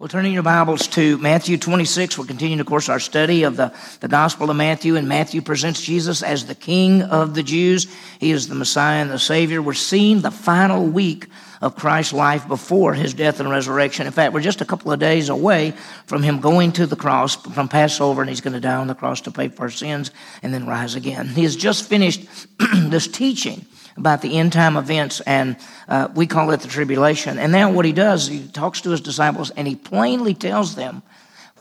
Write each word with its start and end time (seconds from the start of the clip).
Well, 0.00 0.08
turning 0.08 0.32
your 0.32 0.42
Bibles 0.42 0.86
to 0.88 1.18
Matthew 1.18 1.58
26, 1.58 2.16
we're 2.16 2.24
continuing, 2.24 2.60
of 2.60 2.66
course, 2.66 2.88
our 2.88 2.98
study 2.98 3.42
of 3.42 3.58
the, 3.58 3.70
the 4.00 4.08
Gospel 4.08 4.48
of 4.48 4.56
Matthew, 4.56 4.96
and 4.96 5.06
Matthew 5.06 5.42
presents 5.42 5.82
Jesus 5.82 6.22
as 6.22 6.46
the 6.46 6.54
King 6.54 7.02
of 7.02 7.34
the 7.34 7.42
Jews. 7.42 7.86
He 8.18 8.30
is 8.30 8.48
the 8.48 8.54
Messiah 8.54 9.02
and 9.02 9.10
the 9.10 9.18
Savior. 9.18 9.60
We're 9.60 9.74
seeing 9.74 10.22
the 10.22 10.30
final 10.30 10.86
week 10.86 11.26
of 11.60 11.76
Christ's 11.76 12.14
life 12.14 12.48
before 12.48 12.94
his 12.94 13.12
death 13.12 13.40
and 13.40 13.50
resurrection. 13.50 14.06
In 14.06 14.12
fact, 14.14 14.32
we're 14.32 14.40
just 14.40 14.62
a 14.62 14.64
couple 14.64 14.90
of 14.90 15.00
days 15.00 15.28
away 15.28 15.74
from 16.06 16.22
him 16.22 16.40
going 16.40 16.72
to 16.72 16.86
the 16.86 16.96
cross 16.96 17.36
from 17.36 17.68
Passover, 17.68 18.22
and 18.22 18.30
he's 18.30 18.40
going 18.40 18.54
to 18.54 18.60
die 18.60 18.76
on 18.76 18.86
the 18.86 18.94
cross 18.94 19.20
to 19.20 19.30
pay 19.30 19.48
for 19.48 19.64
our 19.64 19.70
sins 19.70 20.12
and 20.42 20.54
then 20.54 20.66
rise 20.66 20.94
again. 20.94 21.28
He 21.28 21.42
has 21.42 21.56
just 21.56 21.86
finished 21.86 22.26
this 22.74 23.06
teaching 23.06 23.66
about 24.00 24.22
the 24.22 24.38
end 24.38 24.52
time 24.52 24.76
events, 24.76 25.20
and 25.20 25.56
uh, 25.88 26.08
we 26.14 26.26
call 26.26 26.50
it 26.50 26.60
the 26.60 26.68
tribulation. 26.68 27.38
And 27.38 27.52
now 27.52 27.70
what 27.70 27.84
he 27.84 27.92
does, 27.92 28.26
he 28.26 28.48
talks 28.48 28.80
to 28.82 28.90
his 28.90 29.00
disciples 29.00 29.50
and 29.50 29.68
he 29.68 29.76
plainly 29.76 30.34
tells 30.34 30.74
them 30.74 31.02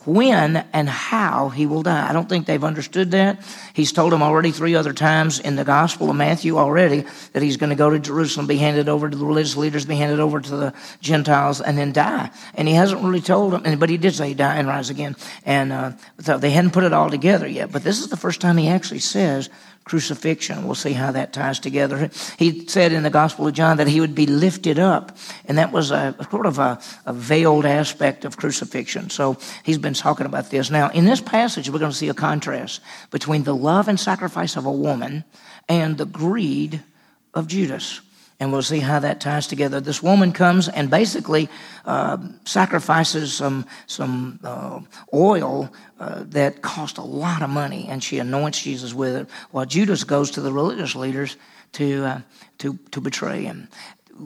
when 0.06 0.56
and 0.72 0.88
how 0.90 1.50
he 1.50 1.66
will 1.66 1.84
die. 1.84 2.10
I 2.10 2.14
don't 2.14 2.30
think 2.30 2.46
they've 2.46 2.64
understood 2.64 3.12
that. 3.12 3.44
He's 3.74 3.92
told 3.92 4.14
them 4.14 4.24
already 4.24 4.52
three 4.52 4.76
other 4.76 4.94
times 4.94 5.40
in 5.40 5.58
the 5.58 5.66
Gospel 5.66 6.10
of 6.10 6.16
Matthew 6.16 6.58
already 6.58 7.06
that 7.34 7.44
he's 7.44 7.58
going 7.58 7.70
to 7.70 7.76
go 7.76 7.90
to 7.90 8.00
Jerusalem, 8.00 8.48
be 8.48 8.58
handed 8.58 8.88
over 8.88 9.10
to 9.10 9.16
the 9.16 9.26
religious 9.26 9.58
leaders, 9.58 9.86
be 9.86 9.98
handed 9.98 10.22
over 10.22 10.40
to 10.40 10.56
the 10.56 10.74
Gentiles, 11.02 11.60
and 11.60 11.78
then 11.78 11.92
die. 11.92 12.32
And 12.56 12.68
he 12.68 12.74
hasn't 12.74 13.04
really 13.04 13.22
told 13.22 13.54
them, 13.54 13.78
but 13.78 13.90
he 13.90 13.98
did 13.98 14.16
say 14.16 14.34
die 14.34 14.56
and 14.56 14.68
rise 14.68 14.90
again. 14.90 15.18
And 15.46 15.74
uh, 15.74 15.92
so 16.20 16.38
they 16.38 16.52
hadn't 16.52 16.72
put 16.72 16.86
it 16.86 16.94
all 16.94 17.10
together 17.10 17.48
yet. 17.48 17.72
But 17.72 17.84
this 17.84 18.00
is 18.00 18.08
the 18.08 18.18
first 18.18 18.40
time 18.40 18.56
he 18.56 18.70
actually 18.70 19.00
says 19.00 19.50
crucifixion. 19.90 20.66
We'll 20.66 20.76
see 20.76 20.94
how 20.94 21.12
that 21.12 21.34
ties 21.34 21.60
together. 21.60 22.10
He 22.38 22.68
said 22.68 22.94
in 22.94 23.02
the 23.04 23.10
Gospel 23.10 23.48
of 23.48 23.54
John 23.56 23.78
that 23.78 23.88
he 23.88 24.00
would 24.00 24.14
be 24.14 24.28
lifted 24.28 24.78
up, 24.78 25.18
and 25.46 25.58
that 25.58 25.72
was 25.72 25.90
a 25.90 26.16
sort 26.30 26.46
of 26.46 26.60
a, 26.60 26.80
a 27.08 27.12
veiled 27.12 27.66
aspect 27.66 28.24
of 28.24 28.38
crucifixion. 28.38 29.10
So 29.10 29.38
he's 29.64 29.80
been 29.80 29.96
talking 29.96 30.28
about 30.28 30.52
this. 30.52 30.70
Now, 30.70 30.90
in 30.92 31.06
this 31.06 31.22
passage, 31.22 31.70
we're 31.70 31.80
going 31.80 31.92
to 31.92 31.98
see 31.98 32.10
a 32.10 32.14
contrast 32.14 32.82
between 33.10 33.44
the 33.44 33.56
love 33.56 33.88
and 33.88 34.00
sacrifice 34.00 34.56
of 34.56 34.66
a 34.66 34.72
woman 34.72 35.24
and 35.68 35.98
the 35.98 36.06
greed 36.06 36.84
of 37.34 37.48
Judas 37.48 38.02
and 38.40 38.52
we'll 38.52 38.62
see 38.62 38.80
how 38.80 39.00
that 39.00 39.20
ties 39.20 39.48
together. 39.48 39.82
This 39.82 40.02
woman 40.02 40.32
comes 40.32 40.70
and 40.70 40.90
basically 40.90 41.50
uh, 41.86 42.18
sacrifices 42.46 43.34
some 43.34 43.66
some 43.88 44.40
uh, 44.44 44.80
oil 45.14 45.70
uh, 46.00 46.24
that 46.28 46.62
cost 46.62 46.98
a 46.98 47.04
lot 47.04 47.42
of 47.42 47.50
money, 47.50 47.88
and 47.90 48.04
she 48.04 48.20
anoints 48.20 48.62
Jesus 48.62 48.94
with 48.94 49.16
it. 49.16 49.28
While 49.52 49.66
Judas 49.66 50.04
goes 50.04 50.32
to 50.32 50.42
the 50.42 50.54
religious 50.54 50.96
leaders 50.96 51.36
to 51.74 52.06
uh, 52.06 52.22
to 52.60 52.78
to 52.92 53.02
betray 53.02 53.44
him. 53.44 53.68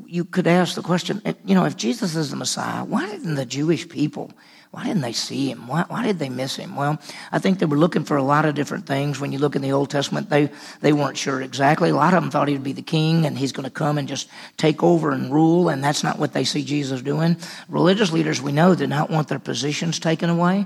You 0.07 0.25
could 0.25 0.47
ask 0.47 0.73
the 0.73 0.81
question, 0.81 1.21
you 1.45 1.53
know, 1.53 1.65
if 1.65 1.77
Jesus 1.77 2.15
is 2.15 2.31
the 2.31 2.35
Messiah, 2.35 2.83
why 2.83 3.05
didn't 3.05 3.35
the 3.35 3.45
Jewish 3.45 3.87
people 3.87 4.31
why 4.73 4.85
didn't 4.85 5.01
they 5.01 5.13
see 5.13 5.51
him? 5.51 5.67
Why, 5.67 5.85
why, 5.87 6.03
did 6.03 6.17
they 6.17 6.29
miss 6.29 6.55
him? 6.55 6.75
Well, 6.75 6.99
I 7.31 7.37
think 7.37 7.59
they 7.59 7.67
were 7.67 7.77
looking 7.77 8.05
for 8.05 8.17
a 8.17 8.23
lot 8.23 8.45
of 8.45 8.55
different 8.55 8.87
things. 8.87 9.19
When 9.19 9.31
you 9.31 9.37
look 9.37 9.55
in 9.55 9.61
the 9.61 9.71
Old 9.71 9.91
Testament, 9.91 10.31
they, 10.31 10.49
they 10.81 10.93
weren't 10.93 11.15
sure 11.15 11.43
exactly. 11.43 11.91
A 11.91 11.95
lot 11.95 12.15
of 12.15 12.23
them 12.23 12.31
thought 12.31 12.47
he'd 12.47 12.63
be 12.63 12.73
the 12.73 12.81
king 12.81 13.27
and 13.27 13.37
he's 13.37 13.51
going 13.51 13.65
to 13.65 13.69
come 13.69 13.99
and 13.99 14.07
just 14.07 14.29
take 14.57 14.81
over 14.81 15.11
and 15.11 15.31
rule, 15.31 15.69
and 15.69 15.83
that's 15.83 16.03
not 16.03 16.17
what 16.17 16.33
they 16.33 16.43
see 16.43 16.63
Jesus 16.63 17.03
doing. 17.03 17.37
Religious 17.69 18.11
leaders, 18.11 18.41
we 18.41 18.51
know, 18.51 18.73
did 18.73 18.89
not 18.89 19.11
want 19.11 19.27
their 19.27 19.37
positions 19.37 19.99
taken 19.99 20.31
away. 20.31 20.65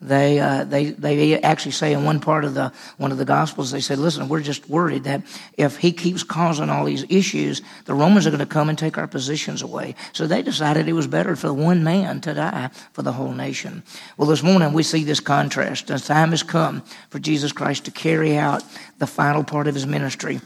They, 0.00 0.38
uh, 0.38 0.64
they, 0.64 0.90
they 0.90 1.40
actually 1.40 1.72
say 1.72 1.92
in 1.92 2.04
one 2.04 2.20
part 2.20 2.44
of 2.44 2.54
the, 2.54 2.72
one 2.98 3.10
of 3.10 3.18
the 3.18 3.24
Gospels, 3.24 3.72
they 3.72 3.80
said, 3.80 3.98
listen, 3.98 4.28
we're 4.28 4.42
just 4.42 4.68
worried 4.68 5.04
that 5.04 5.22
if 5.54 5.78
he 5.78 5.90
keeps 5.90 6.22
causing 6.22 6.70
all 6.70 6.84
these 6.84 7.04
issues, 7.08 7.62
the 7.86 7.94
Romans 7.94 8.26
are 8.26 8.30
going 8.30 8.38
to 8.38 8.46
come 8.46 8.68
and 8.68 8.78
take 8.78 8.96
our 8.96 9.08
positions 9.08 9.60
away. 9.60 9.96
So 10.12 10.26
they 10.26 10.42
decided 10.42 10.88
it 10.88 10.92
was 10.92 11.08
better 11.08 11.34
for 11.34 11.52
one 11.52 11.82
man 11.82 12.20
to 12.20 12.34
die 12.34 12.70
for 12.92 13.02
the 13.02 13.12
whole 13.12 13.32
nation. 13.32 13.82
Well, 14.16 14.28
this 14.28 14.42
morning 14.42 14.72
we 14.72 14.84
see 14.84 15.02
this 15.02 15.20
contrast. 15.20 15.88
The 15.88 15.98
time 15.98 16.30
has 16.30 16.44
come 16.44 16.82
for 17.10 17.18
Jesus 17.18 17.50
Christ 17.50 17.84
to 17.86 17.90
carry 17.90 18.36
out 18.36 18.62
the 18.98 19.06
final 19.06 19.42
part 19.42 19.66
of 19.66 19.74
his 19.74 19.86
ministry. 19.86 20.40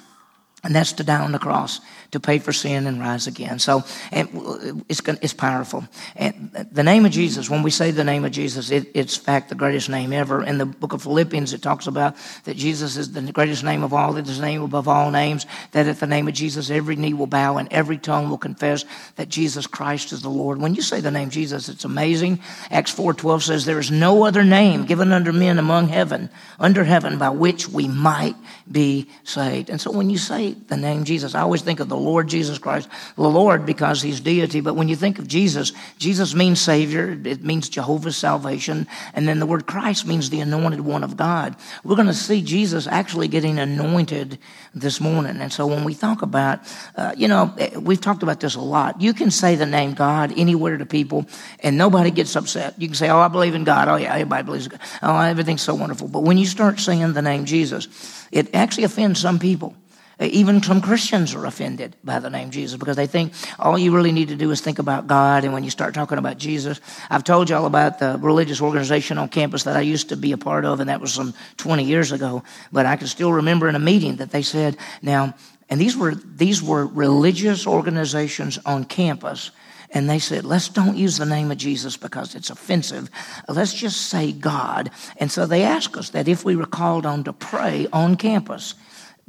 And 0.64 0.74
that's 0.74 0.92
to 0.94 1.04
die 1.04 1.20
on 1.20 1.32
the 1.32 1.38
cross 1.38 1.80
to 2.12 2.20
pay 2.20 2.38
for 2.38 2.52
sin 2.52 2.86
and 2.86 3.00
rise 3.00 3.26
again. 3.26 3.58
So 3.58 3.82
it's, 4.12 5.00
it's 5.06 5.32
powerful. 5.32 5.84
And 6.14 6.50
the 6.70 6.82
name 6.82 7.06
of 7.06 7.12
Jesus, 7.12 7.48
when 7.48 7.62
we 7.62 7.70
say 7.70 7.90
the 7.90 8.04
name 8.04 8.24
of 8.24 8.32
Jesus, 8.32 8.70
it, 8.70 8.90
it's 8.94 9.16
fact 9.16 9.48
the 9.48 9.54
greatest 9.54 9.88
name 9.88 10.12
ever. 10.12 10.44
In 10.44 10.58
the 10.58 10.66
book 10.66 10.92
of 10.92 11.02
Philippians, 11.02 11.54
it 11.54 11.62
talks 11.62 11.86
about 11.86 12.14
that 12.44 12.56
Jesus 12.56 12.98
is 12.98 13.12
the 13.12 13.32
greatest 13.32 13.64
name 13.64 13.82
of 13.82 13.94
all, 13.94 14.12
that 14.12 14.28
is 14.28 14.38
the 14.38 14.44
name 14.44 14.62
above 14.62 14.88
all 14.88 15.10
names, 15.10 15.46
that 15.72 15.86
at 15.86 16.00
the 16.00 16.06
name 16.06 16.28
of 16.28 16.34
Jesus, 16.34 16.70
every 16.70 16.96
knee 16.96 17.14
will 17.14 17.26
bow 17.26 17.56
and 17.56 17.72
every 17.72 17.96
tongue 17.96 18.28
will 18.28 18.38
confess 18.38 18.84
that 19.16 19.30
Jesus 19.30 19.66
Christ 19.66 20.12
is 20.12 20.20
the 20.20 20.28
Lord. 20.28 20.60
When 20.60 20.74
you 20.74 20.82
say 20.82 21.00
the 21.00 21.10
name 21.10 21.30
Jesus, 21.30 21.70
it's 21.70 21.86
amazing. 21.86 22.40
Acts 22.70 22.94
4.12 22.94 23.42
says, 23.42 23.64
there 23.64 23.78
is 23.78 23.90
no 23.90 24.24
other 24.24 24.44
name 24.44 24.84
given 24.84 25.12
under 25.12 25.32
men 25.32 25.58
among 25.58 25.88
heaven, 25.88 26.28
under 26.60 26.84
heaven, 26.84 27.16
by 27.16 27.30
which 27.30 27.68
we 27.68 27.88
might 27.88 28.36
be 28.70 29.08
saved. 29.24 29.70
And 29.70 29.80
so 29.80 29.90
when 29.90 30.10
you 30.10 30.18
say 30.18 30.52
the 30.52 30.76
name 30.76 31.04
Jesus, 31.04 31.34
I 31.34 31.40
always 31.40 31.62
think 31.62 31.80
of 31.80 31.88
the 31.88 32.01
Lord 32.02 32.28
Jesus 32.28 32.58
Christ, 32.58 32.88
the 33.16 33.22
Lord 33.22 33.64
because 33.64 34.02
he's 34.02 34.20
deity. 34.20 34.60
But 34.60 34.74
when 34.74 34.88
you 34.88 34.96
think 34.96 35.18
of 35.18 35.26
Jesus, 35.26 35.72
Jesus 35.98 36.34
means 36.34 36.60
Savior, 36.60 37.18
it 37.24 37.42
means 37.42 37.68
Jehovah's 37.68 38.16
salvation, 38.16 38.86
and 39.14 39.26
then 39.26 39.38
the 39.38 39.46
word 39.46 39.66
Christ 39.66 40.06
means 40.06 40.30
the 40.30 40.40
anointed 40.40 40.80
one 40.80 41.04
of 41.04 41.16
God. 41.16 41.56
We're 41.84 41.96
going 41.96 42.08
to 42.08 42.14
see 42.14 42.42
Jesus 42.42 42.86
actually 42.86 43.28
getting 43.28 43.58
anointed 43.58 44.38
this 44.74 45.00
morning. 45.00 45.40
And 45.40 45.52
so 45.52 45.66
when 45.66 45.84
we 45.84 45.94
talk 45.94 46.22
about, 46.22 46.60
uh, 46.96 47.14
you 47.16 47.28
know, 47.28 47.54
eh, 47.58 47.76
we've 47.78 48.00
talked 48.00 48.22
about 48.22 48.40
this 48.40 48.54
a 48.54 48.60
lot. 48.60 49.00
You 49.00 49.12
can 49.14 49.30
say 49.30 49.54
the 49.54 49.66
name 49.66 49.94
God 49.94 50.32
anywhere 50.36 50.76
to 50.76 50.86
people, 50.86 51.26
and 51.60 51.78
nobody 51.78 52.10
gets 52.10 52.36
upset. 52.36 52.80
You 52.80 52.88
can 52.88 52.94
say, 52.94 53.08
Oh, 53.08 53.18
I 53.18 53.28
believe 53.28 53.54
in 53.54 53.64
God. 53.64 53.88
Oh, 53.88 53.96
yeah, 53.96 54.12
everybody 54.12 54.42
believes 54.44 54.66
in 54.66 54.72
God. 54.72 54.80
Oh, 55.02 55.18
everything's 55.18 55.62
so 55.62 55.74
wonderful. 55.74 56.08
But 56.08 56.22
when 56.22 56.38
you 56.38 56.46
start 56.46 56.80
saying 56.80 57.12
the 57.12 57.22
name 57.22 57.44
Jesus, 57.44 57.88
it 58.32 58.54
actually 58.54 58.84
offends 58.84 59.20
some 59.20 59.38
people. 59.38 59.76
Uh, 60.22 60.28
even 60.30 60.62
some 60.62 60.80
Christians 60.80 61.34
are 61.34 61.46
offended 61.46 61.96
by 62.04 62.20
the 62.20 62.30
name 62.30 62.52
Jesus 62.52 62.78
because 62.78 62.94
they 62.94 63.08
think 63.08 63.32
all 63.58 63.76
you 63.76 63.92
really 63.92 64.12
need 64.12 64.28
to 64.28 64.36
do 64.36 64.52
is 64.52 64.60
think 64.60 64.78
about 64.78 65.08
God. 65.08 65.42
And 65.42 65.52
when 65.52 65.64
you 65.64 65.70
start 65.70 65.94
talking 65.94 66.18
about 66.18 66.38
Jesus, 66.38 66.80
I've 67.10 67.24
told 67.24 67.50
you 67.50 67.56
all 67.56 67.66
about 67.66 67.98
the 67.98 68.18
religious 68.20 68.62
organization 68.62 69.18
on 69.18 69.28
campus 69.28 69.64
that 69.64 69.76
I 69.76 69.80
used 69.80 70.10
to 70.10 70.16
be 70.16 70.30
a 70.30 70.38
part 70.38 70.64
of, 70.64 70.78
and 70.78 70.88
that 70.88 71.00
was 71.00 71.12
some 71.12 71.34
20 71.56 71.82
years 71.82 72.12
ago. 72.12 72.44
But 72.70 72.86
I 72.86 72.94
can 72.94 73.08
still 73.08 73.32
remember 73.32 73.68
in 73.68 73.74
a 73.74 73.80
meeting 73.80 74.16
that 74.16 74.30
they 74.30 74.42
said, 74.42 74.76
now, 75.00 75.34
and 75.68 75.80
these 75.80 75.96
were, 75.96 76.14
these 76.14 76.62
were 76.62 76.86
religious 76.86 77.66
organizations 77.66 78.60
on 78.64 78.84
campus. 78.84 79.50
And 79.90 80.08
they 80.08 80.20
said, 80.20 80.44
let's 80.44 80.68
don't 80.68 80.96
use 80.96 81.18
the 81.18 81.26
name 81.26 81.50
of 81.50 81.58
Jesus 81.58 81.96
because 81.96 82.36
it's 82.36 82.48
offensive. 82.48 83.10
Let's 83.48 83.74
just 83.74 84.02
say 84.02 84.30
God. 84.30 84.90
And 85.16 85.32
so 85.32 85.46
they 85.46 85.64
asked 85.64 85.96
us 85.96 86.10
that 86.10 86.28
if 86.28 86.44
we 86.44 86.54
were 86.54 86.66
called 86.66 87.06
on 87.06 87.24
to 87.24 87.32
pray 87.32 87.88
on 87.92 88.16
campus, 88.16 88.74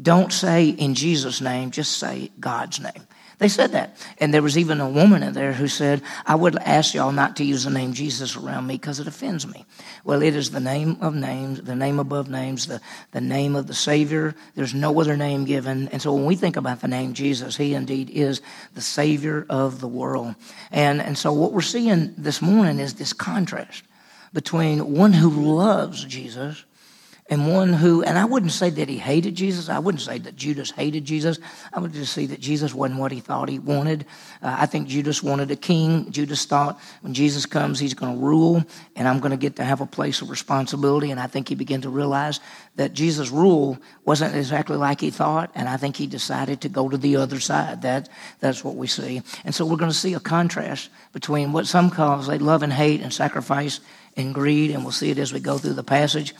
don't 0.03 0.31
say 0.31 0.69
in 0.69 0.93
Jesus' 0.93 1.41
name, 1.41 1.71
just 1.71 1.97
say 1.97 2.31
God's 2.39 2.79
name. 2.79 3.07
They 3.39 3.49
said 3.49 3.71
that. 3.71 3.97
And 4.19 4.33
there 4.33 4.41
was 4.41 4.57
even 4.57 4.79
a 4.79 4.89
woman 4.89 5.23
in 5.23 5.33
there 5.33 5.53
who 5.53 5.67
said, 5.67 6.01
I 6.25 6.35
would 6.35 6.57
ask 6.59 6.93
y'all 6.93 7.11
not 7.11 7.35
to 7.37 7.43
use 7.43 7.63
the 7.63 7.71
name 7.71 7.93
Jesus 7.93 8.37
around 8.37 8.67
me 8.67 8.75
because 8.75 8.99
it 8.99 9.07
offends 9.07 9.47
me. 9.47 9.65
Well, 10.05 10.21
it 10.21 10.35
is 10.35 10.51
the 10.51 10.59
name 10.59 10.97
of 11.01 11.15
names, 11.15 11.61
the 11.61 11.75
name 11.75 11.99
above 11.99 12.29
names, 12.29 12.67
the, 12.67 12.79
the 13.11 13.21
name 13.21 13.55
of 13.55 13.67
the 13.67 13.73
Savior. 13.73 14.35
There's 14.55 14.73
no 14.73 14.97
other 15.01 15.17
name 15.17 15.45
given. 15.45 15.89
And 15.89 16.01
so 16.01 16.13
when 16.13 16.25
we 16.25 16.35
think 16.35 16.55
about 16.55 16.81
the 16.81 16.87
name 16.87 17.13
Jesus, 17.13 17.57
He 17.57 17.73
indeed 17.73 18.09
is 18.09 18.41
the 18.75 18.81
Savior 18.81 19.45
of 19.49 19.81
the 19.81 19.87
world. 19.87 20.35
And, 20.71 21.01
and 21.01 21.17
so 21.17 21.33
what 21.33 21.53
we're 21.53 21.61
seeing 21.61 22.13
this 22.17 22.41
morning 22.41 22.79
is 22.79 22.93
this 22.93 23.13
contrast 23.13 23.83
between 24.31 24.93
one 24.95 25.11
who 25.13 25.55
loves 25.55 26.05
Jesus 26.05 26.63
and 27.33 27.51
one 27.51 27.73
who, 27.73 28.03
and 28.03 28.15
I 28.15 28.25
wouldn't 28.25 28.51
say 28.51 28.69
that 28.69 28.87
he 28.87 28.99
hated 28.99 29.33
Jesus. 29.33 29.67
I 29.67 29.79
wouldn't 29.79 30.03
say 30.03 30.19
that 30.19 30.35
Judas 30.35 30.69
hated 30.69 31.03
Jesus. 31.03 31.39
I 31.73 31.79
would 31.79 31.91
just 31.91 32.13
say 32.13 32.27
that 32.27 32.39
Jesus 32.39 32.75
wasn't 32.75 32.99
what 32.99 33.11
he 33.11 33.21
thought 33.21 33.49
he 33.49 33.57
wanted. 33.57 34.05
Uh, 34.39 34.55
I 34.59 34.67
think 34.67 34.87
Judas 34.87 35.23
wanted 35.23 35.49
a 35.49 35.55
king. 35.55 36.11
Judas 36.11 36.45
thought 36.45 36.79
when 37.01 37.15
Jesus 37.15 37.47
comes, 37.47 37.79
he's 37.79 37.95
going 37.95 38.13
to 38.13 38.23
rule, 38.23 38.63
and 38.95 39.07
I'm 39.07 39.19
going 39.19 39.31
to 39.31 39.37
get 39.37 39.55
to 39.55 39.63
have 39.63 39.81
a 39.81 39.87
place 39.87 40.21
of 40.21 40.29
responsibility. 40.29 41.09
And 41.09 41.19
I 41.19 41.25
think 41.25 41.49
he 41.49 41.55
began 41.55 41.81
to 41.81 41.89
realize 41.89 42.39
that 42.75 42.93
Jesus' 42.93 43.31
rule 43.31 43.79
wasn't 44.05 44.35
exactly 44.35 44.77
like 44.77 45.01
he 45.01 45.09
thought, 45.09 45.49
and 45.55 45.67
I 45.67 45.77
think 45.77 45.97
he 45.97 46.05
decided 46.05 46.61
to 46.61 46.69
go 46.69 46.87
to 46.87 46.97
the 46.97 47.15
other 47.15 47.39
side. 47.39 47.81
That, 47.81 48.09
that's 48.41 48.63
what 48.63 48.75
we 48.75 48.85
see. 48.85 49.23
And 49.43 49.55
so 49.55 49.65
we're 49.65 49.77
going 49.77 49.89
to 49.89 49.97
see 49.97 50.13
a 50.13 50.19
contrast 50.19 50.91
between 51.13 51.51
what 51.51 51.65
some 51.65 51.89
call 51.89 52.21
they 52.21 52.37
love 52.37 52.61
and 52.61 52.71
hate 52.71 53.01
and 53.01 53.11
sacrifice 53.11 53.79
and 54.15 54.35
greed, 54.35 54.69
and 54.69 54.83
we'll 54.83 54.91
see 54.91 55.09
it 55.09 55.17
as 55.17 55.33
we 55.33 55.39
go 55.39 55.57
through 55.57 55.73
the 55.73 55.83
passage. 55.83 56.35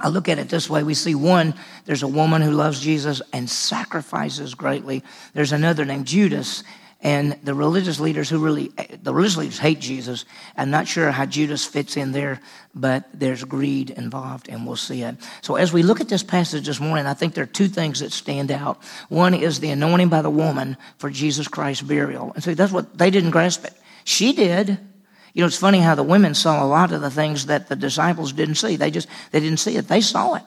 I 0.00 0.08
look 0.08 0.28
at 0.28 0.38
it 0.38 0.48
this 0.48 0.68
way. 0.70 0.82
We 0.82 0.94
see 0.94 1.14
one, 1.14 1.54
there's 1.84 2.02
a 2.02 2.08
woman 2.08 2.42
who 2.42 2.52
loves 2.52 2.80
Jesus 2.80 3.20
and 3.32 3.48
sacrifices 3.48 4.54
greatly. 4.54 5.04
There's 5.34 5.52
another 5.52 5.84
named 5.84 6.06
Judas, 6.06 6.64
and 7.02 7.38
the 7.44 7.54
religious 7.54 7.98
leaders 7.98 8.28
who 8.28 8.38
really, 8.38 8.70
the 9.02 9.14
religious 9.14 9.38
leaders 9.38 9.58
hate 9.58 9.80
Jesus. 9.80 10.26
I'm 10.56 10.70
not 10.70 10.86
sure 10.86 11.10
how 11.10 11.24
Judas 11.24 11.64
fits 11.64 11.96
in 11.96 12.12
there, 12.12 12.40
but 12.74 13.08
there's 13.14 13.42
greed 13.44 13.90
involved, 13.90 14.48
and 14.50 14.66
we'll 14.66 14.76
see 14.76 15.02
it. 15.02 15.16
So 15.40 15.56
as 15.56 15.72
we 15.72 15.82
look 15.82 16.00
at 16.00 16.08
this 16.10 16.22
passage 16.22 16.66
this 16.66 16.78
morning, 16.80 17.06
I 17.06 17.14
think 17.14 17.32
there 17.32 17.44
are 17.44 17.46
two 17.46 17.68
things 17.68 18.00
that 18.00 18.12
stand 18.12 18.50
out. 18.50 18.82
One 19.08 19.32
is 19.32 19.60
the 19.60 19.70
anointing 19.70 20.10
by 20.10 20.20
the 20.20 20.30
woman 20.30 20.76
for 20.98 21.08
Jesus 21.08 21.48
Christ's 21.48 21.82
burial. 21.82 22.32
And 22.34 22.44
so 22.44 22.54
that's 22.54 22.72
what 22.72 22.98
they 22.98 23.10
didn't 23.10 23.30
grasp 23.30 23.64
it. 23.64 23.74
She 24.04 24.32
did. 24.34 24.78
You 25.32 25.42
know, 25.42 25.46
it's 25.46 25.56
funny 25.56 25.78
how 25.78 25.94
the 25.94 26.02
women 26.02 26.34
saw 26.34 26.64
a 26.64 26.66
lot 26.66 26.92
of 26.92 27.00
the 27.00 27.10
things 27.10 27.46
that 27.46 27.68
the 27.68 27.76
disciples 27.76 28.32
didn't 28.32 28.56
see. 28.56 28.76
They 28.76 28.90
just 28.90 29.08
they 29.30 29.40
didn't 29.40 29.58
see 29.58 29.76
it. 29.76 29.88
They 29.88 30.00
saw 30.00 30.34
it. 30.34 30.42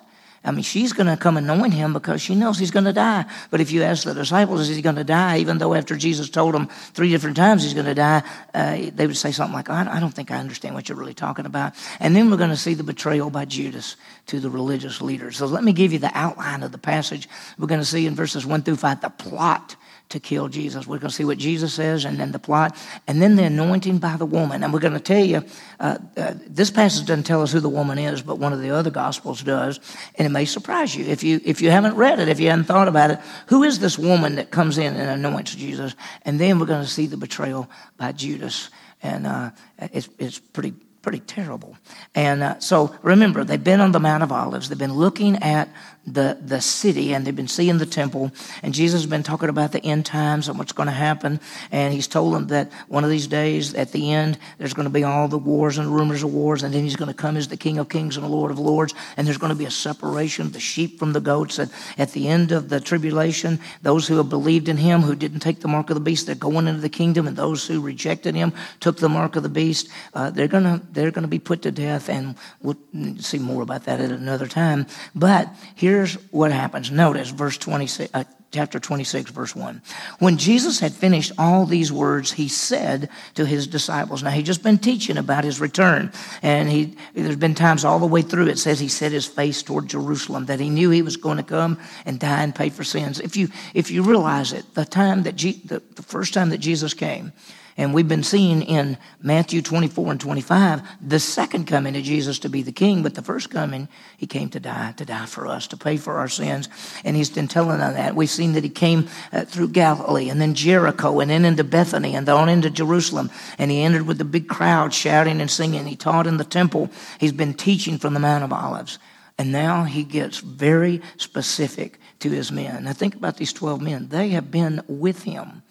I 0.45 0.51
mean, 0.51 0.63
she's 0.63 0.91
going 0.91 1.07
to 1.07 1.15
come 1.15 1.38
anoint 1.38 1.74
him 1.74 1.94
because 1.94 2.21
she 2.21 2.35
knows 2.35 2.59
he's 2.59 2.71
going 2.71 2.83
to 2.83 2.91
die. 2.91 3.24
But 3.50 3.62
if 3.62 3.71
you 3.71 3.83
ask 3.83 4.03
the 4.03 4.13
disciples, 4.13 4.68
is 4.68 4.75
he 4.75 4.81
going 4.81 4.97
to 4.97 5.06
die? 5.06 5.38
Even 5.38 5.57
though 5.57 5.74
after 5.74 5.95
Jesus 5.95 6.30
told 6.30 6.53
them 6.53 6.68
three 6.68 7.09
different 7.09 7.38
times 7.38 7.63
he's 7.63 7.74
going 7.74 7.85
to 7.85 7.95
die, 7.95 8.24
uh, 8.53 8.77
they 8.94 9.07
would 9.07 9.15
say 9.15 9.31
something 9.31 9.53
like, 9.53 9.69
I 9.69 10.01
don't 10.01 10.13
think 10.13 10.31
I 10.31 10.38
understand 10.38 10.75
what 10.75 10.89
you're 10.89 10.97
really 10.97 11.13
talking 11.13 11.45
about. 11.45 11.74
And 12.01 12.13
then 12.13 12.29
we're 12.29 12.38
going 12.38 12.50
to 12.50 12.57
see 12.57 12.74
the 12.74 12.83
betrayal 12.83 13.29
by 13.29 13.45
Judas 13.45 13.95
to 14.27 14.41
the 14.41 14.50
religious 14.50 15.01
leaders. 15.01 15.38
So 15.38 15.45
let 15.45 15.63
me 15.63 15.71
give 15.71 15.94
you 15.94 16.00
the 16.00 16.12
outline 16.13 16.62
of 16.63 16.74
the 16.74 16.77
passage. 16.77 17.29
We're 17.57 17.68
going 17.68 17.79
to 17.81 17.86
see 17.86 18.06
in 18.06 18.13
verses 18.13 18.45
1 18.45 18.63
through 18.63 18.75
5 18.75 19.00
the 19.00 19.09
plot 19.12 19.77
to 20.09 20.19
kill 20.19 20.47
Jesus. 20.47 20.85
We're 20.85 21.00
going 21.00 21.09
to 21.09 21.15
see 21.15 21.25
what 21.25 21.38
Jesus 21.38 21.73
says 21.73 22.05
and 22.05 22.19
then 22.19 22.31
the 22.31 22.39
plot, 22.39 22.77
and 23.07 23.21
then 23.21 23.35
the 23.35 23.44
anointing 23.44 23.97
by 23.97 24.15
the 24.15 24.25
woman. 24.25 24.63
And 24.63 24.71
we're 24.71 24.79
going 24.79 24.94
to 24.94 25.00
tell 25.00 25.23
you 25.23 25.44
uh, 25.79 25.97
uh, 26.15 26.33
this 26.47 26.69
passage 26.69 27.07
doesn't 27.07 27.23
tell 27.23 27.41
us 27.41 27.51
who 27.51 27.59
the 27.59 27.69
woman 27.69 27.97
is, 27.97 28.21
but 28.21 28.38
one 28.38 28.53
of 28.53 28.61
the 28.61 28.69
other 28.69 28.91
gospels 28.91 29.41
does, 29.41 29.79
and 30.15 30.25
it 30.25 30.29
may 30.29 30.45
surprise 30.45 30.95
you 30.95 31.05
if 31.05 31.23
you 31.23 31.41
if 31.44 31.61
you 31.61 31.71
haven't 31.71 31.95
read 31.95 32.19
it, 32.19 32.27
if 32.27 32.39
you 32.39 32.50
haven't 32.50 32.65
thought 32.65 32.88
about 32.88 33.11
it. 33.11 33.19
Who 33.47 33.63
is 33.63 33.79
this 33.79 33.97
woman 33.97 34.35
that 34.35 34.51
comes 34.51 34.77
in 34.77 34.95
and 34.95 35.09
anoints 35.09 35.55
Jesus? 35.55 35.95
And 36.23 36.39
then 36.39 36.59
we're 36.59 36.67
going 36.67 36.83
to 36.83 36.89
see 36.89 37.07
the 37.07 37.17
betrayal 37.17 37.69
by 37.97 38.11
Judas, 38.11 38.69
and 39.01 39.25
uh, 39.25 39.51
it's 39.79 40.09
it's 40.19 40.39
pretty 40.39 40.73
pretty 41.03 41.19
terrible. 41.19 41.77
And 42.15 42.41
uh, 42.41 42.59
so 42.59 42.95
remember, 43.03 43.44
they've 43.44 43.63
been 43.63 43.81
on 43.81 43.91
the 43.91 44.00
Mount 44.00 44.23
of 44.23 44.31
Olives. 44.31 44.69
They've 44.69 44.77
been 44.77 44.94
looking 44.94 45.35
at 45.44 45.69
the, 46.05 46.38
the 46.41 46.59
city 46.59 47.13
and 47.13 47.25
they've 47.25 47.35
been 47.35 47.47
seeing 47.47 47.77
the 47.77 47.85
temple. 47.85 48.31
And 48.61 48.73
Jesus 48.73 49.01
has 49.01 49.09
been 49.09 49.23
talking 49.23 49.50
about 49.50 49.71
the 49.71 49.83
end 49.85 50.05
times 50.05 50.50
and 50.50 50.57
what's 50.57 50.73
going 50.73 50.88
to 50.88 50.94
happen. 50.94 51.39
And 51.71 51.94
he's 51.94 52.07
told 52.07 52.33
them 52.33 52.47
that 52.47 52.71
one 52.89 53.03
of 53.03 53.09
these 53.09 53.27
days 53.27 53.73
at 53.73 53.91
the 53.94 54.11
end, 54.11 54.38
there's 54.57 54.73
going 54.73 54.88
to 54.88 54.94
be 54.94 55.03
all 55.03 55.27
the 55.27 55.38
wars 55.38 55.77
and 55.77 55.94
rumors 55.94 56.23
of 56.23 56.33
wars. 56.33 56.63
And 56.63 56.73
then 56.73 56.83
he's 56.83 56.97
going 56.97 57.07
to 57.07 57.13
come 57.13 57.38
as 57.38 57.47
the 57.47 57.57
King 57.57 57.77
of 57.77 57.88
Kings 57.88 58.17
and 58.17 58.25
the 58.25 58.29
Lord 58.29 58.51
of 58.51 58.59
Lords. 58.59 58.94
And 59.15 59.25
there's 59.25 59.38
going 59.38 59.51
to 59.51 59.57
be 59.57 59.65
a 59.65 59.71
separation 59.71 60.45
of 60.45 60.53
the 60.53 60.59
sheep 60.59 61.00
from 61.00 61.13
the 61.13 61.21
goats. 61.21 61.57
And 61.57 61.71
at 61.97 62.11
the 62.11 62.27
end 62.27 62.51
of 62.51 62.67
the 62.67 62.81
tribulation, 62.81 63.59
those 63.81 64.07
who 64.07 64.17
have 64.17 64.29
believed 64.29 64.67
in 64.67 64.77
him, 64.77 65.01
who 65.01 65.15
didn't 65.15 65.39
take 65.39 65.61
the 65.61 65.69
mark 65.69 65.89
of 65.89 65.95
the 65.95 66.01
beast, 66.01 66.25
they're 66.25 66.35
going 66.35 66.67
into 66.67 66.81
the 66.81 66.89
kingdom. 66.89 67.27
And 67.27 67.38
those 67.38 67.65
who 67.65 67.79
rejected 67.79 68.35
him, 68.35 68.51
took 68.81 68.97
the 68.97 69.09
mark 69.09 69.38
of 69.38 69.44
the 69.44 69.50
beast, 69.50 69.88
uh, 70.13 70.29
they're 70.31 70.47
going 70.50 70.63
to, 70.63 70.81
they're 70.91 71.11
going 71.11 71.23
to 71.23 71.29
be 71.29 71.39
put 71.39 71.61
to 71.61 71.71
death. 71.71 72.09
And 72.09 72.35
we'll 72.61 72.77
see 73.19 73.39
more 73.39 73.63
about 73.63 73.85
that 73.85 74.01
at 74.01 74.11
another 74.11 74.47
time. 74.47 74.85
But 75.15 75.47
here 75.75 75.93
here's 75.94 76.16
what 76.31 76.51
happens. 76.51 76.90
Notice 76.90 77.30
verse 77.30 77.56
26, 77.56 78.10
uh, 78.16 78.24
chapter 78.51 78.80
26, 78.80 79.30
verse 79.30 79.56
1. 79.56 79.80
When 80.18 80.38
Jesus 80.38 80.80
had 80.80 80.92
finished 80.92 81.31
all 81.38 81.68
these 81.68 81.92
words, 81.92 82.31
he 82.31 82.48
said 82.48 83.10
to 83.36 83.45
his 83.45 83.68
disciples, 83.68 84.24
now 84.24 84.31
he'd 84.31 84.48
just 84.48 84.63
been 84.63 84.80
teaching 84.80 85.18
about 85.18 85.44
his 85.44 85.60
return, 85.60 86.12
and 86.42 86.68
he, 86.68 86.95
there's 87.13 87.36
been 87.36 87.54
times 87.54 87.86
all 87.86 88.00
the 88.00 88.07
way 88.07 88.24
through 88.24 88.48
it 88.48 88.57
says 88.57 88.80
he 88.80 88.88
set 88.88 89.12
his 89.12 89.28
face 89.28 89.62
toward 89.62 89.88
Jerusalem, 89.88 90.48
that 90.48 90.60
he 90.60 90.69
knew 90.69 90.90
he 90.90 91.04
was 91.04 91.16
going 91.16 91.38
to 91.38 91.44
come 91.44 91.80
and 92.07 92.19
die 92.19 92.42
and 92.42 92.56
pay 92.56 92.69
for 92.69 92.84
sins. 92.84 93.19
If 93.19 93.38
you, 93.38 93.50
if 93.75 93.92
you 93.92 94.01
realize 94.01 94.51
it, 94.51 94.74
the 94.74 94.86
time 94.86 95.24
that, 95.24 95.36
Je- 95.36 95.62
the, 95.63 95.80
the 95.96 96.04
first 96.04 96.34
time 96.34 96.50
that 96.50 96.57
Jesus 96.60 96.96
came, 96.96 97.34
and 97.75 97.94
we've 97.94 98.08
been 98.08 98.24
seeing 98.24 98.62
in 98.62 98.98
Matthew 99.22 99.62
24 99.62 100.12
and 100.12 100.22
25 100.22 100.81
the 101.02 101.20
second 101.20 101.66
coming 101.66 101.96
of 101.96 102.04
Jesus 102.04 102.40
to 102.40 102.50
be 102.50 102.62
the 102.62 102.72
king, 102.72 103.02
but 103.02 103.16
the 103.16 103.24
first 103.24 103.50
coming, 103.50 103.88
he 104.16 104.28
came 104.28 104.50
to 104.50 104.60
die, 104.60 104.94
to 104.98 105.06
die 105.06 105.25
for 105.25 105.48
us, 105.48 105.66
to 105.68 105.78
pay 105.78 105.98
for 105.98 106.18
our 106.18 106.28
sins. 106.28 106.70
And 107.04 107.16
he's 107.16 107.31
been 107.31 107.48
telling 107.48 107.81
us 107.81 107.96
that. 107.96 108.16
We've 108.16 108.30
seen 108.30 108.54
that 108.54 108.64
he 108.64 108.70
came 108.70 109.08
uh, 109.31 109.46
through 109.46 109.70
Galilee 109.70 110.30
and 110.30 110.40
then 110.40 110.54
Jericho 110.54 111.20
and 111.20 111.31
then 111.31 111.46
into 111.46 111.64
Bethany 111.64 112.16
and 112.16 112.30
on 112.30 112.48
into 112.48 112.70
Jerusalem. 112.70 113.31
And 113.58 113.72
he 113.72 113.81
entered 113.81 114.06
with 114.06 114.20
the 114.20 114.25
big 114.25 114.48
crowd 114.48 114.94
shouting 114.94 115.42
and 115.42 115.50
singing. 115.50 115.86
He 115.88 115.96
taught 115.96 116.28
in 116.28 116.38
the 116.38 116.44
temple. 116.44 116.92
He's 117.20 117.31
been 117.31 117.56
teaching 117.56 117.98
from 117.98 118.14
the 118.14 118.20
Mount 118.20 118.44
of 118.44 118.54
Olives. 118.54 119.00
And 119.40 119.52
now 119.52 119.84
he 119.84 120.04
gets 120.04 120.40
very 120.40 121.02
specific 121.18 122.00
to 122.20 122.30
his 122.30 122.52
men. 122.52 122.84
Now 122.84 122.94
think 122.94 123.16
about 123.16 123.38
these 123.38 123.52
12 123.52 123.81
men. 123.81 124.10
They 124.10 124.30
have 124.30 124.52
been 124.52 124.84
with 124.88 125.24
him 125.24 125.62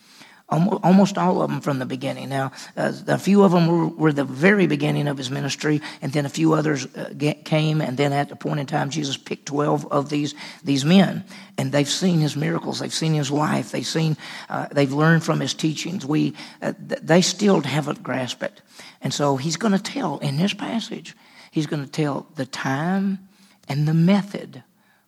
almost 0.53 1.17
all 1.17 1.41
of 1.41 1.51
them 1.51 1.61
from 1.61 1.79
the 1.79 1.87
beginning. 1.87 2.29
Now, 2.29 2.53
uh, 2.77 2.93
a 3.07 3.19
few 3.19 3.43
of 3.43 3.53
them 3.53 3.67
were, 3.67 3.87
were, 3.87 4.13
the 4.13 4.25
very 4.25 4.67
beginning 4.67 5.09
of 5.09 5.17
his 5.17 5.31
ministry, 5.31 5.81
and 6.03 6.13
then 6.13 6.27
a 6.27 6.29
few 6.29 6.53
others 6.53 6.87
uh, 6.95 7.11
get, 7.17 7.45
came, 7.45 7.81
and 7.81 7.97
then 7.97 8.13
at 8.13 8.29
the 8.29 8.37
point 8.37 8.61
in 8.61 8.67
time, 8.67 8.91
Jesus 8.91 9.17
picked 9.17 9.47
12 9.47 9.91
of 9.91 10.11
these, 10.11 10.35
these 10.63 10.85
men, 10.85 11.25
and 11.57 11.73
they've 11.73 11.89
seen 11.89 12.21
his 12.21 12.37
miracles, 12.37 12.81
they've 12.81 12.93
seen 12.93 13.15
his 13.15 13.31
life, 13.31 13.73
they've 13.73 13.87
seen, 13.87 14.17
uh, 14.51 14.67
they've 14.71 14.93
learned 14.93 15.25
from 15.25 15.41
his 15.41 15.55
teachings. 15.55 16.05
We, 16.05 16.35
uh, 16.61 16.75
they 16.79 17.23
still 17.23 17.63
haven't 17.63 18.03
grasped 18.03 18.43
it. 18.43 18.61
And 19.01 19.15
so 19.15 19.37
he's 19.37 19.57
going 19.57 19.73
to 19.73 19.83
tell 19.83 20.19
in 20.19 20.37
this 20.37 20.53
passage, 20.53 21.17
he's 21.51 21.67
going 21.67 21.85
to 21.85 21.91
tell 21.91 22.27
the 22.37 22.47
time 22.47 23.27
and 23.69 23.89
the 23.89 23.95
method 23.95 24.63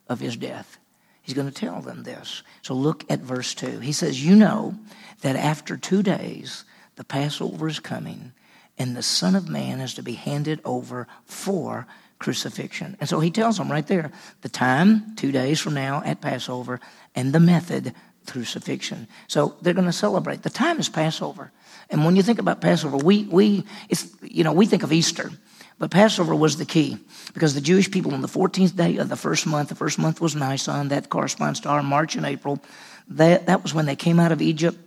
of 0.08 0.20
his 0.20 0.37
death. 0.37 0.79
He's 1.23 1.35
going 1.35 1.50
to 1.50 1.55
tell 1.55 1.81
them 1.81 2.02
this. 2.02 2.43
So 2.61 2.75
look 2.75 3.05
at 3.11 3.20
verse 3.20 3.55
2. 3.55 3.81
He 3.81 3.93
says, 3.93 4.25
You 4.25 4.37
know 4.37 4.75
that 5.24 5.36
after 5.36 5.78
two 5.78 6.02
days, 6.02 6.64
the 6.96 7.02
Passover 7.02 7.66
is 7.66 7.80
coming, 7.80 8.32
and 8.76 8.94
the 8.94 9.02
Son 9.02 9.34
of 9.34 9.48
Man 9.48 9.80
is 9.80 9.94
to 9.94 10.02
be 10.02 10.12
handed 10.12 10.60
over 10.66 11.08
for 11.24 11.86
crucifixion. 12.18 12.94
And 13.00 13.08
so 13.08 13.20
he 13.20 13.30
tells 13.30 13.56
them 13.56 13.72
right 13.72 13.86
there 13.86 14.12
the 14.42 14.50
time, 14.50 15.16
two 15.16 15.32
days 15.32 15.60
from 15.60 15.72
now 15.72 16.02
at 16.04 16.20
Passover, 16.20 16.78
and 17.14 17.32
the 17.32 17.40
method, 17.40 17.94
crucifixion. 18.26 19.08
So 19.26 19.56
they're 19.62 19.72
going 19.72 19.86
to 19.86 19.92
celebrate. 19.94 20.42
The 20.42 20.50
time 20.50 20.78
is 20.78 20.90
Passover. 20.90 21.50
And 21.88 22.04
when 22.04 22.16
you 22.16 22.22
think 22.22 22.38
about 22.38 22.60
Passover, 22.60 22.98
we, 22.98 23.24
we, 23.24 23.64
it's, 23.88 24.14
you 24.20 24.44
know, 24.44 24.52
we 24.52 24.66
think 24.66 24.82
of 24.82 24.92
Easter. 24.92 25.30
But 25.78 25.90
Passover 25.90 26.34
was 26.34 26.58
the 26.58 26.66
key 26.66 26.98
because 27.32 27.54
the 27.54 27.62
Jewish 27.62 27.90
people 27.90 28.12
on 28.12 28.20
the 28.20 28.28
14th 28.28 28.76
day 28.76 28.98
of 28.98 29.08
the 29.08 29.16
first 29.16 29.46
month, 29.46 29.70
the 29.70 29.74
first 29.74 29.98
month 29.98 30.20
was 30.20 30.36
Nisan, 30.36 30.88
that 30.88 31.08
corresponds 31.08 31.60
to 31.60 31.70
our 31.70 31.82
March 31.82 32.14
and 32.14 32.26
April. 32.26 32.62
That, 33.08 33.46
that 33.46 33.62
was 33.62 33.72
when 33.72 33.86
they 33.86 33.96
came 33.96 34.20
out 34.20 34.32
of 34.32 34.40
Egypt, 34.40 34.78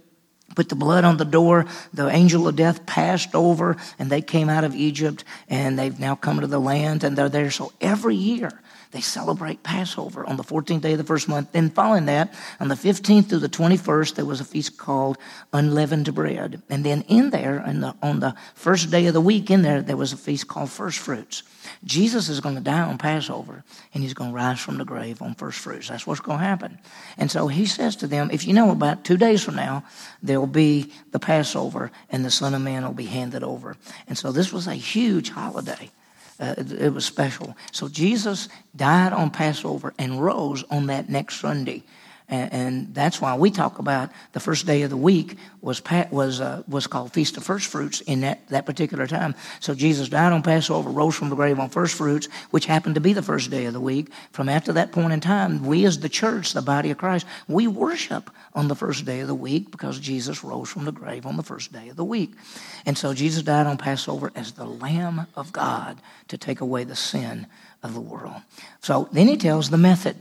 put 0.56 0.70
the 0.70 0.76
blood 0.76 1.04
on 1.04 1.18
the 1.18 1.26
door. 1.26 1.66
The 1.94 2.10
angel 2.10 2.48
of 2.48 2.56
death 2.56 2.86
passed 2.86 3.36
over 3.36 3.78
and 4.00 4.10
they 4.10 4.22
came 4.22 4.50
out 4.50 4.64
of 4.64 4.76
Egypt 4.76 5.24
and 5.50 5.78
they've 5.78 6.00
now 6.00 6.16
come 6.16 6.40
to 6.40 6.48
the 6.48 6.60
land 6.60 7.04
and 7.04 7.18
they're 7.18 7.30
there. 7.30 7.52
So 7.52 7.74
every 7.82 8.16
year, 8.16 8.52
they 8.92 9.02
celebrate 9.02 9.64
Passover 9.64 10.26
on 10.26 10.38
the 10.38 10.44
14th 10.44 10.82
day 10.82 10.94
of 10.94 10.98
the 10.98 11.04
first 11.04 11.28
month. 11.28 11.52
Then, 11.52 11.70
following 11.70 12.06
that, 12.06 12.34
on 12.60 12.68
the 12.68 12.76
15th 12.76 13.30
through 13.30 13.40
the 13.40 13.50
21st, 13.50 14.16
there 14.16 14.26
was 14.26 14.42
a 14.42 14.46
feast 14.46 14.78
called 14.78 15.18
Unleavened 15.54 16.14
Bread. 16.14 16.62
And 16.70 16.84
then, 16.84 17.04
in 17.04 17.30
there, 17.30 17.64
the, 17.66 17.96
on 18.02 18.20
the 18.20 18.36
first 18.56 18.92
day 18.92 19.06
of 19.08 19.14
the 19.14 19.22
week, 19.22 19.52
in 19.52 19.62
there, 19.62 19.82
there 19.82 19.98
was 19.98 20.14
a 20.14 20.18
feast 20.18 20.48
called 20.48 20.70
First 20.70 21.00
Fruits. 21.00 21.44
Jesus 21.84 22.30
is 22.30 22.40
going 22.40 22.56
to 22.56 22.62
die 22.62 22.82
on 22.82 22.98
Passover, 22.98 23.64
and 23.94 24.04
he's 24.04 24.14
going 24.14 24.32
to 24.32 24.36
rise 24.36 24.60
from 24.60 24.78
the 24.78 24.86
grave 24.86 25.22
on 25.22 25.36
first 25.36 25.60
fruits. 25.60 25.90
That's 25.90 26.08
what's 26.08 26.22
going 26.22 26.40
to 26.40 26.46
happen. 26.46 26.80
And 27.18 27.30
so 27.30 27.48
he 27.48 27.66
says 27.66 27.96
to 27.98 28.08
them, 28.08 28.30
If 28.32 28.48
you 28.48 28.54
know 28.54 28.72
about 28.72 29.04
two 29.04 29.18
days 29.18 29.44
from 29.44 29.56
now, 29.56 29.84
there 30.22 30.40
will 30.40 30.48
be 30.48 30.92
the 31.12 31.20
Passover, 31.20 31.92
and 32.10 32.24
the 32.24 32.32
Son 32.32 32.54
of 32.54 32.62
Man 32.62 32.84
will 32.84 32.94
be 32.94 33.06
handed 33.06 33.44
over. 33.44 33.76
And 34.08 34.18
so 34.18 34.32
this 34.32 34.52
was 34.52 34.68
a 34.68 34.76
huge 34.76 35.30
holiday. 35.30 35.90
Uh, 36.40 36.56
it 36.58 36.94
was 36.94 37.06
special. 37.06 37.56
So 37.72 37.88
Jesus 37.88 38.48
died 38.76 39.12
on 39.12 39.32
Passover 39.32 39.94
and 39.98 40.22
rose 40.22 40.64
on 40.70 40.88
that 40.88 41.10
next 41.10 41.40
Sunday. 41.40 41.84
And, 42.30 42.54
and, 42.54 42.94
that's 42.94 43.22
why 43.22 43.36
we 43.36 43.52
talk 43.52 43.80
about 43.80 44.10
the 44.34 44.42
first 44.42 44.66
day 44.66 44.82
of 44.82 44.90
the 44.90 44.98
week 44.98 45.38
was 45.62 45.82
was 46.12 46.42
uh, 46.42 46.62
was 46.68 46.86
called 46.86 47.14
Feast 47.14 47.38
of 47.38 47.44
First 47.44 47.68
Fruits 47.68 48.02
in 48.02 48.22
that, 48.22 48.46
that 48.50 48.66
particular 48.66 49.08
time. 49.08 49.34
So 49.62 49.74
Jesus 49.74 50.10
died 50.10 50.34
on 50.34 50.44
Passover, 50.44 50.90
rose 50.90 51.16
from 51.16 51.30
the 51.30 51.38
grave 51.38 51.58
on 51.58 51.70
first 51.70 51.96
fruits, 51.96 52.28
which 52.52 52.66
happened 52.66 52.96
to 52.96 53.02
be 53.02 53.14
the 53.14 53.22
first 53.22 53.50
day 53.50 53.66
of 53.66 53.74
the 53.74 53.80
week. 53.80 54.10
From 54.32 54.50
after 54.50 54.74
that 54.74 54.92
point 54.92 55.14
in 55.14 55.22
time, 55.22 55.66
we 55.66 55.86
as 55.86 56.00
the 56.00 56.10
church, 56.10 56.52
the 56.52 56.62
body 56.62 56.92
of 56.92 56.98
Christ, 56.98 57.26
we 57.48 57.66
worship 57.66 58.30
on 58.54 58.68
the 58.68 58.76
first 58.76 59.06
day 59.06 59.22
of 59.22 59.28
the 59.28 59.36
week 59.36 59.72
because 59.72 59.98
Jesus 59.98 60.44
rose 60.44 60.70
from 60.70 60.84
the 60.84 60.92
grave 60.92 61.26
on 61.26 61.38
the 61.38 61.44
first 61.44 61.72
day 61.72 61.88
of 61.88 61.96
the 61.96 62.04
week. 62.04 62.34
And 62.86 62.98
so 62.98 63.14
Jesus 63.14 63.44
died 63.44 63.68
on 63.68 63.78
Passover 63.78 64.34
as 64.36 64.52
the 64.52 64.66
Lamb 64.66 65.28
of 65.36 65.54
God 65.54 65.98
to 66.28 66.38
take 66.38 66.60
away 66.60 66.84
the 66.84 66.96
sin 66.96 67.48
of 67.84 67.94
the 67.94 68.02
world. 68.02 68.42
So 68.82 69.08
then 69.14 69.28
he 69.28 69.38
tells 69.38 69.70
the 69.70 69.78
method. 69.78 70.18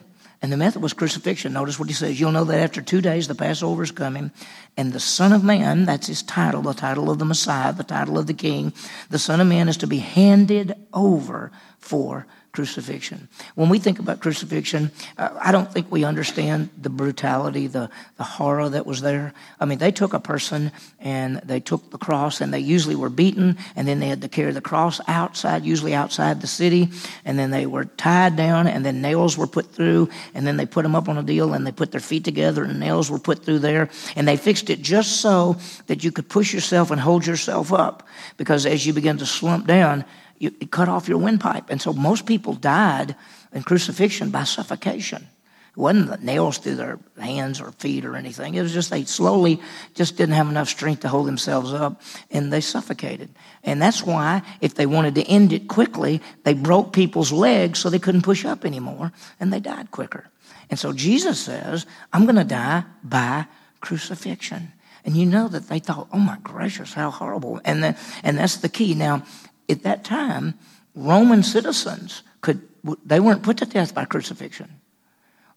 And 0.47 0.53
the 0.53 0.57
method 0.57 0.81
was 0.81 0.93
crucifixion. 0.93 1.55
Notice 1.55 1.77
what 1.77 1.89
he 1.89 1.93
says. 1.93 2.21
You'll 2.21 2.31
know 2.31 2.45
that 2.45 2.61
after 2.61 2.81
two 2.81 3.01
days 3.01 3.27
the 3.27 3.35
Passover 3.35 3.83
is 3.83 3.91
coming, 3.91 4.31
and 4.77 4.93
the 4.93 5.01
Son 5.01 5.33
of 5.33 5.43
Man, 5.43 5.87
that's 5.87 6.07
his 6.07 6.23
title, 6.23 6.63
the 6.63 6.73
title 6.73 7.11
of 7.11 7.19
the 7.19 7.25
Messiah, 7.25 7.73
the 7.73 7.83
title 7.83 8.17
of 8.17 8.29
the 8.29 8.33
King, 8.33 8.73
the 9.11 9.19
Son 9.19 9.41
of 9.41 9.49
Man 9.49 9.69
is 9.69 9.77
to 9.79 9.89
be 9.89 9.99
handed 9.99 10.77
over 10.95 11.51
for 11.81 12.29
crucifixion. 12.57 13.29
When 13.55 13.69
we 13.69 13.79
think 13.79 13.99
about 13.99 14.21
crucifixion, 14.21 14.91
uh, 15.19 15.29
I 15.39 15.53
don't 15.53 15.71
think 15.71 15.93
we 15.93 16.05
understand 16.05 16.71
the 16.81 16.89
brutality, 16.89 17.67
the, 17.67 17.91
the 18.17 18.25
horror 18.25 18.71
that 18.71 18.87
was 18.87 19.03
there. 19.03 19.35
I 19.61 19.67
mean, 19.67 19.77
they 19.77 19.93
took 19.93 20.15
a 20.15 20.21
person 20.21 20.73
and 20.99 21.37
they 21.45 21.61
took 21.61 21.91
the 21.91 21.99
cross 21.99 22.41
and 22.41 22.55
they 22.55 22.61
usually 22.61 22.97
were 22.97 23.11
beaten 23.11 23.59
and 23.77 23.87
then 23.87 24.01
they 24.01 24.09
had 24.09 24.23
to 24.23 24.31
carry 24.31 24.53
the 24.53 24.63
cross 24.63 25.03
outside, 25.07 25.67
usually 25.67 25.93
outside 25.93 26.41
the 26.41 26.47
city, 26.47 26.89
and 27.27 27.39
then 27.39 27.51
they 27.51 27.67
were 27.67 27.85
tied 27.85 28.37
down 28.37 28.67
and 28.67 28.87
then 28.87 29.03
nails 29.03 29.37
were 29.37 29.47
put 29.47 29.71
through 29.71 30.09
and 30.33 30.47
then 30.47 30.57
they 30.57 30.65
put 30.65 30.83
them 30.83 30.95
up 30.95 31.11
on 31.11 31.19
a 31.19 31.23
deal 31.23 31.53
and 31.53 31.67
they 31.67 31.73
put 31.73 31.91
their 31.91 32.01
feet 32.01 32.25
together 32.25 32.65
and 32.65 32.81
nails 32.81 33.11
were 33.11 33.19
put 33.19 33.45
through 33.45 33.59
there 33.59 33.91
and 34.17 34.27
they 34.27 34.39
fixed 34.39 34.71
it 34.71 34.81
just 34.81 35.21
so 35.21 35.59
that 35.89 36.03
you 36.03 36.11
could 36.11 36.27
push 36.27 36.55
yourself 36.55 36.91
and 36.91 37.03
hold 37.03 37.27
yourself 37.27 37.71
up 37.71 38.09
because 38.39 38.65
as 38.65 38.87
you 38.87 38.95
begin 38.95 39.19
to 39.19 39.27
slump 39.27 39.67
down, 39.67 40.07
you, 40.39 40.51
cut 40.51 40.89
off 40.89 41.09
your 41.09 41.19
windpipe. 41.19 41.71
And 41.71 41.81
so 41.81 41.93
most 41.93 42.27
people 42.27 42.55
died 42.55 43.15
in 43.53 43.63
crucifixion 43.63 44.31
by 44.31 44.45
suffocation. 44.45 45.27
It 45.71 45.79
wasn't 45.79 46.09
the 46.09 46.17
nails 46.19 46.59
through 46.59 46.77
their 46.77 46.99
hands 47.19 47.61
or 47.61 47.71
feet 47.73 48.05
or 48.05 48.17
anything. 48.17 48.55
It 48.55 48.63
was 48.63 48.73
just 48.73 48.91
they 48.91 49.05
slowly 49.05 49.61
just 49.95 50.17
didn't 50.17 50.35
have 50.35 50.49
enough 50.49 50.69
strength 50.69 51.01
to 51.01 51.09
hold 51.09 51.27
themselves 51.27 51.73
up 51.73 52.01
and 52.31 52.53
they 52.53 52.63
suffocated. 52.63 53.29
And 53.63 53.81
that's 53.81 54.03
why, 54.03 54.43
if 54.61 54.75
they 54.75 54.87
wanted 54.87 55.15
to 55.17 55.25
end 55.25 55.53
it 55.53 55.69
quickly, 55.69 56.23
they 56.45 56.55
broke 56.55 56.93
people's 56.93 57.31
legs 57.31 57.79
so 57.79 57.91
they 57.91 57.99
couldn't 57.99 58.23
push 58.23 58.45
up 58.45 58.65
anymore 58.65 59.13
and 59.39 59.53
they 59.53 59.61
died 59.61 59.91
quicker. 59.91 60.31
And 60.71 60.79
so 60.79 60.93
Jesus 60.93 61.39
says, 61.39 61.87
I'm 62.13 62.25
going 62.25 62.37
to 62.37 62.45
die 62.45 62.85
by 63.05 63.47
crucifixion. 63.81 64.73
And 65.05 65.17
you 65.17 65.25
know 65.25 65.47
that 65.47 65.69
they 65.69 65.79
thought, 65.79 66.09
oh 66.13 66.19
my 66.19 66.37
gracious, 66.43 66.93
how 66.93 67.11
horrible. 67.11 67.61
And, 67.65 67.83
the, 67.85 67.97
and 68.25 68.37
that's 68.37 68.57
the 68.57 68.69
key. 68.69 68.95
Now, 68.95 69.23
at 69.69 69.83
that 69.83 70.05
time, 70.05 70.55
Roman 70.95 71.43
citizens 71.43 72.23
could, 72.41 72.67
they 73.05 73.21
weren't 73.21 73.43
put 73.43 73.59
to 73.59 73.67
death 73.67 73.95
by 73.95 74.05
crucifixion. 74.05 74.71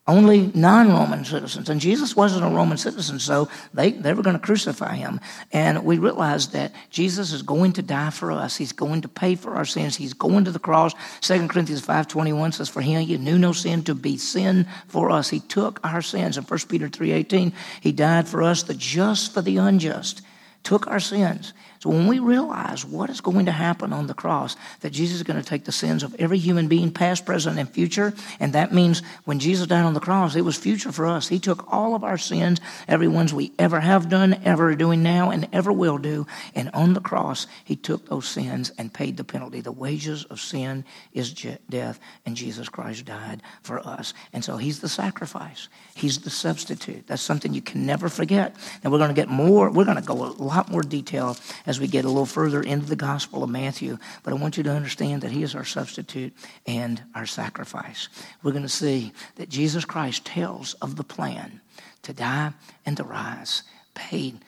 Only 0.10 0.52
non 0.56 0.90
Roman 0.90 1.24
citizens. 1.24 1.70
And 1.70 1.80
Jesus 1.80 2.16
wasn't 2.16 2.44
a 2.44 2.50
Roman 2.50 2.80
citizen, 2.80 3.20
so 3.20 3.48
they, 3.76 3.92
they 3.92 4.14
were 4.14 4.24
going 4.24 4.36
to 4.36 4.44
crucify 4.44 4.96
him. 4.96 5.20
And 5.54 5.86
we 5.86 6.00
realized 6.00 6.54
that 6.54 6.74
Jesus 6.90 7.32
is 7.32 7.44
going 7.44 7.74
to 7.74 7.84
die 7.84 8.10
for 8.10 8.32
us. 8.32 8.58
He's 8.58 8.72
going 8.72 9.02
to 9.02 9.08
pay 9.08 9.36
for 9.36 9.54
our 9.54 9.66
sins. 9.66 9.96
He's 9.96 10.16
going 10.16 10.46
to 10.46 10.52
the 10.52 10.58
cross. 10.58 10.96
2 11.22 11.48
Corinthians 11.48 11.86
5.21 11.86 12.56
says, 12.56 12.70
For 12.70 12.82
him 12.82 13.04
you 13.04 13.20
knew 13.20 13.38
no 13.38 13.52
sin 13.52 13.84
to 13.84 13.94
be 13.94 14.18
sin 14.18 14.66
for 14.88 15.12
us. 15.12 15.30
He 15.30 15.42
took 15.42 15.80
our 15.84 16.02
sins. 16.02 16.40
In 16.40 16.44
1 16.44 16.60
Peter 16.68 16.90
3.18, 16.90 17.54
he 17.80 17.92
died 17.92 18.28
for 18.28 18.42
us, 18.42 18.64
the 18.64 18.74
just 18.74 19.32
for 19.32 19.44
the 19.44 19.58
unjust. 19.58 20.24
Took 20.64 20.88
our 20.88 21.00
sins. 21.00 21.54
So 21.80 21.90
when 21.90 22.08
we 22.08 22.20
realize 22.20 22.84
what 22.84 23.10
is 23.10 23.22
going 23.22 23.46
to 23.46 23.54
happen 23.54 23.94
on 23.94 24.08
the 24.08 24.14
cross, 24.14 24.58
that 24.82 24.90
Jesus 24.90 25.18
is 25.18 25.24
going 25.24 25.42
to 25.42 25.48
take 25.48 25.64
the 25.64 25.72
sins 25.72 26.04
of 26.04 26.14
every 26.20 26.38
human 26.38 26.68
being, 26.68 26.92
past, 26.92 27.26
present, 27.26 27.58
and 27.58 27.70
future, 27.70 28.14
and 28.42 28.52
that 28.52 28.74
means 28.74 29.02
when 29.24 29.40
Jesus 29.40 29.66
died 29.66 29.86
on 29.86 29.94
the 29.94 30.02
cross, 30.02 30.36
it 30.36 30.42
was 30.42 30.58
future 30.58 30.92
for 30.92 31.06
us. 31.06 31.30
He 31.30 31.40
took 31.40 31.72
all 31.72 31.96
of 31.96 32.04
our 32.04 32.18
sins, 32.18 32.60
every 32.90 33.08
ones 33.08 33.34
we 33.34 33.54
ever 33.58 33.80
have 33.80 34.10
done, 34.10 34.42
ever 34.44 34.76
doing 34.76 35.02
now, 35.04 35.32
and 35.32 35.48
ever 35.54 35.72
will 35.72 35.98
do, 35.98 36.28
and 36.54 36.70
on 36.74 36.94
the 36.94 37.00
cross, 37.00 37.48
He 37.64 37.78
took 37.78 38.10
those 38.10 38.28
sins 38.28 38.74
and 38.78 38.94
paid 38.94 39.16
the 39.16 39.24
penalty. 39.24 39.62
The 39.62 39.72
wages 39.72 40.26
of 40.26 40.42
sin 40.42 40.84
is 41.14 41.32
death, 41.70 41.98
and 42.26 42.36
Jesus 42.36 42.68
Christ 42.68 43.06
died 43.06 43.42
for 43.62 43.80
us. 43.88 44.14
And 44.34 44.44
so 44.44 44.58
He's 44.58 44.82
the 44.82 44.90
sacrifice. 44.90 45.70
He's 45.96 46.20
the 46.20 46.30
substitute. 46.30 47.08
That's 47.08 47.22
something 47.22 47.54
you 47.54 47.62
can 47.62 47.86
never 47.86 48.10
forget. 48.10 48.58
And 48.84 48.92
we're 48.92 49.00
going 49.00 49.16
to 49.16 49.22
get 49.22 49.30
more, 49.30 49.72
we're 49.72 49.86
going 49.86 49.96
to 49.96 50.04
go 50.04 50.26
a 50.26 50.44
lot 50.44 50.70
more 50.70 50.82
detail 50.82 51.38
as 51.70 51.80
we 51.80 51.88
get 51.88 52.04
a 52.04 52.08
little 52.08 52.26
further 52.26 52.64
into 52.64 52.88
the 52.88 52.96
Gospel 52.96 53.44
of 53.44 53.50
Matthew. 53.52 54.00
But 54.24 54.34
I 54.34 54.38
want 54.38 54.58
you 54.58 54.64
to 54.64 54.72
understand 54.72 55.22
that 55.22 55.30
He 55.30 55.44
is 55.44 55.54
our 55.54 55.64
substitute 55.64 56.34
and 56.66 57.00
our 57.14 57.28
sacrifice. 57.28 58.10
We're 58.42 58.54
going 58.54 58.64
to 58.64 58.70
see 58.70 59.14
that 59.36 59.50
Jesus 59.50 59.86
Christ 59.86 60.26
tells 60.26 60.74
of 60.76 60.96
the 60.96 61.04
plan 61.04 61.62
to 62.02 62.12
die 62.12 62.54
and 62.88 62.98
to 62.98 63.04
rise, 63.04 63.62
paid 63.94 64.40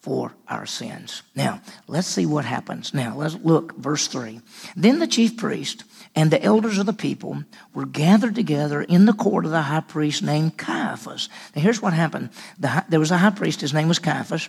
for 0.00 0.32
our 0.48 0.66
sins. 0.66 1.22
Now, 1.36 1.60
let's 1.86 2.08
see 2.08 2.26
what 2.26 2.44
happens. 2.44 2.92
Now, 2.92 3.16
let's 3.16 3.36
look, 3.36 3.76
verse 3.76 4.08
3. 4.08 4.40
Then 4.74 4.98
the 4.98 5.06
chief 5.06 5.36
priest 5.36 5.84
and 6.16 6.32
the 6.32 6.42
elders 6.42 6.78
of 6.78 6.86
the 6.86 6.92
people 6.92 7.44
were 7.72 7.86
gathered 7.86 8.34
together 8.34 8.82
in 8.82 9.06
the 9.06 9.12
court 9.12 9.44
of 9.44 9.52
the 9.52 9.62
high 9.62 9.78
priest 9.78 10.24
named 10.24 10.58
Caiaphas. 10.58 11.28
Now, 11.54 11.62
here's 11.62 11.80
what 11.80 11.92
happened 11.92 12.30
the, 12.58 12.84
there 12.88 12.98
was 12.98 13.12
a 13.12 13.18
high 13.18 13.30
priest, 13.30 13.60
his 13.60 13.72
name 13.72 13.86
was 13.86 14.00
Caiaphas. 14.00 14.48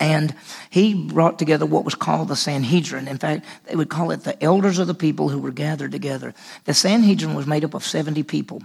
And 0.00 0.34
he 0.70 0.94
brought 0.94 1.38
together 1.38 1.66
what 1.66 1.84
was 1.84 1.94
called 1.94 2.28
the 2.28 2.36
Sanhedrin. 2.36 3.06
In 3.06 3.18
fact, 3.18 3.46
they 3.64 3.76
would 3.76 3.90
call 3.90 4.10
it 4.10 4.24
the 4.24 4.42
elders 4.42 4.78
of 4.78 4.88
the 4.88 4.94
people 4.94 5.28
who 5.28 5.38
were 5.38 5.52
gathered 5.52 5.92
together. 5.92 6.34
The 6.64 6.74
Sanhedrin 6.74 7.34
was 7.34 7.46
made 7.46 7.64
up 7.64 7.74
of 7.74 7.84
70 7.84 8.22
people. 8.24 8.62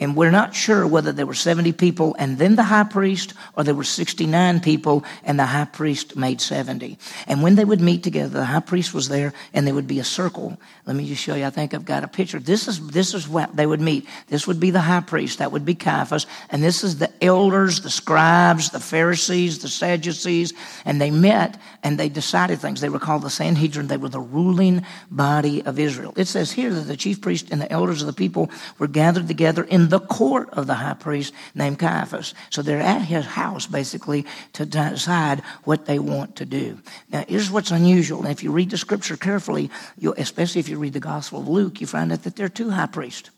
And 0.00 0.14
we're 0.14 0.30
not 0.30 0.54
sure 0.54 0.86
whether 0.86 1.10
there 1.10 1.26
were 1.26 1.34
70 1.34 1.72
people 1.72 2.14
and 2.18 2.38
then 2.38 2.54
the 2.54 2.62
high 2.62 2.84
priest, 2.84 3.34
or 3.56 3.64
there 3.64 3.74
were 3.74 3.84
69 3.84 4.60
people 4.60 5.04
and 5.24 5.38
the 5.38 5.46
high 5.46 5.64
priest 5.64 6.16
made 6.16 6.40
70. 6.40 6.96
And 7.26 7.42
when 7.42 7.56
they 7.56 7.64
would 7.64 7.80
meet 7.80 8.04
together, 8.04 8.28
the 8.28 8.44
high 8.44 8.60
priest 8.60 8.94
was 8.94 9.08
there 9.08 9.32
and 9.52 9.66
there 9.66 9.74
would 9.74 9.88
be 9.88 9.98
a 9.98 10.04
circle. 10.04 10.56
Let 10.86 10.94
me 10.94 11.08
just 11.08 11.22
show 11.22 11.34
you. 11.34 11.44
I 11.44 11.50
think 11.50 11.74
I've 11.74 11.84
got 11.84 12.04
a 12.04 12.08
picture. 12.08 12.38
This 12.38 12.68
is, 12.68 12.86
this 12.88 13.12
is 13.12 13.28
what 13.28 13.56
they 13.56 13.66
would 13.66 13.80
meet. 13.80 14.06
This 14.28 14.46
would 14.46 14.60
be 14.60 14.70
the 14.70 14.80
high 14.80 15.00
priest. 15.00 15.38
That 15.38 15.50
would 15.50 15.64
be 15.64 15.74
Caiaphas. 15.74 16.26
And 16.50 16.62
this 16.62 16.84
is 16.84 16.98
the 16.98 17.10
elders, 17.22 17.80
the 17.80 17.90
scribes, 17.90 18.70
the 18.70 18.80
Pharisees, 18.80 19.58
the 19.58 19.68
Sadducees. 19.68 20.52
And 20.84 21.00
they 21.00 21.10
met 21.10 21.60
and 21.82 21.98
they 21.98 22.08
decided 22.08 22.60
things. 22.60 22.80
They 22.80 22.88
were 22.88 22.98
called 22.98 23.22
the 23.22 23.30
Sanhedrin. 23.30 23.88
They 23.88 23.96
were 23.96 24.08
the 24.08 24.20
ruling 24.20 24.84
body 25.10 25.62
of 25.64 25.78
Israel. 25.78 26.12
It 26.16 26.28
says 26.28 26.52
here 26.52 26.72
that 26.72 26.82
the 26.82 26.96
chief 26.96 27.20
priest 27.20 27.48
and 27.50 27.60
the 27.60 27.70
elders 27.70 28.02
of 28.02 28.06
the 28.06 28.12
people 28.12 28.50
were 28.78 28.86
gathered 28.86 29.28
together 29.28 29.64
in 29.64 29.88
the 29.88 30.00
court 30.00 30.50
of 30.50 30.66
the 30.66 30.74
high 30.74 30.94
priest 30.94 31.34
named 31.54 31.78
Caiaphas. 31.78 32.34
So 32.50 32.62
they're 32.62 32.80
at 32.80 33.02
his 33.02 33.26
house 33.26 33.66
basically 33.66 34.26
to 34.54 34.66
decide 34.66 35.40
what 35.64 35.86
they 35.86 35.98
want 35.98 36.36
to 36.36 36.44
do. 36.44 36.78
Now, 37.10 37.24
here's 37.28 37.50
what's 37.50 37.70
unusual. 37.70 38.20
And 38.20 38.30
if 38.30 38.42
you 38.42 38.52
read 38.52 38.70
the 38.70 38.78
scripture 38.78 39.16
carefully, 39.16 39.70
especially 40.16 40.60
if 40.60 40.68
you 40.68 40.78
read 40.78 40.92
the 40.92 41.00
Gospel 41.00 41.40
of 41.40 41.48
Luke, 41.48 41.80
you 41.80 41.86
find 41.86 42.12
out 42.12 42.22
that 42.24 42.36
there 42.36 42.46
are 42.46 42.50
two 42.50 42.70
high 42.70 42.86
priests. 42.86 43.30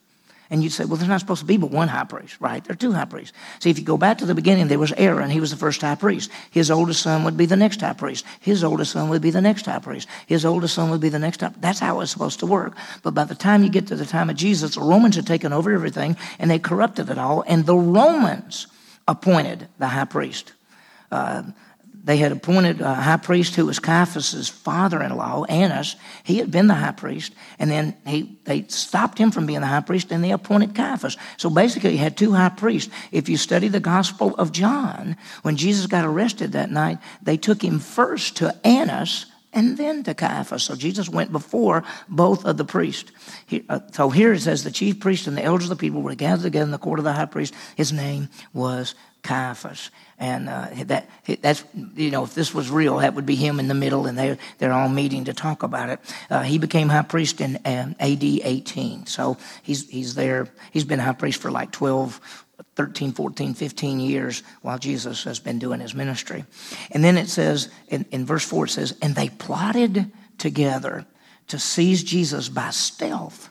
And 0.50 0.64
you'd 0.64 0.72
say, 0.72 0.84
well, 0.84 0.96
there's 0.96 1.08
not 1.08 1.20
supposed 1.20 1.40
to 1.40 1.46
be 1.46 1.56
but 1.56 1.70
one 1.70 1.86
high 1.86 2.04
priest, 2.04 2.36
right? 2.40 2.62
There 2.62 2.72
are 2.72 2.76
two 2.76 2.90
high 2.90 3.04
priests. 3.04 3.32
See, 3.60 3.70
if 3.70 3.78
you 3.78 3.84
go 3.84 3.96
back 3.96 4.18
to 4.18 4.26
the 4.26 4.34
beginning, 4.34 4.66
there 4.66 4.80
was 4.80 4.92
Aaron. 4.96 5.30
He 5.30 5.40
was 5.40 5.52
the 5.52 5.56
first 5.56 5.80
high 5.80 5.94
priest. 5.94 6.28
His 6.50 6.72
oldest 6.72 7.02
son 7.02 7.22
would 7.22 7.36
be 7.36 7.46
the 7.46 7.56
next 7.56 7.80
high 7.80 7.92
priest. 7.92 8.24
His 8.40 8.64
oldest 8.64 8.92
son 8.92 9.08
would 9.10 9.22
be 9.22 9.30
the 9.30 9.40
next 9.40 9.66
high 9.66 9.78
priest. 9.78 10.08
His 10.26 10.44
oldest 10.44 10.74
son 10.74 10.90
would 10.90 11.00
be 11.00 11.08
the 11.08 11.20
next 11.20 11.40
high 11.40 11.52
That's 11.60 11.78
how 11.78 12.00
it's 12.00 12.10
supposed 12.10 12.40
to 12.40 12.46
work. 12.46 12.76
But 13.04 13.14
by 13.14 13.24
the 13.24 13.36
time 13.36 13.62
you 13.62 13.70
get 13.70 13.86
to 13.88 13.96
the 13.96 14.06
time 14.06 14.28
of 14.28 14.36
Jesus, 14.36 14.74
the 14.74 14.80
Romans 14.80 15.14
had 15.14 15.26
taken 15.26 15.52
over 15.52 15.72
everything 15.72 16.16
and 16.40 16.50
they 16.50 16.58
corrupted 16.58 17.10
it 17.10 17.18
all. 17.18 17.44
And 17.46 17.64
the 17.64 17.76
Romans 17.76 18.66
appointed 19.06 19.68
the 19.78 19.88
high 19.88 20.04
priest. 20.04 20.52
Uh, 21.12 21.42
they 22.02 22.16
had 22.16 22.32
appointed 22.32 22.80
a 22.80 22.94
high 22.94 23.18
priest 23.18 23.54
who 23.56 23.66
was 23.66 23.78
Caiaphas's 23.78 24.48
father-in-law, 24.48 25.44
Annas. 25.44 25.96
He 26.24 26.38
had 26.38 26.50
been 26.50 26.66
the 26.66 26.74
high 26.74 26.92
priest, 26.92 27.32
and 27.58 27.70
then 27.70 27.96
he, 28.06 28.38
they 28.44 28.64
stopped 28.68 29.18
him 29.18 29.30
from 29.30 29.46
being 29.46 29.60
the 29.60 29.66
high 29.66 29.80
priest, 29.80 30.10
and 30.10 30.24
they 30.24 30.32
appointed 30.32 30.74
Caiaphas. 30.74 31.16
So 31.36 31.50
basically, 31.50 31.92
he 31.92 31.96
had 31.98 32.16
two 32.16 32.32
high 32.32 32.48
priests. 32.48 32.92
If 33.12 33.28
you 33.28 33.36
study 33.36 33.68
the 33.68 33.80
Gospel 33.80 34.34
of 34.36 34.52
John, 34.52 35.16
when 35.42 35.56
Jesus 35.56 35.86
got 35.86 36.04
arrested 36.04 36.52
that 36.52 36.70
night, 36.70 36.98
they 37.22 37.36
took 37.36 37.62
him 37.62 37.78
first 37.78 38.36
to 38.38 38.54
Annas, 38.66 39.26
and 39.52 39.76
then 39.76 40.02
to 40.04 40.14
Caiaphas. 40.14 40.62
So 40.62 40.76
Jesus 40.76 41.08
went 41.08 41.32
before 41.32 41.82
both 42.08 42.44
of 42.44 42.56
the 42.56 42.64
priests. 42.64 43.10
He, 43.46 43.64
uh, 43.68 43.80
so 43.92 44.08
here 44.08 44.32
it 44.32 44.40
says 44.40 44.62
the 44.62 44.70
chief 44.70 45.00
priest 45.00 45.26
and 45.26 45.36
the 45.36 45.42
elders 45.42 45.70
of 45.70 45.76
the 45.76 45.80
people 45.80 46.02
were 46.02 46.14
gathered 46.14 46.44
together 46.44 46.64
in 46.64 46.70
the 46.70 46.78
court 46.78 47.00
of 47.00 47.04
the 47.04 47.12
high 47.12 47.26
priest. 47.26 47.52
His 47.76 47.92
name 47.92 48.28
was 48.52 48.94
Caiaphas. 49.22 49.90
And 50.18 50.48
uh, 50.48 50.68
that 50.86 51.08
that's 51.40 51.64
you 51.94 52.10
know 52.10 52.24
if 52.24 52.34
this 52.34 52.54
was 52.54 52.70
real, 52.70 52.98
that 52.98 53.14
would 53.14 53.26
be 53.26 53.36
him 53.36 53.58
in 53.58 53.68
the 53.68 53.74
middle, 53.74 54.06
and 54.06 54.18
they 54.18 54.36
they're 54.58 54.72
all 54.72 54.88
meeting 54.88 55.24
to 55.24 55.32
talk 55.32 55.62
about 55.62 55.88
it. 55.88 56.00
Uh, 56.28 56.42
he 56.42 56.58
became 56.58 56.88
high 56.88 57.02
priest 57.02 57.40
in 57.40 57.58
um, 57.64 57.96
A.D. 58.00 58.42
18, 58.44 59.06
so 59.06 59.38
he's 59.62 59.88
he's 59.88 60.14
there. 60.14 60.48
He's 60.72 60.84
been 60.84 60.98
high 60.98 61.14
priest 61.14 61.40
for 61.40 61.50
like 61.50 61.72
12, 61.72 62.20
13, 62.76 63.12
14, 63.12 63.54
15 63.54 64.00
years 64.00 64.42
while 64.62 64.78
Jesus 64.78 65.24
has 65.24 65.38
been 65.38 65.58
doing 65.58 65.80
his 65.80 65.94
ministry. 65.94 66.44
And 66.90 67.02
then 67.02 67.16
it 67.16 67.28
says 67.28 67.68
in, 67.88 68.06
in 68.10 68.24
verse 68.24 68.44
4, 68.44 68.66
it 68.66 68.70
says, 68.70 68.96
And 69.02 69.14
they 69.14 69.28
plotted 69.28 70.10
together 70.38 71.06
to 71.48 71.58
seize 71.58 72.02
Jesus 72.02 72.48
by 72.48 72.70
stealth 72.70 73.50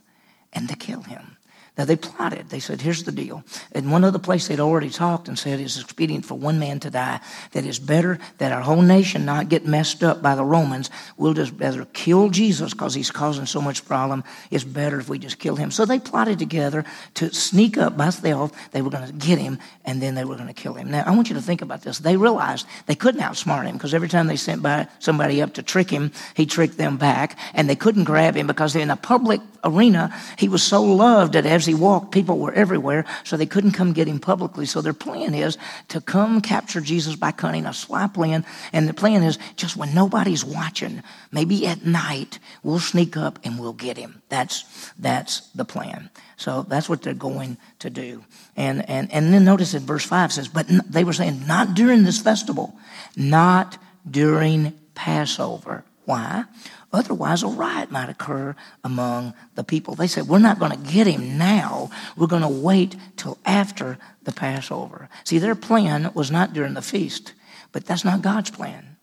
and 0.54 0.68
to 0.70 0.76
kill 0.76 1.02
him. 1.02 1.38
Now 1.80 1.86
they 1.86 1.96
plotted. 1.96 2.50
They 2.50 2.60
said, 2.60 2.82
here's 2.82 3.04
the 3.06 3.12
deal. 3.14 3.42
In 3.72 3.90
one 3.90 4.04
other 4.04 4.20
place 4.20 4.50
they'd 4.50 4.60
already 4.60 4.90
talked 4.90 5.30
and 5.30 5.40
said 5.40 5.62
it's 5.62 5.80
expedient 5.80 6.26
for 6.26 6.38
one 6.38 6.60
man 6.60 6.82
to 6.82 6.90
die. 6.90 7.22
That 7.54 7.66
it's 7.66 7.80
better 7.80 8.20
that 8.40 8.52
our 8.52 8.60
whole 8.60 8.82
nation 8.82 9.24
not 9.24 9.48
get 9.48 9.66
messed 9.66 10.04
up 10.04 10.22
by 10.22 10.36
the 10.36 10.44
Romans. 10.44 10.90
We'll 11.16 11.34
just 11.34 11.54
rather 11.58 11.86
kill 11.94 12.32
Jesus 12.32 12.74
because 12.74 12.94
he's 12.96 13.12
causing 13.12 13.46
so 13.46 13.62
much 13.62 13.86
problem. 13.86 14.26
It's 14.52 14.66
better 14.66 15.00
if 15.00 15.08
we 15.08 15.20
just 15.20 15.40
kill 15.40 15.56
him. 15.56 15.72
So 15.72 15.86
they 15.86 16.00
plotted 16.00 16.38
together 16.38 16.84
to 17.14 17.34
sneak 17.34 17.78
up 17.78 17.96
by 17.96 18.10
stealth. 18.10 18.54
They 18.72 18.82
were 18.82 18.90
going 18.90 19.08
to 19.08 19.14
get 19.14 19.40
him 19.40 19.58
and 19.86 20.02
then 20.02 20.16
they 20.16 20.26
were 20.26 20.36
going 20.36 20.48
to 20.48 20.54
kill 20.54 20.74
him. 20.74 20.92
Now 20.92 21.06
I 21.08 21.16
want 21.16 21.30
you 21.30 21.36
to 21.36 21.42
think 21.42 21.62
about 21.62 21.84
this. 21.84 22.00
They 22.00 22.18
realized 22.18 22.68
they 22.88 22.96
couldn't 22.96 23.22
outsmart 23.22 23.64
him 23.64 23.78
because 23.78 23.94
every 23.94 24.10
time 24.10 24.28
they 24.28 24.36
sent 24.36 24.62
by 24.62 24.90
somebody 25.00 25.42
up 25.42 25.54
to 25.54 25.64
trick 25.64 25.90
him, 25.90 26.12
he 26.36 26.46
tricked 26.46 26.78
them 26.78 26.98
back 26.98 27.40
and 27.54 27.70
they 27.70 27.78
couldn't 27.78 28.04
grab 28.04 28.36
him 28.36 28.48
because 28.48 28.76
in 28.76 28.90
a 28.90 28.98
public 28.98 29.40
arena, 29.64 30.14
he 30.38 30.50
was 30.50 30.64
so 30.64 30.84
loved 30.84 31.34
that 31.34 31.46
as 31.46 31.69
he 31.70 31.76
walked, 31.76 32.12
people 32.12 32.38
were 32.38 32.52
everywhere, 32.52 33.06
so 33.24 33.38
they 33.38 33.46
couldn't 33.46 33.72
come 33.72 33.94
get 33.94 34.08
him 34.08 34.20
publicly. 34.20 34.66
So 34.66 34.82
their 34.82 34.94
plan 34.94 35.34
is 35.34 35.58
to 35.90 36.02
come 36.02 36.42
capture 36.42 36.82
Jesus 36.82 37.16
by 37.16 37.32
cunning, 37.32 37.66
a 37.66 37.74
sly 37.74 38.08
plan. 38.08 38.46
And 38.74 38.90
the 38.90 38.94
plan 38.94 39.24
is 39.24 39.40
just 39.56 39.78
when 39.78 39.94
nobody's 39.94 40.44
watching, 40.44 41.02
maybe 41.32 41.66
at 41.68 41.86
night, 41.86 42.40
we'll 42.64 42.80
sneak 42.80 43.16
up 43.16 43.40
and 43.44 43.60
we'll 43.60 43.74
get 43.74 43.98
him. 43.98 44.22
That's, 44.30 44.92
that's 45.00 45.48
the 45.50 45.66
plan. 45.66 46.10
So 46.36 46.64
that's 46.64 46.90
what 46.90 47.02
they're 47.02 47.14
going 47.14 47.58
to 47.80 47.90
do. 47.90 48.24
And, 48.56 48.90
and, 48.90 49.12
and 49.12 49.34
then 49.34 49.46
notice 49.46 49.74
in 49.74 49.84
verse 49.84 50.06
5 50.06 50.34
says, 50.34 50.48
but 50.48 50.68
they 50.68 51.04
were 51.04 51.14
saying, 51.14 51.46
not 51.48 51.74
during 51.74 52.04
this 52.04 52.20
festival, 52.20 52.78
not 53.16 53.78
during 54.10 54.74
Passover. 54.96 55.84
Why? 56.06 56.46
Otherwise, 56.92 57.44
a 57.44 57.48
riot 57.48 57.92
might 57.92 58.10
occur 58.10 58.56
among 58.84 59.34
the 59.56 59.64
people. 59.64 59.94
They 59.94 60.08
said, 60.08 60.28
We're 60.28 60.40
not 60.40 60.60
going 60.60 60.72
to 60.72 60.92
get 60.92 61.06
him 61.06 61.38
now. 61.38 61.92
We're 62.18 62.28
going 62.28 62.42
to 62.42 62.48
wait 62.48 62.96
till 63.16 63.38
after 63.46 64.00
the 64.24 64.32
Passover. 64.32 65.10
See, 65.24 65.38
their 65.38 65.56
plan 65.56 66.12
was 66.14 66.32
not 66.32 66.54
during 66.54 66.74
the 66.74 66.82
feast, 66.82 67.34
but 67.72 67.86
that's 67.86 68.06
not 68.06 68.22
God's 68.22 68.50
plan. 68.50 68.98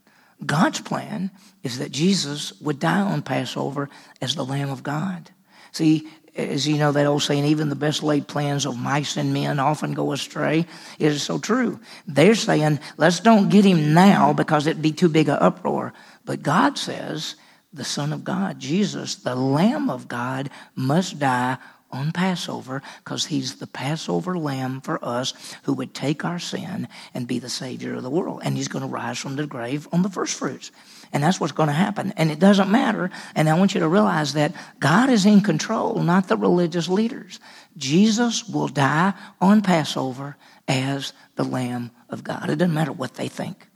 God's 0.45 0.81
plan 0.81 1.31
is 1.62 1.78
that 1.78 1.93
Jesus 1.93 2.61
would 2.61 2.78
die 2.78 3.00
on 3.00 3.23
Passover 3.23 3.88
as 4.21 4.35
the 4.35 4.45
Lamb 4.45 4.71
of 4.71 4.83
God. 4.83 5.31
See, 5.73 6.09
as 6.37 6.69
you 6.69 6.76
know, 6.76 6.93
that 6.93 7.07
old 7.07 7.23
saying, 7.23 7.45
even 7.45 7.69
the 7.69 7.76
best 7.76 8.02
laid 8.02 8.28
plans 8.28 8.66
of 8.66 8.78
mice 8.78 9.16
and 9.16 9.33
men 9.33 9.59
often 9.59 9.95
go 9.95 10.12
astray, 10.12 10.66
it 10.99 11.07
is 11.07 11.23
so 11.23 11.38
true. 11.38 11.81
They're 12.07 12.35
saying, 12.35 12.81
let's 12.99 13.21
don't 13.21 13.49
get 13.49 13.64
him 13.64 13.95
now 13.95 14.33
because 14.33 14.66
it'd 14.66 14.83
be 14.83 14.93
too 14.93 15.09
big 15.09 15.28
an 15.28 15.38
uproar. 15.40 15.95
But 16.25 16.43
God 16.43 16.76
says, 16.76 17.37
the 17.76 17.85
Son 17.85 18.12
of 18.12 18.25
God, 18.25 18.59
Jesus, 18.59 19.14
the 19.14 19.35
Lamb 19.35 19.90
of 19.90 20.09
God, 20.09 20.50
must 20.75 21.18
die 21.18 21.59
on 21.92 22.12
Passover 22.12 22.83
because 23.04 23.26
he's 23.26 23.56
the 23.56 23.66
Passover 23.66 24.37
lamb 24.37 24.80
for 24.80 25.02
us 25.04 25.35
who 25.62 25.73
would 25.75 25.95
take 25.95 26.25
our 26.25 26.38
sin 26.38 26.88
and 27.14 27.28
be 27.28 27.38
the 27.38 27.49
Savior 27.49 27.95
of 27.95 28.02
the 28.02 28.11
world. 28.11 28.40
And 28.45 28.56
he's 28.56 28.68
going 28.68 28.83
to 28.83 28.88
rise 28.88 29.18
from 29.18 29.37
the 29.37 29.47
grave 29.47 29.88
on 29.92 30.02
the 30.02 30.09
first 30.09 30.37
fruits. 30.37 30.73
And 31.12 31.23
that's 31.23 31.40
what's 31.40 31.52
going 31.52 31.68
to 31.68 31.73
happen. 31.73 32.12
And 32.16 32.30
it 32.30 32.38
doesn't 32.38 32.71
matter. 32.71 33.11
And 33.35 33.49
I 33.49 33.59
want 33.59 33.75
you 33.75 33.80
to 33.80 33.88
realize 33.88 34.35
that 34.35 34.52
God 34.80 35.11
is 35.11 35.26
in 35.26 35.40
control, 35.40 36.02
not 36.02 36.28
the 36.28 36.37
religious 36.37 36.88
leaders. 36.88 37.40
Jesus 37.76 38.49
will 38.49 38.68
die 38.68 39.14
on 39.40 39.62
Passover 39.62 40.37
as 40.66 41.12
the 41.37 41.45
Lamb 41.45 41.92
of 42.09 42.25
God. 42.25 42.50
It 42.50 42.56
doesn't 42.56 42.75
matter 42.75 42.92
what 42.92 43.14
they 43.14 43.28
think. 43.28 43.68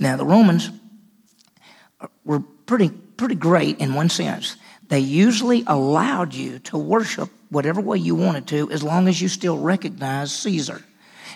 Now, 0.00 0.16
the 0.16 0.26
Romans 0.26 0.70
were 2.24 2.40
pretty 2.40 2.90
pretty 3.22 3.34
great 3.36 3.78
in 3.78 3.94
one 3.94 4.08
sense. 4.08 4.56
They 4.88 4.98
usually 4.98 5.62
allowed 5.68 6.34
you 6.34 6.58
to 6.58 6.76
worship 6.76 7.30
whatever 7.50 7.80
way 7.80 7.98
you 7.98 8.16
wanted 8.16 8.48
to 8.48 8.68
as 8.72 8.82
long 8.82 9.06
as 9.06 9.22
you 9.22 9.28
still 9.28 9.58
recognized 9.58 10.32
Caesar. 10.32 10.82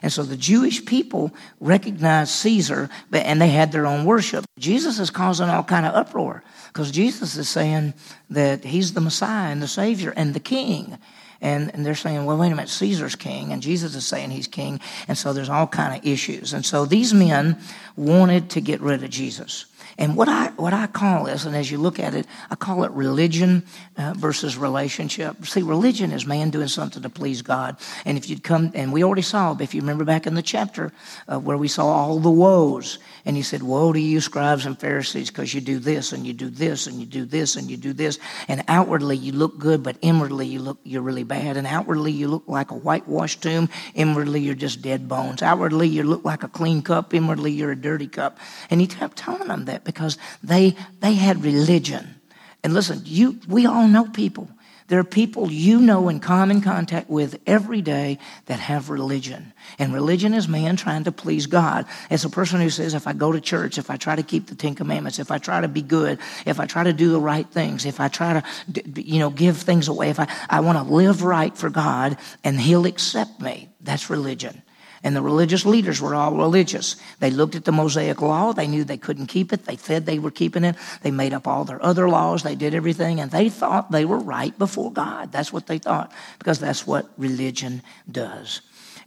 And 0.02 0.12
so 0.12 0.24
the 0.24 0.36
Jewish 0.36 0.84
people 0.84 1.32
recognized 1.60 2.32
Caesar, 2.32 2.90
and 3.12 3.40
they 3.40 3.50
had 3.50 3.70
their 3.70 3.86
own 3.86 4.04
worship. 4.04 4.44
Jesus 4.58 4.98
is 4.98 5.10
causing 5.10 5.48
all 5.48 5.62
kind 5.62 5.86
of 5.86 5.94
uproar 5.94 6.42
because 6.72 6.90
Jesus 6.90 7.36
is 7.36 7.48
saying 7.48 7.94
that 8.30 8.64
he's 8.64 8.92
the 8.92 9.00
Messiah 9.00 9.52
and 9.52 9.62
the 9.62 9.68
Savior 9.68 10.12
and 10.16 10.34
the 10.34 10.40
King. 10.40 10.98
And, 11.40 11.72
and 11.72 11.86
they're 11.86 11.94
saying, 11.94 12.24
well, 12.24 12.36
wait 12.36 12.50
a 12.50 12.56
minute, 12.56 12.68
Caesar's 12.68 13.14
king, 13.14 13.52
and 13.52 13.62
Jesus 13.62 13.94
is 13.94 14.04
saying 14.04 14.30
he's 14.30 14.48
king, 14.48 14.80
and 15.06 15.16
so 15.16 15.32
there's 15.32 15.50
all 15.50 15.66
kind 15.66 15.96
of 15.96 16.04
issues. 16.04 16.52
And 16.52 16.64
so 16.66 16.84
these 16.84 17.14
men 17.14 17.58
wanted 17.94 18.50
to 18.50 18.60
get 18.60 18.80
rid 18.80 19.04
of 19.04 19.10
Jesus. 19.10 19.66
And 19.98 20.16
what 20.16 20.28
I, 20.28 20.48
what 20.56 20.74
I 20.74 20.86
call 20.86 21.24
this, 21.24 21.46
and 21.46 21.56
as 21.56 21.70
you 21.70 21.78
look 21.78 21.98
at 21.98 22.14
it, 22.14 22.26
I 22.50 22.54
call 22.54 22.84
it 22.84 22.90
religion 22.90 23.62
uh, 23.96 24.14
versus 24.16 24.56
relationship. 24.56 25.46
See, 25.46 25.62
religion 25.62 26.12
is 26.12 26.26
man 26.26 26.50
doing 26.50 26.68
something 26.68 27.02
to 27.02 27.08
please 27.08 27.40
God. 27.40 27.76
And 28.04 28.18
if 28.18 28.28
you'd 28.28 28.42
come, 28.42 28.72
and 28.74 28.92
we 28.92 29.02
already 29.02 29.22
saw, 29.22 29.56
if 29.58 29.74
you 29.74 29.80
remember 29.80 30.04
back 30.04 30.26
in 30.26 30.34
the 30.34 30.42
chapter 30.42 30.92
uh, 31.28 31.38
where 31.38 31.56
we 31.56 31.68
saw 31.68 31.86
all 31.86 32.18
the 32.18 32.30
woes, 32.30 32.98
and 33.26 33.36
he 33.36 33.42
said, 33.42 33.60
Woe 33.60 33.92
to 33.92 33.98
you, 33.98 34.20
scribes 34.20 34.66
and 34.66 34.78
Pharisees, 34.78 35.30
because 35.30 35.52
you 35.52 35.60
do 35.60 35.80
this 35.80 36.12
and 36.12 36.24
you 36.24 36.32
do 36.32 36.48
this 36.48 36.86
and 36.86 37.00
you 37.00 37.06
do 37.06 37.24
this 37.24 37.56
and 37.56 37.68
you 37.68 37.76
do 37.76 37.92
this. 37.92 38.20
And 38.46 38.62
outwardly 38.68 39.16
you 39.16 39.32
look 39.32 39.58
good, 39.58 39.82
but 39.82 39.96
inwardly 40.00 40.46
you 40.46 40.60
look, 40.60 40.78
you're 40.84 41.02
really 41.02 41.24
bad. 41.24 41.56
And 41.56 41.66
outwardly 41.66 42.12
you 42.12 42.28
look 42.28 42.44
like 42.46 42.70
a 42.70 42.76
whitewashed 42.76 43.42
tomb. 43.42 43.68
Inwardly 43.94 44.40
you're 44.40 44.54
just 44.54 44.80
dead 44.80 45.08
bones. 45.08 45.42
Outwardly 45.42 45.88
you 45.88 46.04
look 46.04 46.24
like 46.24 46.44
a 46.44 46.48
clean 46.48 46.82
cup. 46.82 47.12
Inwardly 47.12 47.50
you're 47.50 47.72
a 47.72 47.76
dirty 47.76 48.06
cup. 48.06 48.38
And 48.70 48.80
he 48.80 48.86
kept 48.86 49.16
telling 49.16 49.48
them 49.48 49.64
that 49.64 49.82
because 49.82 50.18
they, 50.44 50.76
they 51.00 51.14
had 51.14 51.42
religion. 51.42 52.20
And 52.62 52.74
listen, 52.74 53.02
you, 53.04 53.40
we 53.48 53.66
all 53.66 53.88
know 53.88 54.04
people 54.04 54.48
there 54.88 55.00
are 55.00 55.04
people 55.04 55.50
you 55.50 55.80
know 55.80 56.08
in 56.08 56.20
common 56.20 56.60
contact 56.60 57.10
with 57.10 57.40
every 57.46 57.82
day 57.82 58.18
that 58.46 58.60
have 58.60 58.88
religion. 58.88 59.52
And 59.78 59.92
religion 59.92 60.32
is 60.32 60.46
man 60.46 60.76
trying 60.76 61.04
to 61.04 61.12
please 61.12 61.46
God. 61.46 61.86
It's 62.10 62.24
a 62.24 62.30
person 62.30 62.60
who 62.60 62.70
says, 62.70 62.94
if 62.94 63.06
I 63.06 63.12
go 63.12 63.32
to 63.32 63.40
church, 63.40 63.78
if 63.78 63.90
I 63.90 63.96
try 63.96 64.14
to 64.14 64.22
keep 64.22 64.46
the 64.46 64.54
Ten 64.54 64.74
Commandments, 64.74 65.18
if 65.18 65.30
I 65.30 65.38
try 65.38 65.60
to 65.60 65.68
be 65.68 65.82
good, 65.82 66.18
if 66.44 66.60
I 66.60 66.66
try 66.66 66.84
to 66.84 66.92
do 66.92 67.10
the 67.10 67.20
right 67.20 67.48
things, 67.48 67.84
if 67.84 67.98
I 67.98 68.08
try 68.08 68.40
to, 68.40 69.02
you 69.02 69.18
know, 69.18 69.30
give 69.30 69.56
things 69.56 69.88
away, 69.88 70.10
if 70.10 70.20
I, 70.20 70.28
I 70.48 70.60
want 70.60 70.78
to 70.78 70.94
live 70.94 71.22
right 71.22 71.56
for 71.56 71.70
God 71.70 72.16
and 72.44 72.60
He'll 72.60 72.86
accept 72.86 73.40
me. 73.40 73.68
That's 73.80 74.08
religion. 74.08 74.62
And 75.06 75.14
the 75.14 75.22
religious 75.22 75.64
leaders 75.64 76.00
were 76.00 76.16
all 76.16 76.34
religious. 76.34 76.96
They 77.20 77.30
looked 77.30 77.54
at 77.54 77.64
the 77.64 77.70
Mosaic 77.70 78.20
law. 78.20 78.52
They 78.52 78.66
knew 78.66 78.82
they 78.82 78.96
couldn't 78.96 79.26
keep 79.28 79.52
it. 79.52 79.64
They 79.64 79.76
said 79.76 80.04
they 80.04 80.18
were 80.18 80.32
keeping 80.32 80.64
it. 80.64 80.74
They 81.02 81.12
made 81.12 81.32
up 81.32 81.46
all 81.46 81.64
their 81.64 81.80
other 81.80 82.08
laws. 82.08 82.42
They 82.42 82.56
did 82.56 82.74
everything. 82.74 83.20
And 83.20 83.30
they 83.30 83.48
thought 83.48 83.92
they 83.92 84.04
were 84.04 84.18
right 84.18 84.58
before 84.58 84.90
God. 84.90 85.30
That's 85.30 85.52
what 85.52 85.68
they 85.68 85.78
thought, 85.78 86.10
because 86.40 86.58
that's 86.58 86.88
what 86.88 87.08
religion 87.16 87.82
does. 88.10 88.62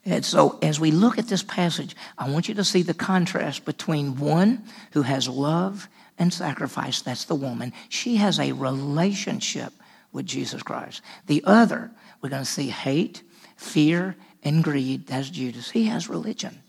And 0.05 0.23
so, 0.23 0.57
as 0.61 0.79
we 0.79 0.91
look 0.91 1.17
at 1.17 1.27
this 1.27 1.43
passage, 1.43 1.97
I 2.17 2.29
want 2.29 2.47
you 2.47 2.55
to 2.55 2.63
see 2.63 2.81
the 2.81 2.93
contrast 2.93 3.65
between 3.65 4.19
one 4.19 4.63
who 4.93 5.01
has 5.01 5.27
love 5.27 5.89
and 6.17 6.31
sacrifice. 6.33 7.01
That's 7.01 7.25
the 7.25 7.35
woman. 7.35 7.73
She 7.89 8.15
has 8.15 8.39
a 8.39 8.53
relationship 8.53 9.73
with 10.13 10.25
Jesus 10.25 10.63
Christ. 10.63 11.01
The 11.27 11.43
other, 11.43 11.91
we're 12.21 12.29
going 12.29 12.43
to 12.43 12.49
see 12.49 12.69
hate, 12.69 13.21
fear, 13.57 14.15
and 14.43 14.63
greed. 14.63 15.07
That's 15.07 15.29
Judas. 15.29 15.69
He 15.71 15.85
has 15.85 16.09
religion. 16.09 16.61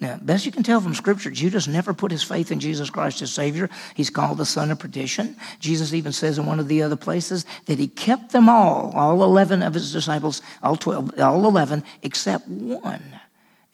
Now, 0.00 0.16
best 0.22 0.46
you 0.46 0.52
can 0.52 0.62
tell 0.62 0.80
from 0.80 0.94
Scripture, 0.94 1.30
Judas 1.30 1.66
never 1.66 1.92
put 1.92 2.12
his 2.12 2.22
faith 2.22 2.52
in 2.52 2.60
Jesus 2.60 2.88
Christ 2.88 3.20
as 3.20 3.32
Savior. 3.32 3.68
He's 3.96 4.10
called 4.10 4.38
the 4.38 4.46
son 4.46 4.70
of 4.70 4.78
perdition. 4.78 5.36
Jesus 5.58 5.92
even 5.92 6.12
says 6.12 6.38
in 6.38 6.46
one 6.46 6.60
of 6.60 6.68
the 6.68 6.82
other 6.82 6.94
places 6.94 7.44
that 7.66 7.80
he 7.80 7.88
kept 7.88 8.30
them 8.30 8.48
all, 8.48 8.92
all 8.94 9.24
11 9.24 9.62
of 9.62 9.74
his 9.74 9.92
disciples, 9.92 10.40
all 10.62 10.76
12, 10.76 11.18
all 11.18 11.44
11, 11.46 11.82
except 12.02 12.46
one, 12.46 13.02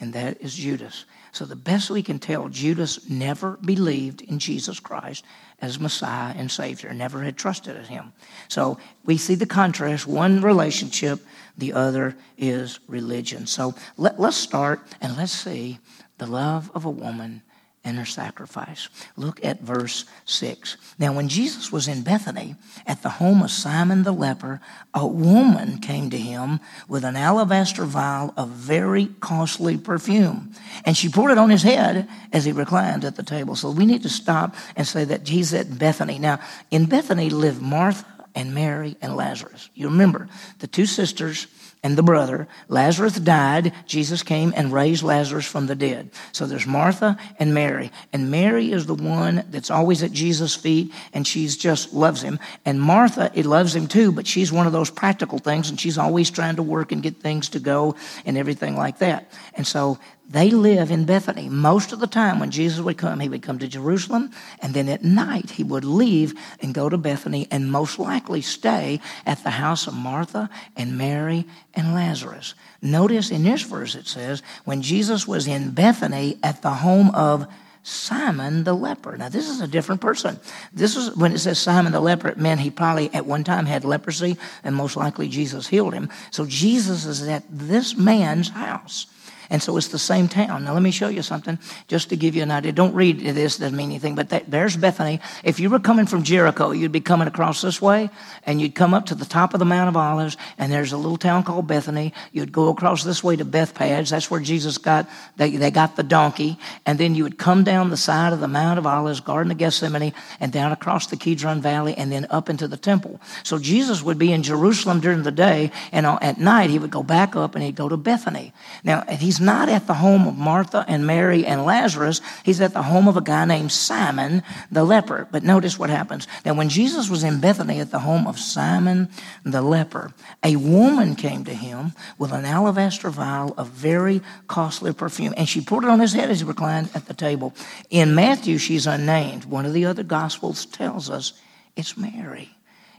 and 0.00 0.14
that 0.14 0.40
is 0.40 0.54
Judas. 0.54 1.04
So, 1.34 1.44
the 1.44 1.56
best 1.56 1.90
we 1.90 2.02
can 2.02 2.20
tell, 2.20 2.48
Judas 2.48 3.10
never 3.10 3.56
believed 3.56 4.22
in 4.22 4.38
Jesus 4.38 4.78
Christ 4.78 5.24
as 5.60 5.80
Messiah 5.80 6.32
and 6.36 6.50
Savior, 6.50 6.94
never 6.94 7.22
had 7.22 7.36
trusted 7.36 7.76
in 7.76 7.84
him. 7.84 8.12
So, 8.48 8.78
we 9.04 9.16
see 9.16 9.34
the 9.34 9.44
contrast 9.44 10.06
one 10.06 10.40
relationship 10.40 11.20
the 11.56 11.72
other 11.72 12.16
is 12.36 12.80
religion. 12.88 13.46
So 13.46 13.74
let, 13.96 14.18
us 14.18 14.36
start 14.36 14.80
and 15.00 15.16
let's 15.16 15.32
see 15.32 15.78
the 16.18 16.26
love 16.26 16.70
of 16.74 16.84
a 16.84 16.90
woman 16.90 17.42
and 17.84 17.98
her 17.98 18.04
sacrifice. 18.04 18.88
Look 19.16 19.44
at 19.44 19.60
verse 19.60 20.06
6. 20.24 20.76
Now, 20.98 21.12
when 21.12 21.28
Jesus 21.28 21.70
was 21.70 21.86
in 21.86 22.02
Bethany 22.02 22.56
at 22.86 23.02
the 23.02 23.10
home 23.10 23.42
of 23.42 23.50
Simon 23.50 24.02
the 24.02 24.12
leper, 24.12 24.60
a 24.94 25.06
woman 25.06 25.78
came 25.78 26.10
to 26.10 26.18
him 26.18 26.60
with 26.88 27.04
an 27.04 27.16
alabaster 27.16 27.84
vial 27.84 28.32
of 28.36 28.48
very 28.48 29.06
costly 29.20 29.76
perfume. 29.76 30.52
And 30.84 30.96
she 30.96 31.08
poured 31.08 31.32
it 31.32 31.38
on 31.38 31.50
his 31.50 31.62
head 31.62 32.08
as 32.32 32.44
he 32.44 32.52
reclined 32.52 33.04
at 33.04 33.16
the 33.16 33.22
table. 33.22 33.54
So 33.54 33.70
we 33.70 33.86
need 33.86 34.02
to 34.02 34.08
stop 34.08 34.54
and 34.76 34.86
say 34.86 35.04
that 35.04 35.24
Jesus 35.24 35.60
at 35.60 35.78
Bethany. 35.78 36.18
Now, 36.18 36.40
in 36.70 36.86
Bethany 36.86 37.28
lived 37.28 37.60
Martha 37.60 38.06
and 38.34 38.54
Mary 38.54 38.96
and 39.00 39.16
Lazarus. 39.16 39.68
You 39.74 39.88
remember 39.88 40.28
the 40.58 40.66
two 40.66 40.86
sisters 40.86 41.46
and 41.84 41.98
the 41.98 42.02
brother. 42.02 42.48
Lazarus 42.68 43.20
died. 43.20 43.74
Jesus 43.86 44.22
came 44.22 44.54
and 44.56 44.72
raised 44.72 45.02
Lazarus 45.02 45.44
from 45.44 45.66
the 45.66 45.74
dead. 45.74 46.10
So 46.32 46.46
there's 46.46 46.66
Martha 46.66 47.18
and 47.38 47.52
Mary. 47.52 47.92
And 48.10 48.30
Mary 48.30 48.72
is 48.72 48.86
the 48.86 48.94
one 48.94 49.44
that's 49.50 49.70
always 49.70 50.02
at 50.02 50.10
Jesus' 50.10 50.56
feet 50.56 50.92
and 51.12 51.26
she's 51.26 51.58
just 51.58 51.92
loves 51.92 52.22
him. 52.22 52.40
And 52.64 52.80
Martha, 52.80 53.30
it 53.34 53.44
loves 53.44 53.76
him 53.76 53.86
too, 53.86 54.12
but 54.12 54.26
she's 54.26 54.50
one 54.50 54.66
of 54.66 54.72
those 54.72 54.90
practical 54.90 55.38
things 55.38 55.68
and 55.68 55.78
she's 55.78 55.98
always 55.98 56.30
trying 56.30 56.56
to 56.56 56.62
work 56.62 56.90
and 56.90 57.02
get 57.02 57.18
things 57.18 57.50
to 57.50 57.60
go 57.60 57.94
and 58.24 58.38
everything 58.38 58.76
like 58.76 58.98
that. 58.98 59.30
And 59.52 59.66
so 59.66 59.98
they 60.28 60.50
live 60.50 60.90
in 60.90 61.04
Bethany. 61.04 61.48
Most 61.48 61.92
of 61.92 62.00
the 62.00 62.06
time 62.06 62.38
when 62.38 62.50
Jesus 62.50 62.80
would 62.80 62.96
come, 62.96 63.20
he 63.20 63.28
would 63.28 63.42
come 63.42 63.58
to 63.58 63.68
Jerusalem, 63.68 64.30
and 64.60 64.72
then 64.72 64.88
at 64.88 65.04
night 65.04 65.50
he 65.50 65.62
would 65.62 65.84
leave 65.84 66.34
and 66.60 66.74
go 66.74 66.88
to 66.88 66.96
Bethany 66.96 67.46
and 67.50 67.70
most 67.70 67.98
likely 67.98 68.40
stay 68.40 69.00
at 69.26 69.42
the 69.44 69.50
house 69.50 69.86
of 69.86 69.94
Martha 69.94 70.48
and 70.76 70.96
Mary 70.96 71.44
and 71.74 71.94
Lazarus. 71.94 72.54
Notice 72.80 73.30
in 73.30 73.44
this 73.44 73.62
verse 73.62 73.94
it 73.94 74.06
says, 74.06 74.42
when 74.64 74.82
Jesus 74.82 75.28
was 75.28 75.46
in 75.46 75.72
Bethany 75.72 76.38
at 76.42 76.62
the 76.62 76.70
home 76.70 77.10
of 77.14 77.46
Simon 77.82 78.64
the 78.64 78.72
leper. 78.72 79.14
Now, 79.18 79.28
this 79.28 79.48
is 79.48 79.60
a 79.60 79.68
different 79.68 80.00
person. 80.00 80.40
This 80.72 80.96
is 80.96 81.14
when 81.16 81.32
it 81.32 81.38
says 81.38 81.58
Simon 81.58 81.92
the 81.92 82.00
leper, 82.00 82.28
it 82.28 82.38
meant 82.38 82.60
he 82.60 82.70
probably 82.70 83.12
at 83.12 83.26
one 83.26 83.44
time 83.44 83.66
had 83.66 83.84
leprosy, 83.84 84.38
and 84.64 84.74
most 84.74 84.96
likely 84.96 85.28
Jesus 85.28 85.66
healed 85.66 85.92
him. 85.92 86.08
So, 86.30 86.46
Jesus 86.46 87.04
is 87.04 87.28
at 87.28 87.44
this 87.50 87.94
man's 87.94 88.48
house. 88.48 89.06
And 89.50 89.62
so 89.62 89.76
it's 89.76 89.88
the 89.88 89.98
same 89.98 90.28
town. 90.28 90.64
Now, 90.64 90.72
let 90.72 90.82
me 90.82 90.90
show 90.90 91.08
you 91.08 91.22
something 91.22 91.58
just 91.88 92.08
to 92.10 92.16
give 92.16 92.34
you 92.34 92.42
an 92.42 92.50
idea. 92.50 92.72
Don't 92.72 92.94
read 92.94 93.20
this, 93.20 93.58
doesn't 93.58 93.76
mean 93.76 93.90
anything, 93.90 94.14
but 94.14 94.30
that, 94.30 94.50
there's 94.50 94.76
Bethany. 94.76 95.20
If 95.42 95.60
you 95.60 95.70
were 95.70 95.80
coming 95.80 96.06
from 96.06 96.22
Jericho, 96.22 96.70
you'd 96.70 96.92
be 96.92 97.00
coming 97.00 97.28
across 97.28 97.60
this 97.62 97.80
way, 97.80 98.10
and 98.44 98.60
you'd 98.60 98.74
come 98.74 98.94
up 98.94 99.06
to 99.06 99.14
the 99.14 99.24
top 99.24 99.54
of 99.54 99.58
the 99.58 99.64
Mount 99.64 99.88
of 99.88 99.96
Olives, 99.96 100.36
and 100.58 100.72
there's 100.72 100.92
a 100.92 100.96
little 100.96 101.16
town 101.16 101.42
called 101.42 101.66
Bethany. 101.66 102.12
You'd 102.32 102.52
go 102.52 102.68
across 102.68 103.04
this 103.04 103.22
way 103.22 103.36
to 103.36 103.44
Bethphage. 103.44 104.10
That's 104.10 104.30
where 104.30 104.40
Jesus 104.40 104.78
got, 104.78 105.08
they, 105.36 105.56
they 105.56 105.70
got 105.70 105.96
the 105.96 106.02
donkey. 106.02 106.58
And 106.86 106.98
then 106.98 107.14
you 107.14 107.24
would 107.24 107.38
come 107.38 107.64
down 107.64 107.90
the 107.90 107.96
side 107.96 108.32
of 108.32 108.40
the 108.40 108.48
Mount 108.48 108.78
of 108.78 108.86
Olives, 108.86 109.20
Garden 109.20 109.52
of 109.52 109.58
Gethsemane, 109.58 110.12
and 110.40 110.52
down 110.52 110.72
across 110.72 111.06
the 111.06 111.16
Kidron 111.16 111.60
Valley, 111.60 111.94
and 111.94 112.10
then 112.10 112.26
up 112.30 112.48
into 112.48 112.68
the 112.68 112.76
temple. 112.76 113.20
So 113.42 113.58
Jesus 113.58 114.02
would 114.02 114.18
be 114.18 114.32
in 114.32 114.42
Jerusalem 114.42 115.00
during 115.00 115.22
the 115.22 115.32
day, 115.32 115.70
and 115.92 116.06
uh, 116.06 116.18
at 116.20 116.38
night 116.38 116.70
he 116.70 116.78
would 116.78 116.90
go 116.90 117.02
back 117.02 117.36
up 117.36 117.54
and 117.54 117.64
he'd 117.64 117.76
go 117.76 117.88
to 117.88 117.96
Bethany. 117.96 118.52
Now, 118.82 119.04
he's 119.08 119.40
not 119.44 119.68
at 119.68 119.86
the 119.86 119.94
home 119.94 120.26
of 120.26 120.36
Martha 120.36 120.84
and 120.88 121.06
Mary 121.06 121.46
and 121.46 121.64
Lazarus. 121.64 122.20
He's 122.42 122.60
at 122.60 122.72
the 122.72 122.82
home 122.82 123.08
of 123.08 123.16
a 123.16 123.20
guy 123.20 123.44
named 123.44 123.72
Simon 123.72 124.42
the 124.70 124.84
leper. 124.84 125.28
But 125.30 125.42
notice 125.42 125.78
what 125.78 125.90
happens. 125.90 126.26
Now, 126.44 126.54
when 126.54 126.68
Jesus 126.68 127.08
was 127.08 127.22
in 127.24 127.40
Bethany 127.40 127.80
at 127.80 127.90
the 127.90 128.00
home 128.00 128.26
of 128.26 128.38
Simon 128.38 129.08
the 129.44 129.62
leper, 129.62 130.12
a 130.42 130.56
woman 130.56 131.14
came 131.14 131.44
to 131.44 131.54
him 131.54 131.92
with 132.18 132.32
an 132.32 132.44
alabaster 132.44 133.10
vial 133.10 133.54
of 133.56 133.68
very 133.68 134.22
costly 134.48 134.92
perfume, 134.92 135.34
and 135.36 135.48
she 135.48 135.60
poured 135.60 135.84
it 135.84 135.90
on 135.90 136.00
his 136.00 136.12
head 136.12 136.30
as 136.30 136.40
he 136.40 136.46
reclined 136.46 136.90
at 136.94 137.06
the 137.06 137.14
table. 137.14 137.54
In 137.90 138.14
Matthew, 138.14 138.58
she's 138.58 138.86
unnamed. 138.86 139.44
One 139.44 139.66
of 139.66 139.72
the 139.72 139.84
other 139.84 140.02
gospels 140.02 140.66
tells 140.66 141.10
us 141.10 141.32
it's 141.76 141.96
Mary. 141.96 142.50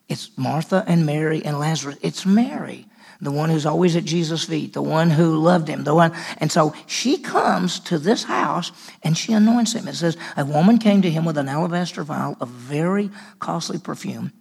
It's 0.08 0.29
Martha 0.38 0.84
and 0.88 1.05
Mary 1.05 1.43
and 1.43 1.60
Lazarus. 1.60 1.97
It's 2.01 2.25
Mary 2.25 2.88
the 3.25 3.31
one 3.31 3.49
who's 3.49 3.65
always 3.65 3.95
at 3.95 4.05
Jesus' 4.05 4.45
feet, 4.45 4.73
the 4.73 4.81
one 4.81 5.09
who 5.09 5.38
loved 5.38 5.67
him, 5.67 5.83
the 5.83 5.95
one. 5.95 6.13
And 6.38 6.51
so 6.51 6.73
she 6.88 7.17
comes 7.17 7.79
to 7.81 7.97
this 7.97 8.23
house 8.23 8.71
and 9.03 9.17
she 9.17 9.33
anoints 9.33 9.73
him. 9.73 9.88
It 9.88 9.95
says, 9.95 10.17
A 10.38 10.45
woman 10.45 10.77
came 10.77 11.01
to 11.01 11.09
him 11.09 11.25
with 11.25 11.38
an 11.38 11.49
alabaster 11.49 12.03
vial 12.03 12.38
of 12.39 12.49
very 12.49 13.09
costly 13.39 13.79
perfume 13.79 14.31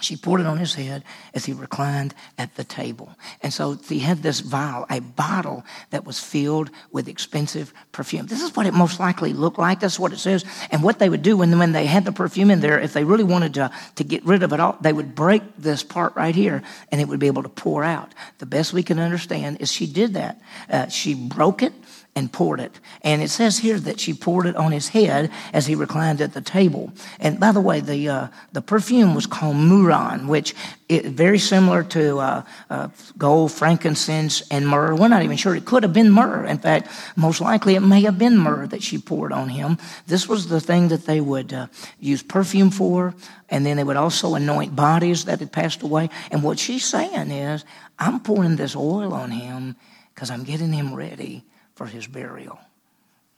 she 0.00 0.16
poured 0.16 0.40
it 0.40 0.46
on 0.46 0.58
his 0.58 0.74
head 0.74 1.04
as 1.34 1.44
he 1.44 1.52
reclined 1.52 2.14
at 2.38 2.54
the 2.56 2.64
table. 2.64 3.14
And 3.42 3.52
so 3.52 3.74
he 3.74 4.00
had 4.00 4.22
this 4.22 4.40
vial, 4.40 4.86
a 4.90 5.00
bottle 5.00 5.64
that 5.90 6.04
was 6.04 6.18
filled 6.18 6.70
with 6.90 7.08
expensive 7.08 7.72
perfume. 7.92 8.26
This 8.26 8.42
is 8.42 8.54
what 8.56 8.66
it 8.66 8.74
most 8.74 9.00
likely 9.00 9.32
looked 9.32 9.58
like. 9.58 9.80
That's 9.80 9.98
what 9.98 10.12
it 10.12 10.18
says. 10.18 10.44
And 10.70 10.82
what 10.82 10.98
they 10.98 11.08
would 11.08 11.22
do 11.22 11.36
when, 11.36 11.58
when 11.58 11.72
they 11.72 11.86
had 11.86 12.04
the 12.04 12.12
perfume 12.12 12.50
in 12.50 12.60
there, 12.60 12.80
if 12.80 12.92
they 12.92 13.04
really 13.04 13.24
wanted 13.24 13.54
to, 13.54 13.70
to 13.96 14.04
get 14.04 14.24
rid 14.24 14.42
of 14.42 14.52
it 14.52 14.60
all, 14.60 14.76
they 14.80 14.92
would 14.92 15.14
break 15.14 15.42
this 15.58 15.82
part 15.82 16.14
right 16.16 16.34
here 16.34 16.62
and 16.90 17.00
it 17.00 17.08
would 17.08 17.20
be 17.20 17.26
able 17.26 17.42
to 17.42 17.48
pour 17.48 17.84
out. 17.84 18.14
The 18.38 18.46
best 18.46 18.72
we 18.72 18.82
can 18.82 18.98
understand 18.98 19.60
is 19.60 19.70
she 19.70 19.86
did 19.86 20.14
that. 20.14 20.40
Uh, 20.68 20.88
she 20.88 21.14
broke 21.14 21.62
it 21.62 21.72
and 22.16 22.32
poured 22.32 22.60
it. 22.60 22.80
And 23.02 23.22
it 23.22 23.30
says 23.30 23.58
here 23.58 23.78
that 23.78 24.00
she 24.00 24.12
poured 24.12 24.46
it 24.46 24.56
on 24.56 24.72
his 24.72 24.88
head 24.88 25.30
as 25.52 25.66
he 25.66 25.74
reclined 25.74 26.20
at 26.20 26.34
the 26.34 26.40
table. 26.40 26.92
And 27.20 27.38
by 27.38 27.52
the 27.52 27.60
way, 27.60 27.80
the, 27.80 28.08
uh, 28.08 28.28
the 28.52 28.62
perfume 28.62 29.14
was 29.14 29.26
called 29.26 29.56
Muran, 29.56 30.26
which 30.26 30.54
is 30.88 31.06
very 31.12 31.38
similar 31.38 31.84
to 31.84 32.18
uh, 32.18 32.42
uh, 32.68 32.88
gold, 33.16 33.52
frankincense, 33.52 34.42
and 34.50 34.66
myrrh. 34.66 34.96
We're 34.96 35.08
not 35.08 35.22
even 35.22 35.36
sure. 35.36 35.54
It 35.54 35.64
could 35.64 35.84
have 35.84 35.92
been 35.92 36.10
myrrh. 36.10 36.46
In 36.46 36.58
fact, 36.58 36.90
most 37.16 37.40
likely 37.40 37.76
it 37.76 37.80
may 37.80 38.02
have 38.02 38.18
been 38.18 38.36
myrrh 38.36 38.66
that 38.66 38.82
she 38.82 38.98
poured 38.98 39.32
on 39.32 39.48
him. 39.48 39.78
This 40.08 40.28
was 40.28 40.48
the 40.48 40.60
thing 40.60 40.88
that 40.88 41.06
they 41.06 41.20
would 41.20 41.52
uh, 41.52 41.68
use 42.00 42.24
perfume 42.24 42.70
for, 42.70 43.14
and 43.48 43.64
then 43.64 43.76
they 43.76 43.84
would 43.84 43.96
also 43.96 44.34
anoint 44.34 44.74
bodies 44.74 45.26
that 45.26 45.38
had 45.38 45.52
passed 45.52 45.82
away. 45.82 46.10
And 46.32 46.42
what 46.42 46.58
she's 46.58 46.84
saying 46.84 47.30
is, 47.30 47.64
I'm 48.00 48.18
pouring 48.18 48.56
this 48.56 48.74
oil 48.74 49.14
on 49.14 49.30
him 49.30 49.76
because 50.12 50.30
I'm 50.30 50.42
getting 50.42 50.72
him 50.72 50.92
ready 50.92 51.44
for 51.80 51.86
his 51.86 52.06
burial. 52.06 52.60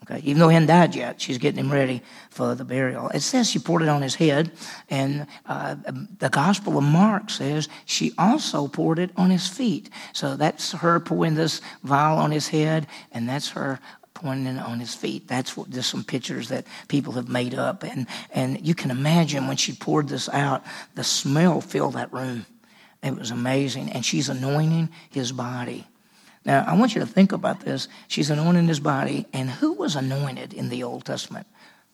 Okay, 0.03 0.19
even 0.25 0.41
though 0.41 0.49
he 0.49 0.55
hadn't 0.55 0.67
died 0.67 0.97
yet, 0.97 1.21
she's 1.21 1.39
getting 1.39 1.61
him 1.61 1.73
ready 1.73 2.03
for 2.29 2.57
the 2.57 2.65
burial. 2.65 3.09
It 3.11 3.21
says 3.21 3.49
she 3.49 3.61
poured 3.61 3.83
it 3.83 3.89
on 3.89 4.03
his 4.03 4.17
head, 4.17 4.51
and 4.91 5.29
uh, 5.47 5.77
the 6.19 6.29
Gospel 6.29 6.77
of 6.77 6.83
Mark 6.83 7.31
says 7.31 7.69
she 7.85 8.11
also 8.19 8.67
poured 8.67 8.99
it 8.99 9.13
on 9.17 9.31
his 9.31 9.47
feet. 9.47 9.91
So 10.13 10.35
that's 10.35 10.73
her 10.73 10.99
pouring 10.99 11.37
this 11.37 11.61
vial 11.85 12.19
on 12.19 12.33
his 12.33 12.49
head, 12.49 12.89
and 13.13 13.29
that's 13.29 13.51
her 13.51 13.79
pouring 14.13 14.45
it 14.47 14.59
on 14.59 14.81
his 14.81 14.93
feet. 14.93 15.29
That's 15.29 15.57
what, 15.57 15.71
just 15.71 15.91
some 15.91 16.03
pictures 16.03 16.49
that 16.49 16.67
people 16.89 17.13
have 17.13 17.29
made 17.29 17.55
up, 17.55 17.85
and 17.85 18.09
and 18.33 18.67
you 18.67 18.75
can 18.75 18.91
imagine 18.91 19.47
when 19.47 19.57
she 19.57 19.73
poured 19.73 20.09
this 20.09 20.29
out, 20.31 20.65
the 20.97 21.05
smell 21.05 21.61
filled 21.61 21.95
that 21.95 22.13
room. 22.13 22.45
It 23.05 23.15
was 23.15 23.31
amazing, 23.31 23.91
and 23.93 24.05
she's 24.05 24.29
anointing 24.29 24.89
his 25.11 25.31
body. 25.31 25.87
Now, 26.45 26.65
I 26.67 26.77
want 26.77 26.95
you 26.95 27.01
to 27.01 27.07
think 27.07 27.33
about 27.33 27.61
this. 27.61 27.89
She's 28.09 28.31
anointing 28.31 28.67
his 28.67 28.81
body, 28.81 29.27
and 29.33 29.49
who 29.49 29.73
was 29.73 29.95
anointed 29.95 30.53
in 30.53 30.69
the 30.69 30.83
Old 30.83 31.05
Testament? 31.05 31.47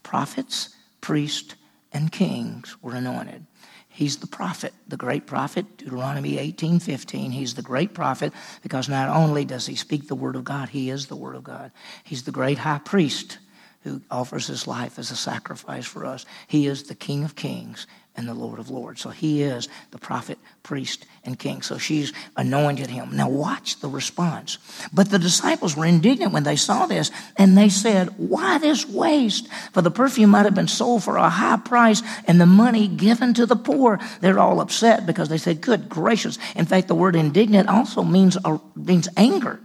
Prophets, 0.03 0.75
priests, 1.01 1.55
and 1.93 2.11
kings 2.11 2.77
were 2.83 2.95
anointed. 2.95 3.47
He's 3.89 4.19
the 4.19 4.27
prophet, 4.27 4.73
the 4.87 4.97
great 4.97 5.27
prophet, 5.27 5.79
Deuteronomy 5.79 6.39
18 6.39 6.79
15. 6.79 7.33
He's 7.33 7.55
the 7.55 7.63
great 7.63 7.95
prophet 7.95 8.33
because 8.63 8.89
not 8.89 9.09
only 9.09 9.45
does 9.45 9.67
he 9.67 9.75
speak 9.75 10.07
the 10.07 10.15
word 10.15 10.37
of 10.37 10.45
God, 10.45 10.69
he 10.69 10.89
is 10.89 11.07
the 11.07 11.17
word 11.17 11.35
of 11.35 11.43
God. 11.43 11.73
He's 12.05 12.23
the 12.23 12.31
great 12.31 12.59
high 12.59 12.79
priest 12.79 13.39
who 13.83 14.03
offers 14.11 14.47
his 14.47 14.67
life 14.67 14.99
as 14.99 15.11
a 15.11 15.17
sacrifice 15.17 15.87
for 15.87 16.05
us. 16.05 16.27
He 16.47 16.67
is 16.67 16.85
the 16.85 16.95
King 16.95 17.25
of 17.25 17.37
kings 17.37 17.87
and 18.19 18.29
the 18.29 18.35
Lord 18.35 18.59
of 18.59 18.69
Lords. 18.69 19.01
So 19.01 19.11
he 19.11 19.43
is 19.43 19.69
the 19.93 19.99
prophet, 19.99 20.39
priest, 20.65 21.07
and 21.23 21.39
king. 21.39 21.63
So 21.63 21.79
she's 21.79 22.13
anointed 22.37 22.91
him. 22.91 23.11
Now 23.17 23.29
watch 23.29 23.79
the 23.79 23.89
response. 23.89 24.59
But 24.93 25.09
the 25.11 25.21
disciples 25.21 25.77
were 25.77 25.87
indignant 25.87 26.33
when 26.33 26.43
they 26.43 26.57
saw 26.57 26.87
this, 26.87 27.13
and 27.37 27.57
they 27.57 27.69
said, 27.69 28.09
Why 28.17 28.59
this 28.59 28.85
waste? 28.85 29.47
For 29.73 29.83
the 29.83 29.93
perfume 29.93 30.31
might 30.31 30.47
have 30.47 30.55
been 30.55 30.67
sold 30.67 31.05
for 31.05 31.17
a 31.17 31.31
high 31.31 31.59
price 31.59 32.03
and 32.27 32.41
the 32.41 32.47
money 32.47 32.89
given 32.89 33.35
to 33.35 33.47
the 33.47 33.57
poor. 33.57 34.01
They're 34.21 34.41
all 34.41 34.61
upset 34.61 35.07
because 35.07 35.29
they 35.29 35.39
said, 35.39 35.61
Good 35.61 35.89
gracious. 35.89 36.39
In 36.57 36.67
fact, 36.67 36.89
the 36.89 36.97
word 36.97 37.15
indignant 37.15 37.69
also 37.69 38.03
means, 38.03 38.37
uh, 38.45 38.59
means 38.75 39.09
anger. 39.17 39.61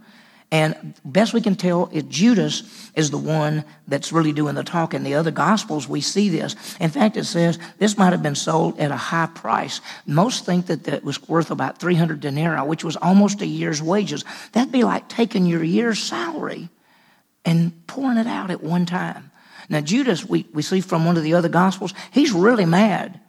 And 0.54 0.94
best 1.04 1.34
we 1.34 1.42
can 1.42 1.56
tell, 1.56 1.89
it, 1.92 2.10
Judas 2.10 2.62
is 2.94 3.10
the 3.10 3.18
one 3.18 3.66
that's 3.88 4.12
really 4.12 4.32
doing 4.32 4.54
the 4.54 4.63
talking. 4.63 4.98
In 4.98 5.04
the 5.04 5.16
other 5.16 5.32
gospels, 5.32 5.89
we 5.89 6.00
see 6.00 6.30
this. 6.30 6.56
In 6.80 6.92
fact, 6.92 7.18
it 7.18 7.24
says 7.24 7.58
this 7.80 7.98
might 7.98 8.12
have 8.12 8.22
been 8.22 8.36
sold 8.36 8.80
at 8.80 8.92
a 8.92 8.96
high 8.96 9.26
price. 9.34 9.82
Most 10.06 10.46
think 10.46 10.68
that 10.68 10.88
it 10.88 11.04
was 11.04 11.28
worth 11.28 11.50
about 11.50 11.80
300 11.80 12.20
denarii, 12.20 12.68
which 12.68 12.84
was 12.84 12.96
almost 12.98 13.42
a 13.42 13.48
year's 13.48 13.82
wages. 13.82 14.24
That'd 14.52 14.72
be 14.72 14.84
like 14.84 15.10
taking 15.10 15.48
your 15.48 15.63
year's 15.63 15.98
salary 15.98 16.70
and 17.44 17.88
pouring 17.88 18.20
it 18.20 18.28
out 18.28 18.52
at 18.52 18.62
one 18.62 18.86
time. 18.86 19.32
Now, 19.70 19.82
Judas, 19.82 20.24
we, 20.24 20.46
we 20.54 20.62
see 20.62 20.82
from 20.82 21.04
one 21.04 21.18
of 21.18 21.24
the 21.24 21.34
other 21.34 21.50
gospels, 21.50 21.96
he's 22.12 22.32
really 22.32 22.66
mad. 22.66 23.20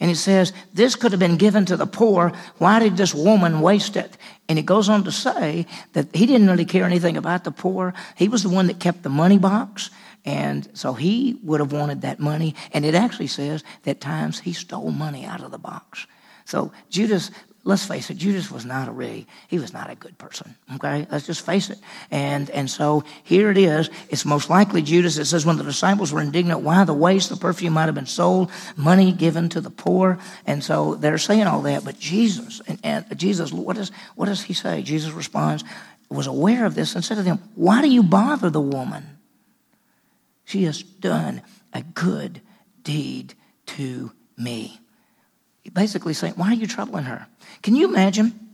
And 0.00 0.08
he 0.08 0.14
says, 0.14 0.52
This 0.72 0.96
could 0.96 1.12
have 1.12 1.20
been 1.20 1.36
given 1.36 1.66
to 1.66 1.76
the 1.76 1.86
poor. 1.86 2.32
Why 2.56 2.78
did 2.78 2.96
this 2.96 3.14
woman 3.14 3.60
waste 3.60 3.96
it? 3.96 4.16
And 4.48 4.58
he 4.58 4.62
goes 4.64 4.88
on 4.88 5.04
to 5.04 5.12
say 5.12 5.66
that 5.92 6.14
he 6.14 6.26
didn't 6.26 6.48
really 6.48 6.64
care 6.64 6.84
anything 6.84 7.16
about 7.16 7.44
the 7.44 7.52
poor. 7.52 7.94
He 8.16 8.28
was 8.28 8.42
the 8.42 8.48
one 8.48 8.66
that 8.68 8.80
kept 8.80 9.02
the 9.02 9.10
money 9.10 9.38
box. 9.38 9.90
And 10.24 10.68
so 10.74 10.94
he 10.94 11.38
would 11.42 11.60
have 11.60 11.72
wanted 11.72 12.02
that 12.02 12.18
money. 12.18 12.54
And 12.72 12.84
it 12.84 12.94
actually 12.94 13.28
says 13.28 13.62
that 13.84 14.00
times 14.00 14.40
he 14.40 14.52
stole 14.52 14.90
money 14.90 15.24
out 15.24 15.42
of 15.42 15.50
the 15.50 15.58
box. 15.58 16.06
So 16.50 16.72
Judas 16.90 17.30
let's 17.64 17.84
face 17.84 18.08
it, 18.10 18.16
Judas 18.16 18.50
was 18.50 18.64
not 18.64 18.88
a 18.88 18.90
really, 18.90 19.26
he 19.48 19.58
was 19.58 19.72
not 19.72 19.90
a 19.90 19.94
good 19.94 20.16
person. 20.18 20.54
Okay? 20.76 21.06
Let's 21.10 21.26
just 21.26 21.44
face 21.44 21.70
it. 21.70 21.78
And, 22.10 22.48
and 22.50 22.70
so 22.70 23.04
here 23.22 23.50
it 23.50 23.58
is. 23.58 23.90
It's 24.08 24.24
most 24.24 24.48
likely 24.48 24.82
Judas. 24.82 25.18
It 25.18 25.26
says, 25.26 25.44
when 25.44 25.56
the 25.56 25.64
disciples 25.64 26.12
were 26.12 26.22
indignant, 26.22 26.60
why 26.60 26.84
the 26.84 26.94
waste? 26.94 27.28
The 27.28 27.36
perfume 27.36 27.74
might 27.74 27.86
have 27.86 27.94
been 27.94 28.06
sold, 28.06 28.50
money 28.76 29.12
given 29.12 29.48
to 29.50 29.60
the 29.60 29.70
poor. 29.70 30.18
And 30.46 30.64
so 30.64 30.94
they're 30.94 31.18
saying 31.18 31.46
all 31.46 31.62
that. 31.62 31.84
But 31.84 31.98
Jesus, 31.98 32.60
and, 32.66 32.78
and 32.82 33.18
Jesus, 33.18 33.50
does 33.50 33.92
what 34.14 34.26
does 34.26 34.42
he 34.42 34.54
say? 34.54 34.82
Jesus 34.82 35.12
responds, 35.12 35.64
was 36.08 36.26
aware 36.26 36.64
of 36.64 36.74
this 36.74 36.94
and 36.94 37.04
said 37.04 37.16
to 37.16 37.22
them, 37.22 37.40
why 37.54 37.82
do 37.82 37.88
you 37.88 38.02
bother 38.02 38.50
the 38.50 38.60
woman? 38.60 39.18
She 40.44 40.64
has 40.64 40.82
done 40.82 41.42
a 41.72 41.82
good 41.82 42.40
deed 42.82 43.34
to 43.66 44.12
me. 44.36 44.80
Basically 45.72 46.14
saying, 46.14 46.34
why 46.34 46.48
are 46.48 46.54
you 46.54 46.66
troubling 46.66 47.04
her? 47.04 47.26
Can 47.62 47.76
you 47.76 47.88
imagine 47.88 48.48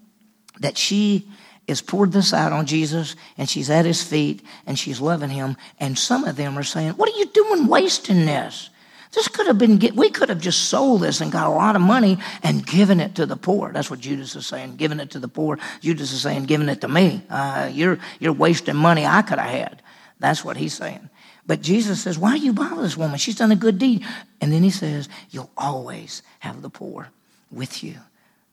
that 0.61 0.77
she 0.77 1.29
is 1.67 1.81
poured 1.81 2.13
this 2.13 2.33
out 2.33 2.53
on 2.53 2.67
Jesus 2.67 3.17
and 3.39 3.49
she's 3.49 3.71
at 3.71 3.85
his 3.85 4.03
feet 4.03 4.43
and 4.67 4.79
she's 4.79 5.01
loving 5.01 5.31
him 5.31 5.57
and 5.79 5.99
some 5.99 6.25
of 6.25 6.37
them 6.37 6.59
are 6.59 6.63
saying, 6.63 6.93
what 6.93 7.13
are 7.13 7.19
you 7.19 7.27
doing 7.27 7.67
wasting 7.67 8.27
this? 8.27 8.71
This 9.13 9.29
could 9.29 9.47
have 9.47 9.57
been, 9.57 9.79
we 9.95 10.11
could 10.11 10.29
have 10.29 10.41
just 10.41 10.69
sold 10.69 11.01
this 11.03 11.21
and 11.21 11.33
got 11.33 11.47
a 11.47 11.51
lot 11.51 11.77
of 11.77 11.83
money 11.83 12.19
and 12.43 12.67
given 12.67 13.01
it 13.01 13.15
to 13.15 13.25
the 13.25 13.37
poor. 13.37 13.73
That's 13.73 13.91
what 13.91 14.01
Judas 14.01 14.37
is 14.37 14.47
saying, 14.47 14.77
giving 14.77 15.01
it 15.01 15.13
to 15.13 15.19
the 15.19 15.29
poor. 15.29 15.59
Judas 15.81 16.13
is 16.13 16.21
saying, 16.21 16.45
giving 16.45 16.69
it 16.69 16.81
to 16.83 16.89
me. 16.89 17.23
Uh, 17.31 17.71
you're, 17.73 17.99
you're 18.21 18.33
wasting 18.33 18.77
money 18.77 19.07
I 19.07 19.23
could 19.23 19.39
have 19.39 19.51
had. 19.51 19.83
That's 20.19 20.45
what 20.45 20.57
he's 20.57 20.75
saying. 20.75 21.09
But 21.47 21.63
Jesus 21.63 22.03
says, 22.03 22.19
Why 22.19 22.39
do 22.39 22.45
you 22.45 22.53
bother 22.53 22.83
this 22.83 22.97
woman? 22.97 23.19
She's 23.19 23.37
done 23.37 23.53
a 23.53 23.57
good 23.57 23.79
deed. 23.79 24.05
And 24.41 24.53
then 24.53 24.63
he 24.63 24.71
says, 24.71 25.09
You'll 25.31 25.51
always 25.57 26.23
have 26.41 26.63
the 26.63 26.71
poor 26.71 27.09
with 27.51 27.85
you, 27.85 27.97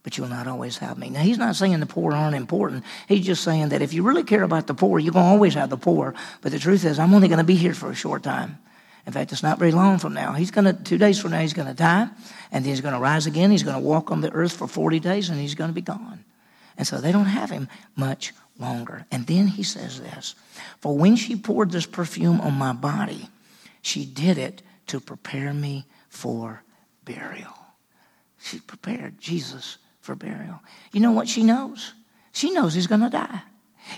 but 0.03 0.17
you'll 0.17 0.27
not 0.27 0.47
always 0.47 0.77
have 0.77 0.97
me. 0.97 1.09
Now, 1.09 1.21
he's 1.21 1.37
not 1.37 1.55
saying 1.55 1.79
the 1.79 1.85
poor 1.85 2.13
aren't 2.13 2.35
important. 2.35 2.83
He's 3.07 3.25
just 3.25 3.43
saying 3.43 3.69
that 3.69 3.81
if 3.81 3.93
you 3.93 4.03
really 4.03 4.23
care 4.23 4.43
about 4.43 4.67
the 4.67 4.73
poor, 4.73 4.99
you're 4.99 5.13
going 5.13 5.25
to 5.25 5.31
always 5.31 5.55
have 5.55 5.69
the 5.69 5.77
poor. 5.77 6.13
But 6.41 6.51
the 6.51 6.59
truth 6.59 6.85
is, 6.85 6.99
I'm 6.99 7.13
only 7.13 7.27
going 7.27 7.39
to 7.39 7.43
be 7.43 7.55
here 7.55 7.73
for 7.73 7.89
a 7.89 7.95
short 7.95 8.23
time. 8.23 8.59
In 9.05 9.11
fact, 9.11 9.33
it's 9.33 9.43
not 9.43 9.59
very 9.59 9.71
long 9.71 9.99
from 9.99 10.13
now. 10.13 10.31
He's 10.33 10.51
going 10.51 10.65
to, 10.65 10.73
two 10.73 10.97
days 10.97 11.19
from 11.19 11.31
now, 11.31 11.39
he's 11.39 11.53
going 11.53 11.67
to 11.67 11.73
die, 11.73 12.07
and 12.51 12.65
he's 12.65 12.79
going 12.79 12.93
to 12.93 12.99
rise 12.99 13.25
again. 13.25 13.51
He's 13.51 13.63
going 13.63 13.75
to 13.75 13.81
walk 13.81 14.11
on 14.11 14.21
the 14.21 14.31
earth 14.31 14.53
for 14.53 14.67
40 14.67 14.99
days, 14.99 15.29
and 15.29 15.39
he's 15.39 15.55
going 15.55 15.69
to 15.69 15.73
be 15.73 15.81
gone. 15.81 16.23
And 16.77 16.87
so 16.87 16.97
they 16.97 17.11
don't 17.11 17.25
have 17.25 17.49
him 17.49 17.67
much 17.95 18.33
longer. 18.59 19.05
And 19.11 19.27
then 19.27 19.47
he 19.47 19.63
says 19.63 19.99
this 19.99 20.35
For 20.79 20.95
when 20.95 21.15
she 21.15 21.35
poured 21.35 21.71
this 21.71 21.85
perfume 21.85 22.41
on 22.41 22.53
my 22.53 22.73
body, 22.73 23.29
she 23.81 24.05
did 24.05 24.37
it 24.37 24.61
to 24.87 24.99
prepare 24.99 25.53
me 25.53 25.85
for 26.09 26.63
burial. 27.05 27.53
She 28.39 28.59
prepared 28.59 29.19
Jesus 29.19 29.77
for 30.01 30.15
burial. 30.15 30.59
You 30.91 30.99
know 30.99 31.11
what 31.11 31.29
she 31.29 31.43
knows? 31.43 31.93
She 32.33 32.51
knows 32.51 32.73
he's 32.73 32.87
going 32.87 33.01
to 33.01 33.09
die. 33.09 33.41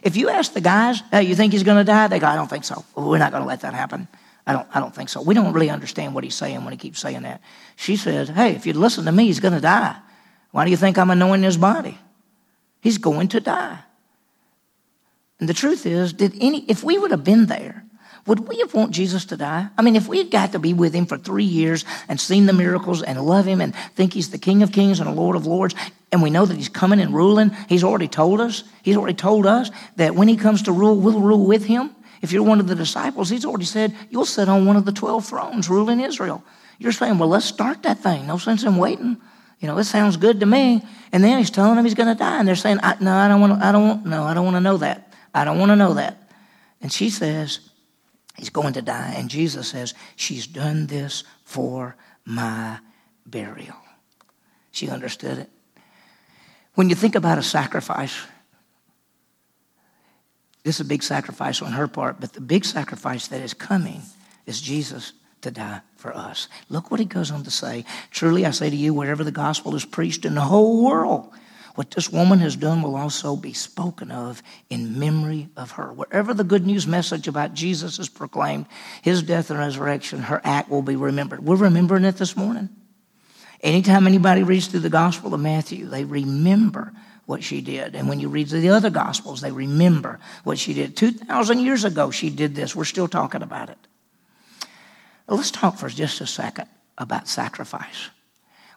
If 0.03 0.17
you 0.17 0.29
ask 0.29 0.53
the 0.53 0.61
guys, 0.61 1.01
hey, 1.11 1.23
you 1.23 1.35
think 1.35 1.53
he's 1.53 1.63
going 1.63 1.77
to 1.77 1.83
die? 1.83 2.07
They 2.07 2.19
go, 2.19 2.27
I 2.27 2.35
don't 2.35 2.49
think 2.49 2.63
so. 2.63 2.83
We're 2.95 3.17
not 3.17 3.31
going 3.31 3.43
to 3.43 3.47
let 3.47 3.61
that 3.61 3.73
happen. 3.73 4.07
I 4.47 4.53
don't, 4.53 4.67
I 4.73 4.79
don't 4.79 4.93
think 4.93 5.09
so. 5.09 5.21
We 5.21 5.33
don't 5.33 5.53
really 5.53 5.69
understand 5.69 6.13
what 6.13 6.23
he's 6.23 6.35
saying 6.35 6.63
when 6.63 6.71
he 6.71 6.77
keeps 6.77 6.99
saying 6.99 7.23
that. 7.23 7.41
She 7.75 7.95
says, 7.95 8.29
hey, 8.29 8.55
if 8.55 8.65
you'd 8.65 8.75
listen 8.75 9.05
to 9.05 9.11
me, 9.11 9.25
he's 9.25 9.39
going 9.39 9.53
to 9.53 9.61
die. 9.61 9.95
Why 10.51 10.65
do 10.65 10.71
you 10.71 10.77
think 10.77 10.97
I'm 10.97 11.09
anointing 11.09 11.43
his 11.43 11.57
body? 11.57 11.97
He's 12.85 12.99
going 12.99 13.29
to 13.29 13.39
die. 13.39 13.79
And 15.39 15.49
the 15.49 15.55
truth 15.55 15.87
is, 15.87 16.13
did 16.13 16.33
any, 16.39 16.63
if 16.65 16.83
we 16.83 16.99
would 16.99 17.09
have 17.09 17.23
been 17.23 17.47
there, 17.47 17.83
would 18.27 18.47
we 18.47 18.59
have 18.59 18.75
want 18.75 18.91
Jesus 18.91 19.25
to 19.25 19.37
die? 19.37 19.69
I 19.75 19.81
mean, 19.81 19.95
if 19.95 20.07
we 20.07 20.19
had 20.19 20.29
got 20.29 20.51
to 20.51 20.59
be 20.59 20.75
with 20.75 20.93
him 20.93 21.07
for 21.07 21.17
three 21.17 21.45
years 21.45 21.83
and 22.07 22.21
seen 22.21 22.45
the 22.45 22.53
miracles 22.53 23.01
and 23.01 23.19
love 23.19 23.47
him 23.47 23.59
and 23.59 23.73
think 23.95 24.13
he's 24.13 24.29
the 24.29 24.37
King 24.37 24.61
of 24.61 24.71
Kings 24.71 24.99
and 24.99 25.09
the 25.09 25.15
Lord 25.15 25.35
of 25.35 25.47
Lords, 25.47 25.73
and 26.11 26.21
we 26.21 26.29
know 26.29 26.45
that 26.45 26.57
he's 26.57 26.69
coming 26.69 26.99
and 26.99 27.11
ruling, 27.11 27.49
he's 27.67 27.83
already 27.83 28.07
told 28.07 28.39
us, 28.39 28.63
he's 28.83 28.97
already 28.97 29.15
told 29.15 29.47
us 29.47 29.71
that 29.95 30.13
when 30.13 30.27
he 30.27 30.37
comes 30.37 30.61
to 30.61 30.71
rule, 30.71 30.95
we'll 30.95 31.19
rule 31.19 31.43
with 31.43 31.65
him. 31.65 31.89
If 32.21 32.31
you're 32.31 32.43
one 32.43 32.59
of 32.59 32.67
the 32.67 32.75
disciples, 32.75 33.31
he's 33.31 33.45
already 33.45 33.65
said, 33.65 33.95
you'll 34.11 34.25
sit 34.25 34.47
on 34.47 34.67
one 34.67 34.75
of 34.75 34.85
the 34.85 34.91
12 34.91 35.25
thrones 35.25 35.69
ruling 35.71 36.01
Israel. 36.01 36.43
You're 36.77 36.91
saying, 36.91 37.17
well, 37.17 37.29
let's 37.29 37.47
start 37.47 37.81
that 37.81 37.97
thing. 37.97 38.27
No 38.27 38.37
sense 38.37 38.63
in 38.63 38.77
waiting. 38.77 39.17
You 39.65 39.71
know, 39.71 39.79
it 39.79 39.85
sounds 39.85 40.15
good 40.15 40.41
to 40.41 40.45
me. 40.45 40.83
And 41.11 41.23
then 41.23 41.39
he's 41.39 41.49
telling 41.49 41.75
them 41.75 41.85
he's 41.85 41.95
going 41.95 42.09
to 42.09 42.13
die. 42.13 42.37
And 42.37 42.47
they're 42.47 42.55
saying, 42.55 42.77
I, 42.83 42.97
no, 42.99 43.15
I 43.15 43.27
don't 43.27 43.41
want 43.41 43.63
I 43.63 43.71
don't 43.71 44.05
no, 44.05 44.23
I 44.23 44.35
don't 44.35 44.45
want 44.45 44.57
to 44.57 44.61
know 44.61 44.77
that. 44.77 45.11
I 45.33 45.43
don't 45.43 45.57
want 45.57 45.71
to 45.71 45.75
know 45.75 45.95
that. 45.95 46.29
And 46.81 46.93
she 46.93 47.09
says, 47.09 47.61
He's 48.37 48.51
going 48.51 48.73
to 48.73 48.83
die. 48.83 49.15
And 49.17 49.27
Jesus 49.27 49.69
says, 49.69 49.95
She's 50.17 50.45
done 50.45 50.85
this 50.85 51.23
for 51.45 51.95
my 52.25 52.77
burial. 53.25 53.77
She 54.69 54.87
understood 54.87 55.39
it. 55.39 55.49
When 56.75 56.87
you 56.87 56.93
think 56.93 57.15
about 57.15 57.39
a 57.39 57.43
sacrifice, 57.43 58.15
this 60.61 60.75
is 60.75 60.81
a 60.81 60.87
big 60.87 61.01
sacrifice 61.01 61.63
on 61.63 61.71
her 61.71 61.87
part, 61.87 62.21
but 62.21 62.33
the 62.33 62.41
big 62.41 62.65
sacrifice 62.65 63.29
that 63.29 63.41
is 63.41 63.55
coming 63.55 64.03
is 64.45 64.61
Jesus 64.61 65.13
to 65.45 65.51
die 65.51 65.81
for 65.95 66.15
us. 66.15 66.47
Look 66.69 66.91
what 66.91 66.99
he 66.99 67.05
goes 67.05 67.31
on 67.31 67.43
to 67.43 67.51
say. 67.51 67.85
Truly, 68.11 68.45
I 68.45 68.51
say 68.51 68.69
to 68.69 68.75
you, 68.75 68.93
wherever 68.93 69.23
the 69.23 69.31
gospel 69.31 69.75
is 69.75 69.85
preached 69.85 70.25
in 70.25 70.35
the 70.35 70.41
whole 70.41 70.83
world, 70.83 71.31
what 71.75 71.91
this 71.91 72.11
woman 72.11 72.39
has 72.39 72.55
done 72.55 72.81
will 72.81 72.95
also 72.95 73.35
be 73.35 73.53
spoken 73.53 74.09
of 74.09 74.41
in 74.69 74.97
memory 74.97 75.49
of 75.55 75.71
her. 75.71 75.93
Wherever 75.93 76.33
the 76.33 76.43
good 76.43 76.65
news 76.65 76.87
message 76.87 77.27
about 77.27 77.53
Jesus 77.53 77.99
is 77.99 78.09
proclaimed, 78.09 78.65
his 79.01 79.21
death 79.21 79.49
and 79.51 79.59
resurrection, 79.59 80.19
her 80.23 80.41
act 80.43 80.69
will 80.69 80.81
be 80.81 80.95
remembered. 80.95 81.45
We're 81.45 81.55
remembering 81.55 82.05
it 82.05 82.17
this 82.17 82.35
morning. 82.35 82.69
Anytime 83.61 84.07
anybody 84.07 84.43
reads 84.43 84.67
through 84.67 84.81
the 84.81 84.89
Gospel 84.89 85.33
of 85.33 85.39
Matthew, 85.41 85.85
they 85.85 86.05
remember 86.05 86.91
what 87.25 87.43
she 87.43 87.61
did. 87.61 87.95
And 87.95 88.09
when 88.09 88.19
you 88.19 88.29
read 88.29 88.49
through 88.49 88.61
the 88.61 88.69
other 88.69 88.89
Gospels, 88.89 89.41
they 89.41 89.51
remember 89.51 90.19
what 90.43 90.57
she 90.57 90.73
did. 90.73 90.97
2,000 90.97 91.59
years 91.59 91.83
ago, 91.83 92.09
she 92.09 92.29
did 92.29 92.55
this. 92.55 92.75
We're 92.75 92.85
still 92.85 93.07
talking 93.07 93.41
about 93.41 93.69
it. 93.69 93.77
Let's 95.27 95.51
talk 95.51 95.77
for 95.77 95.89
just 95.89 96.21
a 96.21 96.27
second 96.27 96.67
about 96.97 97.27
sacrifice. 97.27 98.09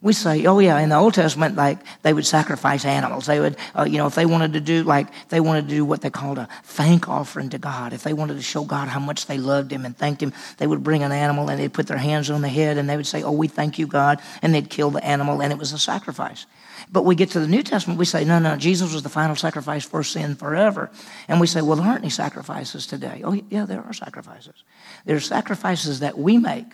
We 0.01 0.13
say, 0.13 0.47
oh 0.47 0.61
yeah, 0.61 0.79
in 0.79 0.91
the 0.91 0.97
Old 0.97 1.15
Testament, 1.15 1.57
like 1.57 1.81
they 2.03 2.13
would 2.13 2.25
sacrifice 2.25 2.85
animals. 2.85 3.27
They 3.27 3.41
would, 3.41 3.57
uh, 3.77 3.83
you 3.83 3.99
know, 3.99 4.07
if 4.07 4.15
they 4.15 4.27
wanted 4.27 4.53
to 4.53 4.61
do 4.61 4.85
like 4.85 5.09
they 5.29 5.41
wanted 5.41 5.69
to 5.69 5.75
do 5.75 5.85
what 5.85 6.03
they 6.03 6.11
called 6.11 6.39
a 6.39 6.49
thank 6.63 7.09
offering 7.09 7.51
to 7.51 7.59
God. 7.59 7.93
If 7.93 8.05
they 8.05 8.13
wanted 8.13 8.35
to 8.35 8.43
show 8.43 8.63
God 8.63 8.87
how 8.87 9.01
much 9.01 9.27
they 9.27 9.39
loved 9.39 9.73
Him 9.73 9.85
and 9.85 9.97
thanked 9.97 10.23
Him, 10.23 10.33
they 10.59 10.69
would 10.69 10.85
bring 10.85 11.03
an 11.03 11.11
animal 11.11 11.51
and 11.51 11.59
they'd 11.59 11.73
put 11.73 11.89
their 11.89 11.99
hands 11.99 12.31
on 12.31 12.43
the 12.43 12.49
head 12.49 12.79
and 12.79 12.89
they 12.89 12.97
would 12.97 13.09
say, 13.09 13.25
oh, 13.25 13.33
we 13.33 13.49
thank 13.49 13.77
you, 13.77 13.89
God, 13.89 14.21
and 14.41 14.55
they'd 14.55 14.71
kill 14.71 14.91
the 14.91 15.05
animal 15.05 15.43
and 15.43 15.53
it 15.53 15.59
was 15.59 15.73
a 15.73 15.79
sacrifice. 15.79 16.47
But 16.91 17.05
we 17.05 17.15
get 17.15 17.31
to 17.31 17.41
the 17.41 17.47
New 17.47 17.63
Testament, 17.63 17.99
we 17.99 18.05
say, 18.05 18.25
no, 18.25 18.39
no, 18.39 18.57
Jesus 18.57 18.93
was 18.93 19.03
the 19.03 19.09
final 19.09 19.37
sacrifice 19.37 19.85
for 19.85 20.03
sin 20.03 20.35
forever. 20.35 20.91
And 21.29 21.41
we 21.41 21.47
say, 21.47 21.61
well, 21.61 21.77
there 21.77 21.87
aren't 21.87 22.01
any 22.01 22.11
sacrifices 22.11 22.87
today. 22.87 23.23
Oh, 23.25 23.33
yeah, 23.51 23.67
there 23.67 23.83
are 23.83 23.93
sacrifices. 23.93 24.65
There 25.05 25.17
are 25.17 25.21
sacrifices 25.21 26.01
that 26.01 26.19
we 26.19 26.39
make 26.39 26.73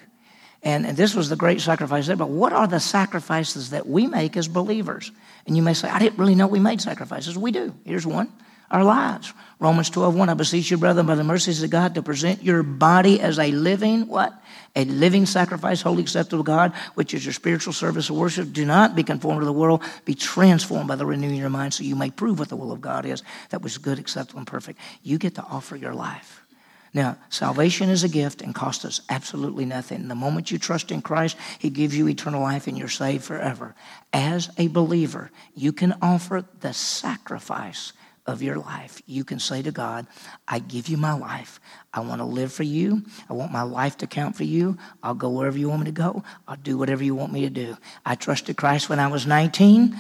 and, 0.65 0.87
and 0.87 0.97
this 0.97 1.15
was 1.15 1.29
the 1.29 1.37
great 1.37 1.61
sacrifice 1.61 2.07
there. 2.07 2.17
But 2.17 2.31
what 2.31 2.53
are 2.53 2.67
the 2.67 2.81
sacrifices 2.81 3.71
that 3.71 3.87
we 3.87 4.07
make 4.07 4.37
as 4.37 4.49
believers? 4.49 5.13
And 5.47 5.57
you 5.57 5.63
may 5.63 5.75
say, 5.75 5.91
I 5.91 5.99
didn't 5.99 6.19
really 6.19 6.35
know 6.35 6.47
we 6.47 6.59
made 6.59 6.81
sacrifices. 6.81 7.37
We 7.37 7.53
do. 7.53 7.75
Here's 7.85 8.07
one 8.07 8.33
our 8.75 8.83
lives. 8.83 9.33
Romans 9.61 9.89
12, 9.89 10.17
1, 10.17 10.29
I 10.29 10.35
beseech 10.35 10.69
you, 10.73 10.77
brethren, 10.77 11.07
by 11.07 11.15
the 11.15 11.23
mercies 11.23 11.63
of 11.63 11.71
God, 11.71 11.95
to 11.95 12.03
present 12.03 12.43
your 12.43 12.65
body 12.65 13.21
as 13.21 13.39
a 13.39 13.53
living, 13.53 14.09
what? 14.09 14.35
A 14.75 14.85
living 14.85 15.27
sacrifice, 15.27 15.81
holy, 15.81 16.03
acceptable 16.03 16.43
God, 16.43 16.73
which 16.95 17.15
is 17.15 17.25
your 17.25 17.33
spiritual 17.33 17.73
service 17.73 18.11
of 18.11 18.17
worship. 18.17 18.53
Do 18.53 18.67
not 18.67 18.97
be 18.97 19.05
conformed 19.05 19.43
to 19.43 19.47
the 19.47 19.53
world. 19.53 19.81
Be 20.05 20.17
transformed 20.17 20.89
by 20.89 20.97
the 20.97 21.07
renewing 21.07 21.35
of 21.35 21.41
your 21.41 21.51
mind 21.51 21.73
so 21.73 21.85
you 21.85 21.95
may 21.95 22.11
prove 22.11 22.41
what 22.41 22.49
the 22.49 22.57
will 22.57 22.73
of 22.73 22.81
God 22.81 23.07
is, 23.07 23.23
that 23.51 23.63
was 23.63 23.79
good, 23.79 24.01
acceptable, 24.01 24.39
and 24.39 24.47
perfect. 24.47 24.81
You 25.05 25.19
get 25.19 25.37
to 25.37 25.45
offer 25.45 25.77
your 25.77 25.95
life. 25.95 26.43
Now, 26.93 27.17
salvation 27.29 27.91
is 27.91 28.03
a 28.03 28.09
gift 28.09 28.43
and 28.43 28.55
costs 28.55 28.85
us 28.85 29.03
absolutely 29.09 29.67
nothing. 29.67 30.09
The 30.09 30.17
moment 30.17 30.51
you 30.51 30.59
trust 30.59 30.91
in 30.91 31.01
Christ, 31.01 31.37
He 31.61 31.71
gives 31.71 31.97
you 31.97 32.09
eternal 32.09 32.43
life 32.43 32.67
and 32.67 32.77
you're 32.77 32.89
saved 32.89 33.23
forever. 33.23 33.77
As 34.13 34.51
a 34.59 34.67
believer, 34.67 35.31
you 35.55 35.73
can 35.73 35.95
offer 36.03 36.45
the 36.61 36.73
sacrifice 36.73 37.93
of 38.27 38.43
your 38.43 38.57
life. 38.57 39.03
You 39.07 39.25
can 39.25 39.39
say 39.39 39.63
to 39.63 39.71
God, 39.71 40.07
I 40.49 40.59
give 40.59 40.89
you 40.89 40.97
my 40.97 41.13
life. 41.13 41.61
I 41.93 42.01
want 42.01 42.21
to 42.21 42.25
live 42.25 42.53
for 42.53 42.63
you. 42.63 43.03
I 43.29 43.35
want 43.35 43.53
my 43.53 43.63
life 43.63 43.99
to 43.99 44.07
count 44.07 44.37
for 44.37 44.45
you. 44.45 44.79
I'll 45.03 45.15
go 45.15 45.31
wherever 45.31 45.59
you 45.59 45.69
want 45.69 45.81
me 45.81 45.87
to 45.87 45.93
go. 45.93 46.23
I'll 46.49 46.57
do 46.57 46.79
whatever 46.79 47.05
you 47.05 47.15
want 47.15 47.33
me 47.33 47.43
to 47.43 47.51
do. 47.51 47.77
I 48.05 48.15
trusted 48.15 48.57
Christ 48.57 48.89
when 48.89 48.99
I 48.99 49.09
was 49.09 49.27
19. 49.27 49.97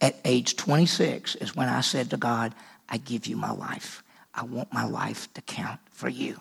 At 0.00 0.16
age 0.24 0.56
26 0.56 1.36
is 1.36 1.54
when 1.54 1.68
I 1.68 1.82
said 1.82 2.10
to 2.10 2.16
God, 2.16 2.54
I 2.88 2.96
give 2.96 3.26
you 3.26 3.36
my 3.36 3.52
life. 3.52 4.02
I 4.34 4.44
want 4.44 4.72
my 4.72 4.84
life 4.84 5.32
to 5.34 5.42
count 5.42 5.80
for 5.90 6.08
you. 6.08 6.40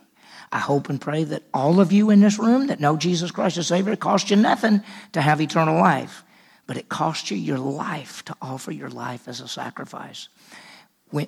I 0.52 0.60
hope 0.60 0.90
and 0.90 1.00
pray 1.00 1.26
that 1.26 1.44
all 1.54 1.80
of 1.80 1.92
you 1.92 2.10
in 2.10 2.22
this 2.22 2.40
room 2.40 2.68
that 2.68 2.80
know 2.80 2.98
Jesus 2.98 3.32
Christ 3.32 3.58
as 3.58 3.68
Savior, 3.68 3.94
it 3.94 4.00
costs 4.00 4.32
you 4.32 4.36
nothing 4.36 4.82
to 5.12 5.22
have 5.22 5.42
eternal 5.42 5.80
life, 5.80 6.24
but 6.66 6.78
it 6.78 6.90
costs 6.90 7.30
you 7.30 7.38
your 7.38 7.60
life 7.60 8.24
to 8.26 8.36
offer 8.42 8.72
your 8.72 8.90
life 8.90 9.28
as 9.28 9.42
a 9.42 9.48
sacrifice. 9.48 10.30
When, 11.10 11.28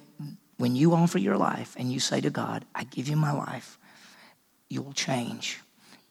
when 0.57 0.75
you 0.75 0.93
offer 0.93 1.17
your 1.17 1.37
life 1.37 1.75
and 1.77 1.91
you 1.91 1.99
say 1.99 2.21
to 2.21 2.29
God, 2.29 2.65
I 2.75 2.83
give 2.83 3.07
you 3.07 3.15
my 3.15 3.31
life, 3.31 3.77
you'll 4.69 4.93
change. 4.93 5.59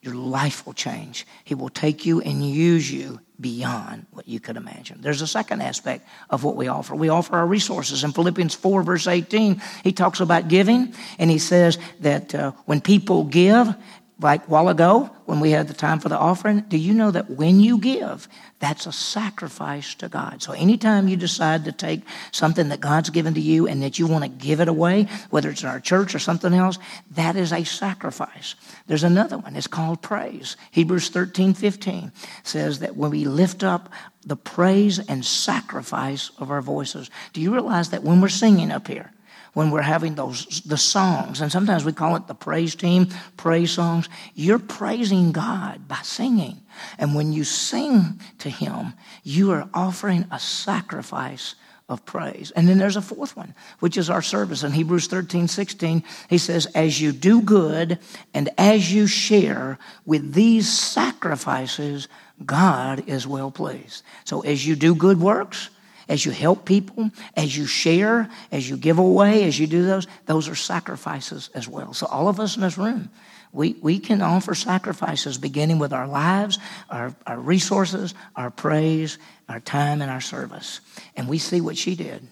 your 0.02 0.14
life 0.14 0.64
will 0.64 0.72
change. 0.72 1.26
He 1.44 1.54
will 1.54 1.68
take 1.68 2.06
you 2.06 2.20
and 2.22 2.48
use 2.48 2.90
you 2.90 3.20
beyond 3.38 4.06
what 4.12 4.26
you 4.26 4.40
could 4.40 4.56
imagine. 4.56 4.98
There's 5.02 5.20
a 5.20 5.26
second 5.26 5.60
aspect 5.60 6.06
of 6.30 6.42
what 6.42 6.56
we 6.56 6.68
offer. 6.68 6.94
We 6.94 7.10
offer 7.10 7.36
our 7.36 7.46
resources. 7.46 8.02
In 8.02 8.12
Philippians 8.12 8.54
4, 8.54 8.82
verse 8.82 9.06
18, 9.06 9.60
he 9.84 9.92
talks 9.92 10.20
about 10.20 10.48
giving, 10.48 10.94
and 11.18 11.30
he 11.30 11.38
says 11.38 11.78
that 12.00 12.34
uh, 12.34 12.52
when 12.64 12.80
people 12.80 13.24
give, 13.24 13.74
like 14.20 14.44
while 14.46 14.68
ago 14.68 15.10
when 15.26 15.40
we 15.40 15.50
had 15.50 15.68
the 15.68 15.74
time 15.74 16.00
for 16.00 16.08
the 16.08 16.18
offering, 16.18 16.60
do 16.60 16.76
you 16.76 16.92
know 16.92 17.10
that 17.10 17.30
when 17.30 17.60
you 17.60 17.78
give, 17.78 18.28
that's 18.58 18.86
a 18.86 18.92
sacrifice 18.92 19.94
to 19.94 20.08
God? 20.08 20.42
So 20.42 20.52
anytime 20.52 21.08
you 21.08 21.16
decide 21.16 21.64
to 21.64 21.72
take 21.72 22.02
something 22.30 22.68
that 22.68 22.80
God's 22.80 23.10
given 23.10 23.34
to 23.34 23.40
you 23.40 23.66
and 23.66 23.82
that 23.82 23.98
you 23.98 24.06
want 24.06 24.24
to 24.24 24.30
give 24.30 24.60
it 24.60 24.68
away, 24.68 25.08
whether 25.30 25.50
it's 25.50 25.62
in 25.62 25.68
our 25.68 25.80
church 25.80 26.14
or 26.14 26.18
something 26.18 26.52
else, 26.52 26.78
that 27.12 27.36
is 27.36 27.52
a 27.52 27.64
sacrifice. 27.64 28.54
There's 28.86 29.04
another 29.04 29.38
one. 29.38 29.56
It's 29.56 29.66
called 29.66 30.02
praise. 30.02 30.56
Hebrews 30.70 31.08
13, 31.08 31.54
15 31.54 32.12
says 32.42 32.80
that 32.80 32.96
when 32.96 33.10
we 33.10 33.24
lift 33.24 33.62
up 33.62 33.90
the 34.26 34.36
praise 34.36 34.98
and 34.98 35.24
sacrifice 35.24 36.30
of 36.38 36.50
our 36.50 36.60
voices, 36.60 37.10
do 37.32 37.40
you 37.40 37.52
realize 37.52 37.90
that 37.90 38.02
when 38.02 38.20
we're 38.20 38.28
singing 38.28 38.70
up 38.70 38.86
here, 38.86 39.12
when 39.52 39.70
we're 39.70 39.82
having 39.82 40.14
those 40.14 40.62
the 40.62 40.76
songs. 40.76 41.40
And 41.40 41.50
sometimes 41.50 41.84
we 41.84 41.92
call 41.92 42.16
it 42.16 42.26
the 42.26 42.34
praise 42.34 42.74
team 42.74 43.08
praise 43.36 43.72
songs. 43.72 44.08
You're 44.34 44.58
praising 44.58 45.32
god 45.32 45.88
by 45.88 45.98
singing. 46.02 46.60
And 46.98 47.14
when 47.14 47.32
you 47.32 47.44
sing 47.44 48.20
to 48.38 48.50
him 48.50 48.94
you 49.22 49.50
are 49.52 49.68
offering 49.74 50.26
a 50.30 50.38
sacrifice 50.38 51.54
of 51.88 52.04
praise. 52.06 52.52
And 52.52 52.68
then 52.68 52.78
there's 52.78 52.96
a 52.96 53.02
fourth 53.02 53.36
one 53.36 53.54
which 53.80 53.96
is 53.96 54.08
our 54.08 54.22
service. 54.22 54.62
In 54.62 54.72
hebrews 54.72 55.08
13 55.08 55.48
16 55.48 56.04
he 56.28 56.38
says 56.38 56.66
as 56.66 57.00
you 57.00 57.12
do 57.12 57.42
good 57.42 57.98
and 58.32 58.48
as 58.56 58.92
you 58.92 59.06
share 59.06 59.78
with 60.06 60.32
these 60.32 60.70
sacrifices 60.70 62.08
god 62.46 63.08
is 63.08 63.26
well 63.26 63.50
pleased. 63.50 64.04
So 64.24 64.40
as 64.42 64.66
you 64.66 64.76
do 64.76 64.94
good 64.94 65.20
works 65.20 65.70
as 66.10 66.26
you 66.26 66.32
help 66.32 66.64
people, 66.64 67.10
as 67.36 67.56
you 67.56 67.66
share, 67.66 68.28
as 68.50 68.68
you 68.68 68.76
give 68.76 68.98
away, 68.98 69.44
as 69.44 69.58
you 69.60 69.68
do 69.68 69.84
those, 69.84 70.08
those 70.26 70.48
are 70.48 70.56
sacrifices 70.56 71.50
as 71.54 71.68
well. 71.68 71.94
So, 71.94 72.06
all 72.06 72.26
of 72.26 72.40
us 72.40 72.56
in 72.56 72.62
this 72.62 72.76
room, 72.76 73.10
we, 73.52 73.76
we 73.80 74.00
can 74.00 74.20
offer 74.20 74.56
sacrifices 74.56 75.38
beginning 75.38 75.78
with 75.78 75.92
our 75.92 76.08
lives, 76.08 76.58
our, 76.90 77.14
our 77.28 77.38
resources, 77.38 78.14
our 78.34 78.50
praise, 78.50 79.18
our 79.48 79.60
time, 79.60 80.02
and 80.02 80.10
our 80.10 80.20
service. 80.20 80.80
And 81.16 81.28
we 81.28 81.38
see 81.38 81.60
what 81.60 81.78
she 81.78 81.94
did. 81.94 82.26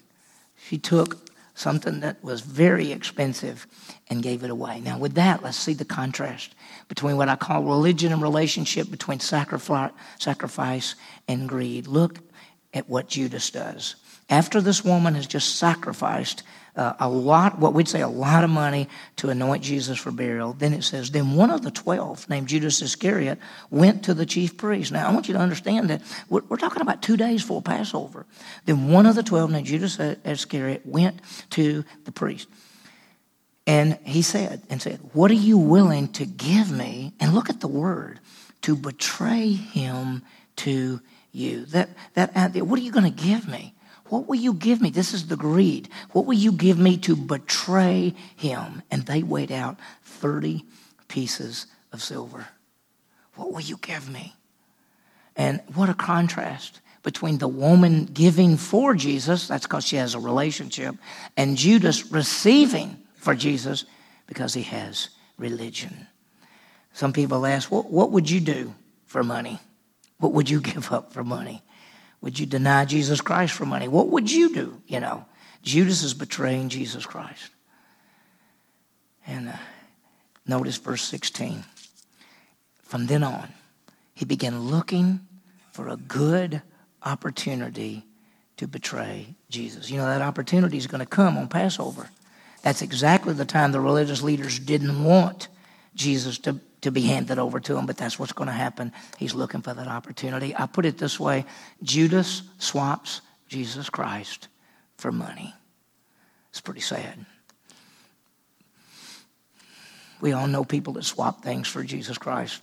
She 0.67 0.77
took 0.77 1.29
something 1.55 2.01
that 2.01 2.21
was 2.21 2.41
very 2.41 2.91
expensive 2.91 3.65
and 4.09 4.21
gave 4.21 4.43
it 4.43 4.49
away. 4.49 4.81
Now, 4.81 4.97
with 4.97 5.13
that, 5.13 5.41
let's 5.41 5.57
see 5.57 5.73
the 5.73 5.85
contrast 5.85 6.53
between 6.89 7.15
what 7.15 7.29
I 7.29 7.37
call 7.37 7.63
religion 7.63 8.11
and 8.11 8.21
relationship 8.21 8.91
between 8.91 9.21
sacrifice, 9.21 10.95
and 11.27 11.47
greed. 11.47 11.87
Look 11.87 12.19
at 12.73 12.89
what 12.89 13.07
Judas 13.07 13.49
does. 13.49 13.95
After 14.29 14.61
this 14.61 14.85
woman 14.85 15.15
has 15.15 15.25
just 15.25 15.55
sacrificed 15.55 16.43
uh, 16.75 16.93
a 16.99 17.09
lot, 17.09 17.57
what 17.57 17.73
we'd 17.73 17.87
say 17.87 18.01
a 18.01 18.07
lot 18.07 18.43
of 18.43 18.49
money 18.49 18.87
to 19.17 19.29
anoint 19.29 19.63
Jesus 19.63 19.97
for 19.97 20.11
burial, 20.11 20.53
then 20.53 20.71
it 20.71 20.83
says, 20.83 21.09
then 21.11 21.35
one 21.35 21.49
of 21.49 21.63
the 21.63 21.71
twelve, 21.71 22.29
named 22.29 22.47
Judas 22.47 22.81
Iscariot, 22.81 23.39
went 23.71 24.03
to 24.03 24.13
the 24.13 24.25
chief 24.25 24.55
priest. 24.55 24.91
Now, 24.91 25.09
I 25.09 25.13
want 25.13 25.27
you 25.27 25.33
to 25.33 25.39
understand 25.39 25.89
that 25.89 26.01
we're, 26.29 26.43
we're 26.47 26.57
talking 26.57 26.81
about 26.81 27.01
two 27.01 27.17
days 27.17 27.41
before 27.41 27.63
Passover. 27.63 28.27
Then 28.65 28.89
one 28.89 29.07
of 29.07 29.15
the 29.15 29.23
twelve, 29.23 29.49
named 29.51 29.65
Judas 29.65 29.99
Iscariot, 29.99 30.85
went 30.85 31.19
to 31.51 31.83
the 32.05 32.11
priest. 32.11 32.47
And 33.65 33.97
he 34.03 34.21
said, 34.21 34.61
and 34.69 34.81
said, 34.81 34.99
What 35.13 35.31
are 35.31 35.35
you 35.35 35.57
willing 35.57 36.07
to 36.13 36.25
give 36.25 36.71
me? 36.71 37.13
And 37.19 37.33
look 37.33 37.49
at 37.49 37.59
the 37.59 37.67
word, 37.67 38.19
to 38.61 38.75
betray 38.75 39.51
him 39.51 40.23
to 40.57 41.01
you. 41.31 41.65
That, 41.65 41.89
that 42.13 42.55
what 42.55 42.79
are 42.79 42.83
you 42.83 42.91
going 42.91 43.11
to 43.11 43.23
give 43.23 43.47
me? 43.47 43.73
What 44.05 44.27
will 44.27 44.35
you 44.35 44.53
give 44.53 44.81
me? 44.81 44.89
This 44.89 45.13
is 45.13 45.27
the 45.27 45.35
greed. 45.35 45.87
What 46.11 46.25
will 46.25 46.33
you 46.33 46.51
give 46.51 46.79
me 46.79 46.97
to 46.97 47.15
betray 47.15 48.15
him? 48.35 48.81
And 48.89 49.05
they 49.05 49.21
weighed 49.21 49.51
out 49.51 49.77
30 50.03 50.65
pieces 51.07 51.67
of 51.93 52.01
silver. 52.01 52.47
What 53.35 53.53
will 53.53 53.61
you 53.61 53.77
give 53.77 54.09
me? 54.09 54.33
And 55.35 55.61
what 55.73 55.89
a 55.89 55.93
contrast 55.93 56.81
between 57.03 57.37
the 57.37 57.47
woman 57.47 58.05
giving 58.05 58.57
for 58.57 58.93
Jesus, 58.93 59.47
that's 59.47 59.65
because 59.65 59.85
she 59.85 59.95
has 59.95 60.15
a 60.15 60.19
relationship, 60.19 60.95
and 61.37 61.55
Judas 61.55 62.11
receiving 62.11 62.97
for 63.15 63.35
Jesus 63.35 63.85
because 64.27 64.53
he 64.53 64.63
has 64.63 65.09
religion. 65.37 66.07
Some 66.93 67.13
people 67.13 67.45
ask, 67.45 67.71
what, 67.71 67.89
what 67.89 68.11
would 68.11 68.29
you 68.29 68.41
do 68.41 68.73
for 69.05 69.23
money? 69.23 69.59
What 70.19 70.33
would 70.33 70.49
you 70.49 70.61
give 70.61 70.91
up 70.91 71.13
for 71.13 71.23
money? 71.23 71.63
Would 72.21 72.37
you 72.37 72.45
deny 72.45 72.85
Jesus 72.85 73.21
Christ 73.21 73.53
for 73.53 73.65
money? 73.65 73.87
What 73.87 74.09
would 74.09 74.29
you 74.29 74.53
do? 74.53 74.81
You 74.87 74.99
know, 74.99 75.25
Judas 75.63 76.03
is 76.03 76.13
betraying 76.13 76.69
Jesus 76.69 77.05
Christ. 77.05 77.49
And 79.25 79.49
uh, 79.49 79.57
notice 80.45 80.77
verse 80.77 81.03
16. 81.03 81.63
From 82.83 83.05
then 83.05 83.23
on, 83.23 83.49
he 84.13 84.25
began 84.25 84.59
looking 84.59 85.21
for 85.71 85.87
a 85.87 85.95
good 85.95 86.61
opportunity 87.03 88.05
to 88.57 88.67
betray 88.67 89.35
Jesus. 89.49 89.89
You 89.89 89.97
know, 89.97 90.05
that 90.05 90.21
opportunity 90.21 90.77
is 90.77 90.87
going 90.87 90.99
to 90.99 91.05
come 91.05 91.37
on 91.37 91.47
Passover. 91.47 92.09
That's 92.61 92.81
exactly 92.81 93.33
the 93.33 93.45
time 93.45 93.71
the 93.71 93.79
religious 93.79 94.21
leaders 94.21 94.59
didn't 94.59 95.03
want 95.03 95.47
Jesus 95.95 96.37
to 96.39 96.59
to 96.81 96.91
be 96.91 97.01
handed 97.01 97.39
over 97.39 97.59
to 97.59 97.77
him, 97.77 97.85
but 97.85 97.97
that's 97.97 98.17
what's 98.17 98.31
going 98.31 98.47
to 98.47 98.53
happen. 98.53 98.91
He's 99.17 99.33
looking 99.33 99.61
for 99.61 99.73
that 99.73 99.87
opportunity. 99.87 100.55
I 100.55 100.65
put 100.65 100.85
it 100.85 100.97
this 100.97 101.19
way 101.19 101.45
Judas 101.83 102.43
swaps 102.57 103.21
Jesus 103.47 103.89
Christ 103.89 104.47
for 104.97 105.11
money. 105.11 105.53
It's 106.51 106.61
pretty 106.61 106.81
sad. 106.81 107.25
We 110.21 110.33
all 110.33 110.47
know 110.47 110.63
people 110.63 110.93
that 110.93 111.05
swap 111.05 111.43
things 111.43 111.67
for 111.67 111.83
Jesus 111.83 112.17
Christ. 112.17 112.61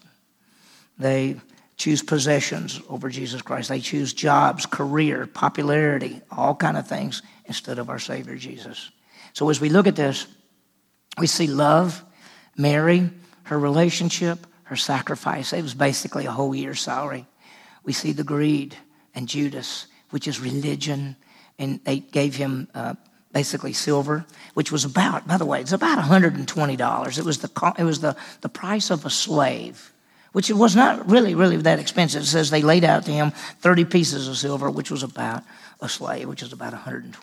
They 0.98 1.36
choose 1.76 2.02
possessions 2.02 2.80
over 2.88 3.08
Jesus 3.08 3.42
Christ. 3.42 3.68
They 3.68 3.80
choose 3.80 4.12
jobs, 4.12 4.66
career, 4.66 5.26
popularity, 5.26 6.20
all 6.30 6.54
kind 6.54 6.76
of 6.76 6.86
things 6.86 7.22
instead 7.46 7.78
of 7.78 7.90
our 7.90 7.98
Savior 7.98 8.36
Jesus. 8.36 8.90
So 9.32 9.48
as 9.50 9.60
we 9.60 9.68
look 9.68 9.86
at 9.86 9.96
this, 9.96 10.26
we 11.18 11.26
see 11.26 11.46
love, 11.46 12.02
Mary, 12.56 13.10
her 13.46 13.58
relationship, 13.58 14.46
her 14.64 14.76
sacrifice. 14.76 15.52
It 15.52 15.62
was 15.62 15.74
basically 15.74 16.26
a 16.26 16.30
whole 16.30 16.54
year's 16.54 16.80
salary. 16.80 17.26
We 17.84 17.92
see 17.92 18.12
the 18.12 18.24
greed 18.24 18.76
and 19.14 19.28
Judas, 19.28 19.86
which 20.10 20.26
is 20.26 20.40
religion, 20.40 21.16
and 21.58 21.82
they 21.84 22.00
gave 22.00 22.34
him 22.36 22.68
uh, 22.74 22.94
basically 23.32 23.72
silver, 23.72 24.26
which 24.54 24.72
was 24.72 24.84
about, 24.84 25.28
by 25.28 25.36
the 25.36 25.46
way, 25.46 25.60
it's 25.60 25.72
about 25.72 25.98
$120. 25.98 27.18
It 27.18 27.24
was 27.24 27.38
the, 27.38 27.74
it 27.78 27.84
was 27.84 28.00
the, 28.00 28.16
the 28.40 28.48
price 28.48 28.90
of 28.90 29.06
a 29.06 29.10
slave 29.10 29.92
which 30.32 30.50
it 30.50 30.52
was 30.52 30.76
not 30.76 31.08
really, 31.08 31.34
really 31.34 31.56
that 31.56 31.78
expensive. 31.78 32.20
It 32.20 32.26
says 32.26 32.50
they 32.50 32.60
laid 32.60 32.84
out 32.84 33.06
to 33.06 33.10
him 33.10 33.30
30 33.60 33.86
pieces 33.86 34.28
of 34.28 34.36
silver, 34.36 34.70
which 34.70 34.90
was 34.90 35.02
about 35.02 35.42
a 35.80 35.88
slave, 35.88 36.28
which 36.28 36.42
was 36.42 36.52
about 36.52 36.74
$120. 36.74 37.14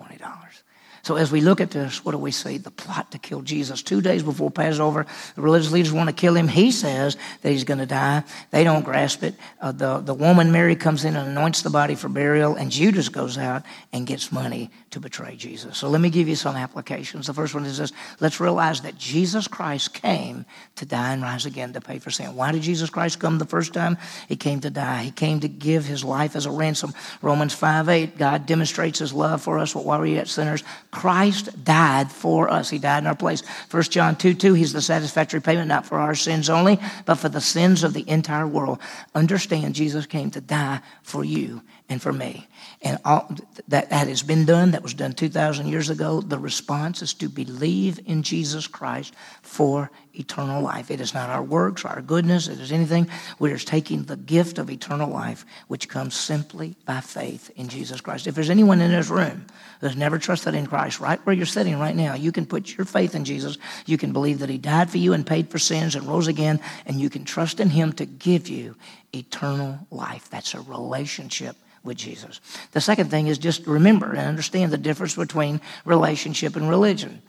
So 1.03 1.17
as 1.17 1.33
we 1.33 1.41
look 1.41 1.59
at 1.59 1.71
this, 1.71 2.05
what 2.05 2.13
do 2.13 2.17
we 2.17 2.31
see? 2.31 2.57
The 2.57 2.71
plot 2.71 3.11
to 3.11 3.17
kill 3.17 3.41
Jesus. 3.41 3.83
Two 3.83 3.99
days 3.99 4.23
before 4.23 4.49
Passover, 4.49 5.05
the 5.35 5.41
religious 5.41 5.69
leaders 5.69 5.91
want 5.91 6.07
to 6.07 6.15
kill 6.15 6.33
him. 6.33 6.47
He 6.47 6.71
says 6.71 7.17
that 7.41 7.51
he's 7.51 7.65
going 7.65 7.79
to 7.79 7.85
die. 7.85 8.23
They 8.51 8.63
don't 8.63 8.85
grasp 8.85 9.21
it. 9.21 9.35
Uh, 9.59 9.73
the, 9.73 9.97
the 9.97 10.13
woman, 10.13 10.53
Mary, 10.53 10.77
comes 10.77 11.03
in 11.03 11.17
and 11.17 11.27
anoints 11.27 11.61
the 11.61 11.69
body 11.69 11.95
for 11.95 12.07
burial, 12.07 12.55
and 12.55 12.71
Judas 12.71 13.09
goes 13.09 13.37
out 13.37 13.63
and 13.91 14.07
gets 14.07 14.31
money 14.31 14.71
to 14.91 15.01
betray 15.01 15.35
Jesus. 15.35 15.77
So 15.77 15.89
let 15.89 15.99
me 15.99 16.09
give 16.09 16.29
you 16.29 16.37
some 16.37 16.55
applications. 16.55 17.27
The 17.27 17.33
first 17.33 17.53
one 17.53 17.65
is 17.65 17.79
this. 17.79 17.91
Let's 18.21 18.39
realize 18.39 18.79
that 18.81 18.97
Jesus 18.97 19.45
Christ 19.45 19.93
came 19.93 20.45
to 20.77 20.85
die 20.85 21.11
and 21.11 21.21
rise 21.21 21.45
again 21.45 21.73
to 21.73 21.81
pay 21.81 21.99
for 21.99 22.11
sin. 22.11 22.33
Why 22.33 22.53
did 22.53 22.61
Jesus 22.61 22.89
Christ 22.89 23.19
come 23.19 23.39
the 23.39 23.45
first 23.45 23.73
time? 23.73 23.97
He 24.29 24.37
came 24.37 24.61
to 24.61 24.69
die. 24.69 25.03
He 25.03 25.11
came 25.11 25.41
to 25.41 25.49
give 25.49 25.83
his 25.83 26.05
life 26.05 26.37
as 26.37 26.45
a 26.45 26.51
ransom. 26.51 26.93
Romans 27.21 27.53
5 27.53 27.89
8, 27.89 28.17
God 28.17 28.45
demonstrates 28.45 28.99
his 28.99 29.11
love 29.11 29.41
for 29.41 29.59
us 29.59 29.75
while 29.75 29.99
we 29.99 30.13
are 30.13 30.15
yet 30.15 30.29
sinners. 30.29 30.63
Christ 30.93 31.63
died 31.63 32.12
for 32.12 32.49
us. 32.49 32.69
He 32.69 32.77
died 32.77 32.99
in 32.99 33.08
our 33.08 33.15
place. 33.15 33.41
1 33.71 33.84
John 33.84 34.15
2 34.15 34.36
2, 34.36 34.53
He's 34.53 34.73
the 34.73 34.82
satisfactory 34.82 35.41
payment, 35.41 35.67
not 35.67 35.88
for 35.88 35.97
our 35.97 36.13
sins 36.13 36.51
only, 36.51 36.79
but 37.06 37.15
for 37.15 37.29
the 37.29 37.41
sins 37.41 37.84
of 37.84 37.93
the 37.93 38.08
entire 38.08 38.45
world. 38.45 38.77
Understand, 39.15 39.73
Jesus 39.73 40.06
came 40.06 40.29
to 40.32 40.39
die 40.39 40.82
for 41.01 41.25
you 41.25 41.63
and 41.89 41.99
for 41.99 42.13
me. 42.13 42.47
And 42.84 42.99
all, 43.03 43.36
that, 43.69 43.89
that 43.89 44.08
has 44.08 44.21
been 44.21 44.45
done. 44.45 44.71
That 44.71 44.84
was 44.84 44.93
done 44.93 45.13
2,000 45.13 45.67
years 45.67 45.89
ago. 45.89 46.21
The 46.21 46.38
response 46.38 47.01
is 47.01 47.15
to 47.15 47.27
believe 47.27 47.99
in 48.06 48.21
Jesus 48.21 48.67
Christ 48.67 49.15
for 49.41 49.89
eternal 50.13 50.62
life. 50.62 50.91
It 50.91 51.02
is 51.02 51.13
not 51.13 51.30
our 51.30 51.43
works 51.43 51.84
or 51.84 51.89
our 51.89 52.02
goodness, 52.02 52.47
it 52.47 52.60
is 52.60 52.71
anything. 52.71 53.08
We're 53.39 53.54
just 53.54 53.67
taking 53.67 54.04
the 54.04 54.15
gift 54.15 54.58
of 54.58 54.69
eternal 54.69 55.10
life, 55.10 55.45
which 55.67 55.89
comes 55.89 56.15
simply 56.15 56.76
by 56.86 57.02
faith 57.02 57.52
in 57.56 57.67
Jesus 57.69 58.02
Christ. 58.02 58.28
If 58.28 58.36
there's 58.36 58.49
anyone 58.49 58.82
in 58.82 58.91
this 58.91 59.10
room 59.10 59.45
who's 59.82 59.95
never 59.95 60.19
trusted 60.19 60.56
in 60.56 60.67
Christ, 60.67 60.99
right 60.99 61.19
where 61.26 61.36
you're 61.36 61.45
sitting 61.45 61.80
right 61.80 61.95
now, 61.95 62.13
you 62.13 62.32
can 62.32 62.45
put 62.45 62.78
your 62.78 62.86
faith 62.86 63.15
in 63.15 63.26
Jesus. 63.26 63.58
You 63.86 63.97
can 63.97 64.13
believe 64.13 64.39
that 64.39 64.49
He 64.49 64.58
died 64.58 64.89
for 64.89 64.97
you 64.97 65.13
and 65.13 65.26
paid 65.26 65.49
for 65.49 65.60
sins 65.60 65.95
and 65.95 66.08
rose 66.08 66.28
again, 66.28 66.60
and 66.86 66.99
you 66.99 67.10
can 67.10 67.26
trust 67.26 67.60
in 67.60 67.69
Him 67.69 67.93
to 67.93 68.06
give 68.06 68.47
you 68.47 68.76
eternal 69.13 69.80
life. 69.91 70.30
That's 70.30 70.54
a 70.54 70.62
relationship 70.62 71.56
with 71.84 71.97
Jesus. 71.97 72.39
The 72.71 72.82
second 72.82 73.10
thing 73.10 73.28
is 73.28 73.38
just 73.38 73.67
remember 73.67 74.10
and 74.12 74.19
understand 74.19 74.71
the 74.71 74.78
difference 74.78 75.15
between 75.15 75.60
relationship 75.86 76.56
and 76.56 76.69
religion. 76.69 77.21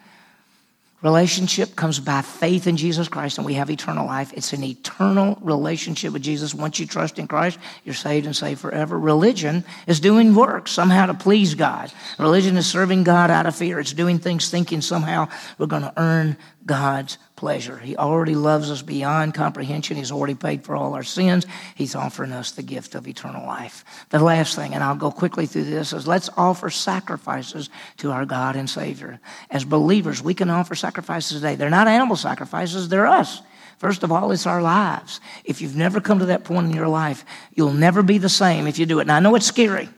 Relationship 1.04 1.76
comes 1.76 2.00
by 2.00 2.22
faith 2.22 2.66
in 2.66 2.78
Jesus 2.78 3.08
Christ, 3.08 3.36
and 3.36 3.44
we 3.44 3.52
have 3.54 3.68
eternal 3.68 4.06
life. 4.06 4.32
It's 4.32 4.54
an 4.54 4.64
eternal 4.64 5.36
relationship 5.42 6.14
with 6.14 6.22
Jesus. 6.22 6.54
Once 6.54 6.80
you 6.80 6.86
trust 6.86 7.18
in 7.18 7.28
Christ, 7.28 7.58
you're 7.84 7.94
saved 7.94 8.24
and 8.24 8.34
saved 8.34 8.58
forever. 8.58 8.98
Religion 8.98 9.64
is 9.86 10.00
doing 10.00 10.34
work 10.34 10.66
somehow 10.66 11.04
to 11.04 11.12
please 11.12 11.54
God. 11.54 11.92
Religion 12.18 12.56
is 12.56 12.66
serving 12.66 13.04
God 13.04 13.30
out 13.30 13.44
of 13.44 13.54
fear. 13.54 13.78
It's 13.78 13.92
doing 13.92 14.18
things 14.18 14.48
thinking 14.48 14.80
somehow 14.80 15.28
we're 15.58 15.66
going 15.66 15.82
to 15.82 15.92
earn 15.98 16.38
God's 16.64 17.18
pleasure. 17.36 17.78
He 17.78 17.96
already 17.96 18.34
loves 18.34 18.70
us 18.70 18.82
beyond 18.82 19.34
comprehension. 19.34 19.96
He's 19.96 20.12
already 20.12 20.34
paid 20.34 20.64
for 20.64 20.76
all 20.76 20.94
our 20.94 21.02
sins. 21.02 21.46
He's 21.74 21.94
offering 21.94 22.32
us 22.32 22.52
the 22.52 22.62
gift 22.62 22.94
of 22.94 23.08
eternal 23.08 23.44
life. 23.46 23.84
The 24.10 24.20
last 24.20 24.54
thing, 24.54 24.74
and 24.74 24.84
I'll 24.84 24.94
go 24.94 25.10
quickly 25.10 25.46
through 25.46 25.64
this, 25.64 25.92
is 25.92 26.06
let's 26.06 26.30
offer 26.36 26.70
sacrifices 26.70 27.70
to 27.98 28.12
our 28.12 28.24
God 28.24 28.56
and 28.56 28.70
Savior. 28.70 29.20
As 29.50 29.64
believers, 29.64 30.22
we 30.22 30.34
can 30.34 30.50
offer 30.50 30.74
sacrifices 30.74 31.40
today. 31.40 31.56
They're 31.56 31.70
not 31.70 31.88
animal 31.88 32.16
sacrifices, 32.16 32.88
they're 32.88 33.06
us. 33.06 33.42
First 33.78 34.04
of 34.04 34.12
all, 34.12 34.30
it's 34.30 34.46
our 34.46 34.62
lives. 34.62 35.20
If 35.44 35.60
you've 35.60 35.76
never 35.76 36.00
come 36.00 36.20
to 36.20 36.26
that 36.26 36.44
point 36.44 36.66
in 36.66 36.72
your 36.72 36.88
life, 36.88 37.24
you'll 37.52 37.72
never 37.72 38.02
be 38.02 38.18
the 38.18 38.28
same 38.28 38.66
if 38.66 38.78
you 38.78 38.86
do 38.86 39.00
it. 39.00 39.02
And 39.02 39.12
I 39.12 39.20
know 39.20 39.34
it's 39.34 39.46
scary. 39.46 39.88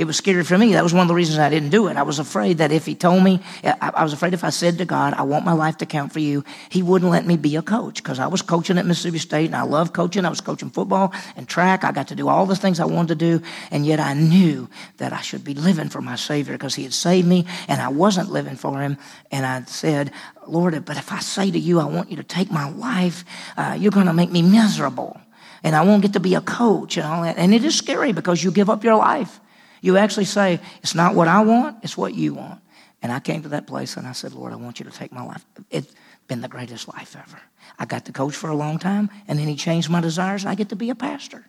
It 0.00 0.06
was 0.06 0.16
scary 0.16 0.42
for 0.44 0.56
me. 0.56 0.72
That 0.72 0.82
was 0.82 0.94
one 0.94 1.02
of 1.02 1.08
the 1.08 1.14
reasons 1.14 1.38
I 1.38 1.50
didn't 1.50 1.68
do 1.68 1.88
it. 1.88 1.98
I 1.98 2.04
was 2.04 2.18
afraid 2.18 2.56
that 2.56 2.72
if 2.72 2.86
he 2.86 2.94
told 2.94 3.22
me, 3.22 3.38
I 3.62 4.02
was 4.02 4.14
afraid 4.14 4.32
if 4.32 4.44
I 4.44 4.48
said 4.48 4.78
to 4.78 4.86
God, 4.86 5.12
I 5.12 5.24
want 5.24 5.44
my 5.44 5.52
life 5.52 5.76
to 5.76 5.84
count 5.84 6.10
for 6.10 6.20
you, 6.20 6.42
he 6.70 6.82
wouldn't 6.82 7.10
let 7.10 7.26
me 7.26 7.36
be 7.36 7.54
a 7.56 7.60
coach 7.60 8.02
because 8.02 8.18
I 8.18 8.26
was 8.26 8.40
coaching 8.40 8.78
at 8.78 8.86
Mississippi 8.86 9.18
State 9.18 9.44
and 9.44 9.54
I 9.54 9.60
love 9.60 9.92
coaching. 9.92 10.24
I 10.24 10.30
was 10.30 10.40
coaching 10.40 10.70
football 10.70 11.12
and 11.36 11.46
track. 11.46 11.84
I 11.84 11.92
got 11.92 12.08
to 12.08 12.14
do 12.14 12.28
all 12.28 12.46
the 12.46 12.56
things 12.56 12.80
I 12.80 12.86
wanted 12.86 13.18
to 13.18 13.38
do. 13.38 13.44
And 13.70 13.84
yet 13.84 14.00
I 14.00 14.14
knew 14.14 14.70
that 14.96 15.12
I 15.12 15.20
should 15.20 15.44
be 15.44 15.52
living 15.52 15.90
for 15.90 16.00
my 16.00 16.16
Savior 16.16 16.54
because 16.54 16.74
he 16.74 16.84
had 16.84 16.94
saved 16.94 17.28
me 17.28 17.44
and 17.68 17.82
I 17.82 17.88
wasn't 17.88 18.30
living 18.30 18.56
for 18.56 18.80
him. 18.80 18.96
And 19.30 19.44
I 19.44 19.64
said, 19.64 20.12
Lord, 20.46 20.82
but 20.86 20.96
if 20.96 21.12
I 21.12 21.18
say 21.18 21.50
to 21.50 21.58
you, 21.58 21.78
I 21.78 21.84
want 21.84 22.10
you 22.10 22.16
to 22.16 22.24
take 22.24 22.50
my 22.50 22.70
life, 22.70 23.22
uh, 23.58 23.76
you're 23.78 23.92
going 23.92 24.06
to 24.06 24.14
make 24.14 24.30
me 24.30 24.40
miserable. 24.40 25.20
And 25.62 25.76
I 25.76 25.82
won't 25.82 26.00
get 26.00 26.14
to 26.14 26.20
be 26.20 26.36
a 26.36 26.40
coach 26.40 26.96
and 26.96 27.04
all 27.04 27.22
that. 27.24 27.36
And 27.36 27.52
it 27.52 27.64
is 27.66 27.76
scary 27.76 28.12
because 28.12 28.42
you 28.42 28.50
give 28.50 28.70
up 28.70 28.82
your 28.82 28.96
life. 28.96 29.40
You 29.80 29.96
actually 29.96 30.26
say, 30.26 30.60
It's 30.82 30.94
not 30.94 31.14
what 31.14 31.28
I 31.28 31.40
want, 31.40 31.78
it's 31.82 31.96
what 31.96 32.14
you 32.14 32.34
want. 32.34 32.60
And 33.02 33.10
I 33.10 33.20
came 33.20 33.42
to 33.42 33.48
that 33.50 33.66
place 33.66 33.96
and 33.96 34.06
I 34.06 34.12
said, 34.12 34.34
Lord, 34.34 34.52
I 34.52 34.56
want 34.56 34.78
you 34.78 34.84
to 34.84 34.90
take 34.90 35.10
my 35.10 35.24
life. 35.24 35.44
It's 35.70 35.92
been 36.28 36.42
the 36.42 36.48
greatest 36.48 36.86
life 36.88 37.16
ever. 37.16 37.40
I 37.78 37.86
got 37.86 38.04
to 38.06 38.12
coach 38.12 38.34
for 38.34 38.50
a 38.50 38.54
long 38.54 38.78
time, 38.78 39.10
and 39.26 39.38
then 39.38 39.48
He 39.48 39.56
changed 39.56 39.88
my 39.88 40.00
desires, 40.00 40.42
and 40.42 40.50
I 40.50 40.54
get 40.54 40.68
to 40.68 40.76
be 40.76 40.90
a 40.90 40.94
pastor. 40.94 41.46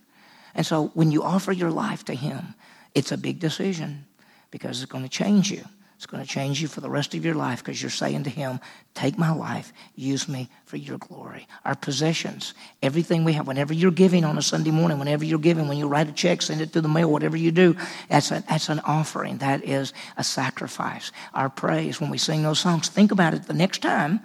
And 0.56 0.66
so 0.66 0.92
when 0.94 1.12
you 1.12 1.24
offer 1.24 1.52
your 1.52 1.72
life 1.72 2.06
to 2.06 2.14
Him, 2.14 2.56
it's 2.96 3.12
a 3.12 3.18
big 3.18 3.40
decision 3.40 4.06
because 4.50 4.82
it's 4.82 4.92
going 4.92 5.04
to 5.04 5.10
change 5.10 5.52
you. 5.52 5.64
It's 6.02 6.08
going 6.08 6.24
to 6.24 6.28
change 6.28 6.64
you 6.64 6.68
for 6.68 6.82
the 6.82 6.90
rest 6.90 7.14
of 7.14 7.24
your 7.24 7.36
life 7.36 7.64
because 7.64 7.80
you're 7.80 7.92
saying 7.92 8.24
to 8.24 8.32
Him, 8.32 8.60
Take 8.96 9.20
my 9.20 9.32
life, 9.32 9.72
use 9.96 10.28
me 10.28 10.50
for 10.66 10.78
your 10.78 10.98
glory. 10.98 11.48
Our 11.64 11.76
possessions, 11.76 12.56
everything 12.82 13.24
we 13.24 13.34
have, 13.34 13.46
whenever 13.46 13.72
you're 13.72 13.92
giving 13.92 14.26
on 14.26 14.36
a 14.36 14.42
Sunday 14.42 14.72
morning, 14.72 14.98
whenever 14.98 15.24
you're 15.24 15.38
giving, 15.38 15.68
when 15.68 15.78
you 15.78 15.88
write 15.88 16.10
a 16.10 16.12
check, 16.12 16.42
send 16.42 16.60
it 16.60 16.72
through 16.72 16.82
the 16.82 16.88
mail, 16.88 17.12
whatever 17.12 17.38
you 17.38 17.52
do, 17.52 17.76
that's, 18.10 18.32
a, 18.32 18.44
that's 18.50 18.68
an 18.70 18.80
offering. 18.80 19.38
That 19.38 19.64
is 19.64 19.94
a 20.18 20.24
sacrifice. 20.24 21.12
Our 21.36 21.50
praise, 21.50 22.02
when 22.02 22.10
we 22.10 22.18
sing 22.18 22.42
those 22.42 22.60
songs, 22.60 22.90
think 22.90 23.12
about 23.12 23.36
it 23.36 23.44
the 23.44 23.54
next 23.54 23.84
time 23.84 24.22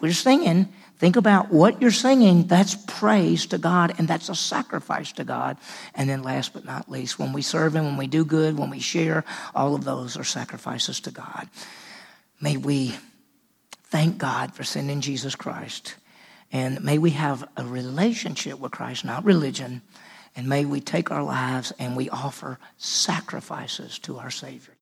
we're 0.00 0.12
singing 0.12 0.72
Think 1.04 1.16
about 1.16 1.52
what 1.52 1.82
you're 1.82 1.90
singing. 1.90 2.46
That's 2.46 2.76
praise 2.76 3.44
to 3.48 3.58
God, 3.58 3.94
and 3.98 4.08
that's 4.08 4.30
a 4.30 4.34
sacrifice 4.34 5.12
to 5.12 5.24
God. 5.24 5.58
And 5.94 6.08
then, 6.08 6.22
last 6.22 6.54
but 6.54 6.64
not 6.64 6.90
least, 6.90 7.18
when 7.18 7.34
we 7.34 7.42
serve 7.42 7.76
Him, 7.76 7.84
when 7.84 7.98
we 7.98 8.06
do 8.06 8.24
good, 8.24 8.56
when 8.56 8.70
we 8.70 8.80
share, 8.80 9.22
all 9.54 9.74
of 9.74 9.84
those 9.84 10.16
are 10.16 10.24
sacrifices 10.24 11.00
to 11.00 11.10
God. 11.10 11.50
May 12.40 12.56
we 12.56 12.94
thank 13.88 14.16
God 14.16 14.54
for 14.54 14.64
sending 14.64 15.02
Jesus 15.02 15.34
Christ. 15.34 15.94
And 16.50 16.82
may 16.82 16.96
we 16.96 17.10
have 17.10 17.46
a 17.54 17.66
relationship 17.66 18.58
with 18.58 18.72
Christ, 18.72 19.04
not 19.04 19.26
religion. 19.26 19.82
And 20.34 20.48
may 20.48 20.64
we 20.64 20.80
take 20.80 21.10
our 21.10 21.22
lives 21.22 21.70
and 21.78 21.98
we 21.98 22.08
offer 22.08 22.58
sacrifices 22.78 23.98
to 23.98 24.16
our 24.16 24.30
Savior. 24.30 24.73